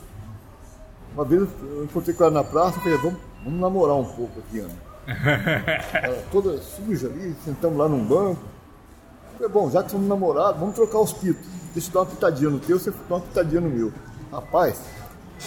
[1.15, 4.39] Uma vez eu encontrei com ela na praça e falei, vamos, vamos namorar um pouco
[4.39, 4.93] aqui, Ana.
[6.01, 8.52] Ela toda suja ali, sentamos lá num banco.
[9.43, 11.44] Falei, bom, já que somos namorados, vamos trocar os pitos.
[11.74, 13.93] Deixa eu dar uma pitadinha no teu, você dá uma pitadinha no meu.
[14.31, 14.81] Rapaz,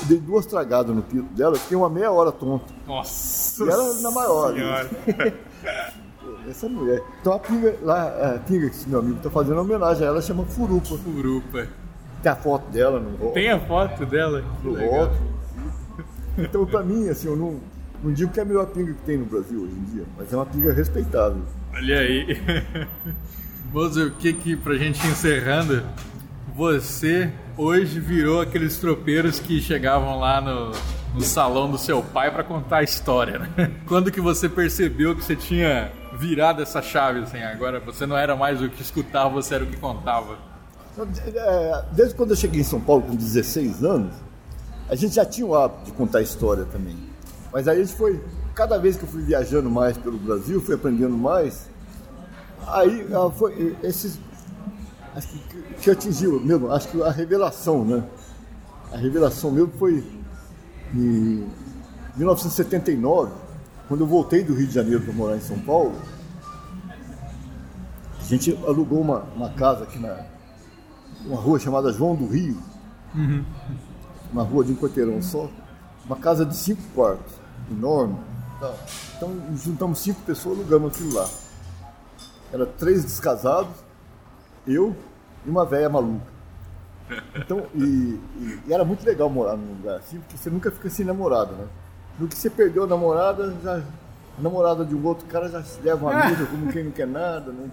[0.01, 2.73] eu dei duas tragadas no pito dela, fiquei uma meia hora tonto.
[2.85, 3.63] Nossa.
[3.63, 4.53] E ela na maior.
[6.49, 7.01] Essa mulher.
[7.21, 10.43] Então a pinga, lá, a pinga que meu amigo está fazendo homenagem a ela chama
[10.43, 10.97] Furupa.
[10.97, 11.67] Furupa.
[12.21, 13.31] Tem a foto dela no rótulo.
[13.31, 14.43] Tem a foto dela?
[14.61, 15.35] No rótulo.
[16.37, 17.61] Então, pra mim, assim, eu não,
[18.03, 20.33] não digo que é a melhor pinga que tem no Brasil hoje em dia, mas
[20.33, 21.41] é uma pinga respeitável.
[21.73, 22.37] Olha aí.
[23.71, 25.83] Mozer, o que que, pra gente encerrando,
[26.55, 30.71] você hoje virou aqueles tropeiros que chegavam lá no,
[31.13, 33.71] no salão do seu pai pra contar a história, né?
[33.87, 38.35] Quando que você percebeu que você tinha virado essa chave, assim, agora você não era
[38.35, 40.37] mais o que escutava, você era o que contava?
[41.35, 44.13] É, Desde quando eu cheguei em São Paulo com 16 anos,
[44.89, 46.95] a gente já tinha o hábito de contar história também.
[47.51, 48.21] Mas aí a gente foi,
[48.53, 51.69] cada vez que eu fui viajando mais pelo Brasil, fui aprendendo mais,
[52.67, 54.19] aí foi esses.
[55.15, 55.39] Acho que,
[55.81, 58.03] que atingiu mesmo, acho que a revelação, né?
[58.91, 60.03] A revelação mesmo foi
[60.93, 61.47] em
[62.17, 63.31] 1979,
[63.87, 65.95] quando eu voltei do Rio de Janeiro para morar em São Paulo.
[68.19, 70.25] A gente alugou uma, uma casa aqui na,
[71.25, 72.57] uma rua chamada João do Rio,
[74.31, 75.49] uma rua de um quarteirão só,
[76.05, 77.33] uma casa de cinco quartos,
[77.71, 78.17] enorme.
[79.15, 81.29] Então juntamos cinco pessoas, alugamos aquilo lá.
[82.55, 83.73] Era três descasados,
[84.65, 84.95] eu
[85.45, 86.25] e uma velha maluca.
[87.35, 90.89] Então, e, e- e era muito legal morar num lugar assim, porque você nunca fica
[90.89, 91.67] sem namorada, né?
[92.17, 95.81] No que você perdeu a namorada, já, a namorada de um outro cara já se
[95.81, 97.69] leva uma amiga como quem não quer nada, né?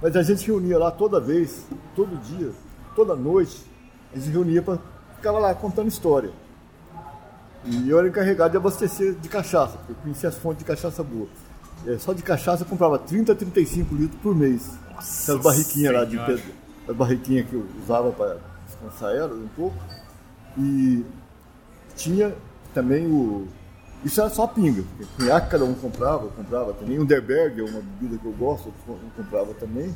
[0.00, 2.50] Mas a gente se reunia lá toda vez, todo dia,
[2.96, 3.62] toda noite,
[4.12, 4.78] a gente se reunia para
[5.16, 6.30] ficava lá contando história.
[7.66, 11.02] E eu era encarregado de abastecer de cachaça, porque eu conhecia as fontes de cachaça
[11.04, 11.28] boa.
[11.86, 14.70] É, só de cachaça eu comprava 30, 35 litros por mês.
[14.90, 16.44] Aquelas barriquinhas lá de pedra,
[16.88, 19.76] as barriquinhas que eu usava para descansar elas um pouco.
[20.56, 21.04] E
[21.96, 22.34] tinha
[22.74, 23.48] também o.
[24.04, 24.82] Isso era só pinga,
[25.16, 26.98] cunhaque cada um comprava, eu comprava também.
[26.98, 29.94] Underberg é uma bebida que eu gosto, eu comprava também.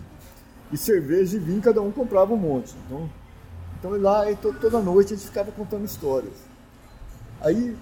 [0.72, 2.74] E cerveja e vinho cada um comprava um monte.
[2.86, 3.08] Então,
[3.78, 6.32] então lá to- toda noite a gente ficava contando histórias.
[7.40, 7.76] Aí,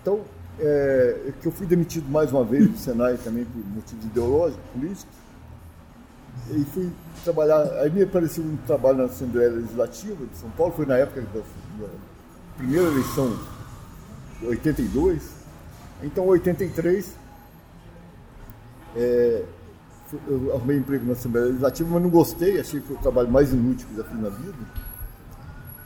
[0.00, 0.20] então,
[0.58, 5.20] é, que eu fui demitido mais uma vez do Senai também por motivos ideológicos, políticos.
[6.50, 6.90] E fui
[7.24, 11.20] trabalhar, aí me apareceu um trabalho na Assembleia Legislativa de São Paulo, foi na época
[11.20, 11.92] da, da
[12.56, 13.38] primeira eleição,
[14.40, 15.22] de 82.
[16.02, 17.14] Então, em 83,
[18.96, 19.44] é,
[20.26, 23.52] eu arrumei emprego na Assembleia Legislativa, mas não gostei, achei que foi o trabalho mais
[23.52, 24.58] inútil que já fiz na vida.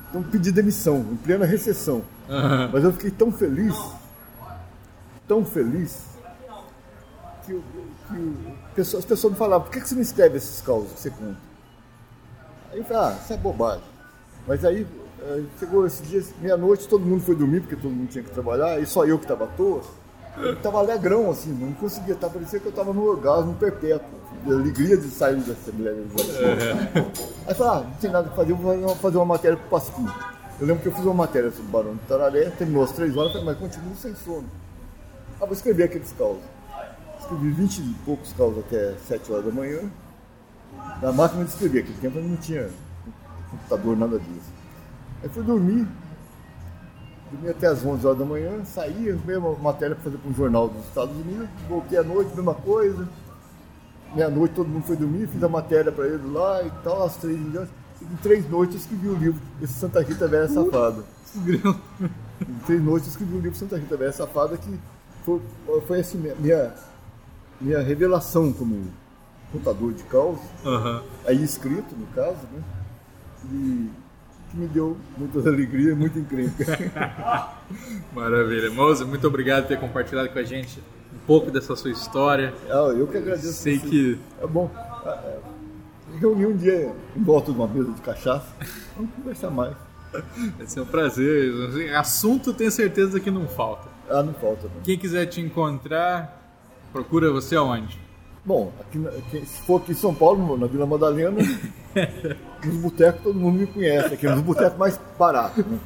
[0.09, 2.03] Então pedi demissão, em plena recessão.
[2.73, 3.75] Mas eu fiquei tão feliz,
[5.29, 6.05] tão feliz,
[7.47, 7.63] que, eu-
[8.09, 8.45] que
[8.75, 11.11] pessoas- as pessoas me falavam, por que que você não escreve esses causos que você
[11.11, 11.37] conta?
[12.73, 13.85] Aí eu falei, ah, isso é bobagem.
[14.47, 14.87] Mas aí
[15.23, 18.79] eh, chegou esse dia, meia-noite, todo mundo foi dormir, porque todo mundo tinha que trabalhar,
[18.81, 19.81] e só eu que estava à toa.
[20.37, 24.09] Eu estava alegrão, assim, não conseguia, tá, parecia que eu estava no orgasmo perpétuo,
[24.45, 27.07] de alegria de sair da Assembleia Legislativa.
[27.47, 30.07] Aí eu falei, ah, não tem nada que fazer, vou fazer uma- matéria pro Pasquim.
[30.61, 33.17] Eu lembro que eu fiz uma matéria sobre o Barão de Tararé, terminou às três
[33.17, 34.45] horas, mas continuo sem sono.
[35.41, 36.43] Ah, vou escrever aqueles causos.
[37.21, 39.81] Escrevi 20 e poucos causos até 7 horas da manhã.
[41.01, 42.69] Na máquina de escrever, aquele tempo não tinha
[43.51, 44.53] computador, nada disso.
[45.23, 45.87] Aí fui dormir,
[47.31, 50.35] dormi até as 11 horas da manhã, saí, arrumei uma matéria para fazer para um
[50.35, 53.09] jornal dos Estados Unidos, voltei à noite, mesma coisa.
[54.15, 57.39] Meia-noite todo mundo foi dormir, fiz a matéria para eles lá e tal, às três
[57.51, 57.71] diante.
[58.03, 61.03] Em três noites eu escrevi o livro, esse Santa Rita Velha Safada.
[61.37, 64.79] Em três noites eu escrevi o livro Santa Rita Velha Safada, que
[65.25, 65.41] foi,
[65.87, 66.35] foi assim, minha-
[67.61, 68.87] minha, revelação como
[69.53, 70.45] contador de causas,
[71.27, 72.63] aí escrito no caso, né?
[73.53, 73.91] E
[74.51, 76.65] que me deu muita alegria e muita encrenca.
[78.15, 78.71] Maravilha.
[78.71, 80.81] Moza, muito obrigado por ter compartilhado com a gente
[81.15, 82.53] um pouco dessa sua história.
[82.69, 83.53] Ah, eu que agradeço.
[83.53, 83.87] Sei você.
[83.89, 84.71] que É bom.
[84.75, 85.39] Ah, é,
[86.19, 88.47] Reunir um dia em volta de uma mesa de cachaça,
[88.97, 89.75] vamos conversar mais.
[90.57, 91.53] vai ser um prazer.
[91.69, 93.89] Assim, Assunto tenho certeza que não falta.
[94.09, 94.83] Ah, não falta não.
[94.83, 96.41] Quem quiser te encontrar,
[96.93, 97.99] procura você aonde?
[98.45, 98.99] Bom, aqui,
[99.47, 101.39] se for aqui em São Paulo, na Vila Madalena,
[102.65, 105.65] nos botecos todo mundo me conhece, aqui nos botecos mais baratos.
[105.65, 105.79] Né?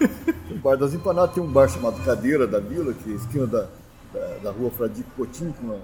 [0.51, 3.47] O bar das empanadas tem um bar chamado Cadeira da Vila, que é a esquina
[3.47, 3.67] da,
[4.13, 5.77] da, da rua Fradique Coutinho, com a,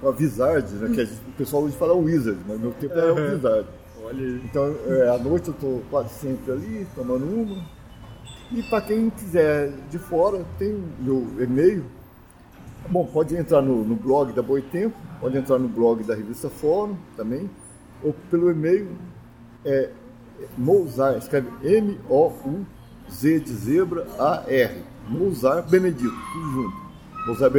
[0.00, 0.92] com a Vizard, né?
[0.94, 3.66] que a gente- o pessoal hoje fala Wizard, mas no meu tempo era o Vizard.
[4.04, 4.40] Olha aí.
[4.44, 7.75] Então, é, à noite eu estou quase sempre ali, tomando uma.
[8.52, 11.84] E para quem quiser de fora, tem meu e-mail.
[12.88, 16.96] Bom, pode entrar no, no blog da Boitempo, pode entrar no blog da revista Fórum
[17.16, 17.50] também,
[18.02, 18.88] ou pelo e-mail
[19.64, 19.90] é
[20.56, 24.82] Mouzar, escreve M-O-U-Z de zebra A-R.
[25.08, 26.76] Mouzar Benedito, tudo junto.
[27.26, 27.50] Mouzar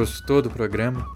[0.00, 1.06] Gostou do programa?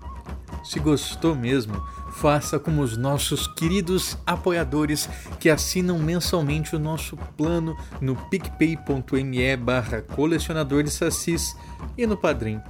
[0.62, 1.74] Se gostou mesmo,
[2.12, 5.09] faça como os nossos queridos apoiadores
[5.40, 11.56] que assinam mensalmente o nosso plano no picpay.me barra colecionador de sacis
[11.97, 12.61] e no padrim.com.br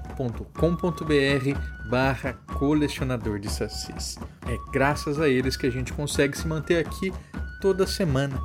[1.90, 4.16] barra colecionador de sacis.
[4.46, 7.12] É graças a eles que a gente consegue se manter aqui
[7.60, 8.40] toda semana.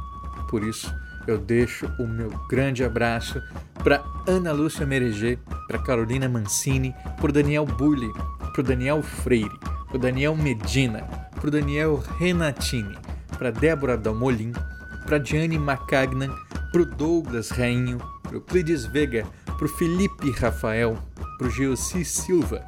[0.49, 0.91] Por isso,
[1.27, 3.41] eu deixo o meu grande abraço
[3.83, 8.11] para Ana Lúcia Mereger, para Carolina Mancini, para Daniel Burli,
[8.53, 11.01] para Daniel Freire, para Daniel Medina,
[11.39, 12.97] para Daniel Renatini,
[13.37, 14.53] para Débora Dalmolin,
[15.05, 16.35] para Diane Macagnan,
[16.71, 20.97] para Douglas Rainho, para Euclides Vega, para Felipe Rafael,
[21.37, 22.59] para Geossi Silva,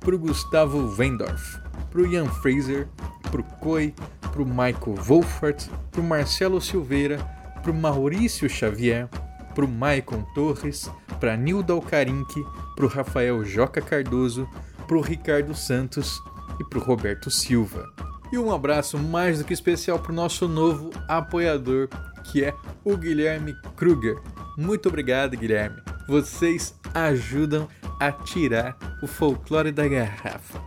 [0.00, 1.58] para Gustavo Wendorf,
[1.90, 2.88] para Ian Fraser,
[3.30, 7.35] para Coi, para Michael Wolfert, para Marcelo Silveira,
[7.66, 9.08] para Maurício Xavier,
[9.52, 10.88] para o Maicon Torres,
[11.18, 12.40] para Nilda Alcarinque,
[12.76, 14.48] para o Rafael Joca Cardoso,
[14.86, 16.16] para o Ricardo Santos
[16.60, 17.92] e para o Roberto Silva.
[18.30, 21.88] E um abraço mais do que especial para o nosso novo apoiador,
[22.30, 24.16] que é o Guilherme Kruger.
[24.56, 25.82] Muito obrigado, Guilherme.
[26.06, 27.66] Vocês ajudam
[27.98, 30.60] a tirar o folclore da garrafa.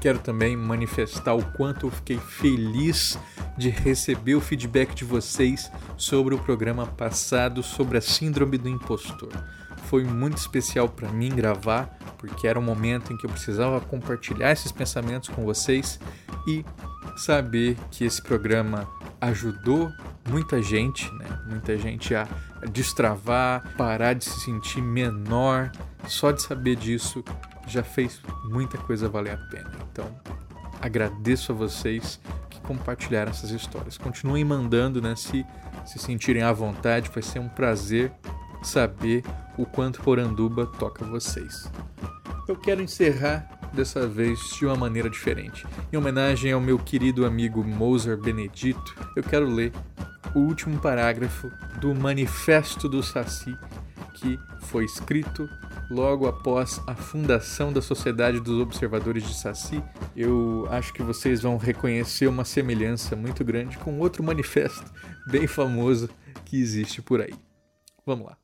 [0.00, 3.18] Quero também manifestar o quanto eu fiquei feliz
[3.56, 9.30] de receber o feedback de vocês sobre o programa passado sobre a Síndrome do Impostor.
[9.84, 14.52] Foi muito especial para mim gravar, porque era um momento em que eu precisava compartilhar
[14.52, 15.98] esses pensamentos com vocês
[16.46, 16.64] e
[17.16, 18.88] saber que esse programa
[19.20, 19.90] ajudou
[20.28, 21.26] muita gente, né?
[21.46, 22.26] Muita gente a
[22.70, 25.72] destravar, parar de se sentir menor.
[26.06, 27.22] Só de saber disso
[27.66, 29.70] já fez muita coisa valer a pena.
[29.90, 30.06] Então,
[30.80, 32.20] agradeço a vocês
[32.60, 33.96] que compartilharam essas histórias.
[33.98, 35.16] Continuem mandando, né?
[35.16, 35.44] Se
[35.84, 38.12] se sentirem à vontade, vai ser um prazer
[38.62, 39.24] saber
[39.56, 41.70] o quanto Poranduba toca vocês.
[42.46, 45.66] Eu quero encerrar dessa vez de uma maneira diferente.
[45.92, 49.72] Em homenagem ao meu querido amigo Moser Benedito, eu quero ler
[50.34, 51.50] o último parágrafo
[51.80, 53.56] do Manifesto do Saci,
[54.14, 55.48] que foi escrito
[55.90, 59.82] logo após a fundação da Sociedade dos Observadores de Saci.
[60.16, 64.90] Eu acho que vocês vão reconhecer uma semelhança muito grande com outro manifesto
[65.26, 66.08] bem famoso
[66.44, 67.34] que existe por aí.
[68.04, 68.38] Vamos lá.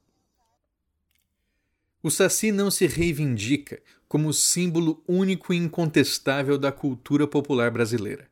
[2.03, 8.29] O Saci não se reivindica como símbolo único e incontestável da cultura popular brasileira.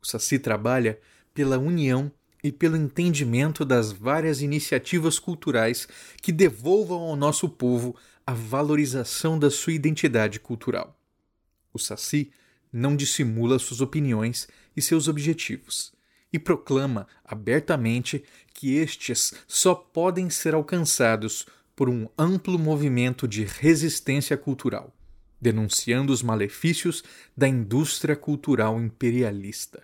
[0.00, 0.98] O Saci trabalha
[1.34, 5.86] pela união e pelo entendimento das várias iniciativas culturais
[6.22, 7.96] que devolvam ao nosso povo
[8.26, 10.98] a valorização da sua identidade cultural.
[11.72, 12.30] O Saci
[12.72, 15.92] não dissimula suas opiniões e seus objetivos
[16.32, 18.22] e proclama abertamente
[18.54, 24.94] que estes só podem ser alcançados por um amplo movimento de resistência cultural,
[25.40, 27.02] denunciando os malefícios
[27.36, 29.82] da indústria cultural imperialista.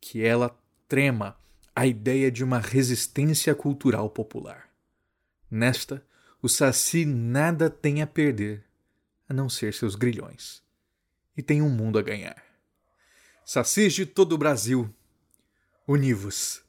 [0.00, 0.58] Que ela
[0.88, 1.36] trema
[1.80, 4.68] a ideia de uma resistência cultural popular.
[5.50, 6.06] Nesta,
[6.42, 8.66] o Saci nada tem a perder,
[9.26, 10.62] a não ser seus grilhões.
[11.34, 12.36] E tem um mundo a ganhar.
[13.46, 14.94] Sacis de todo o Brasil,
[15.88, 16.62] univos!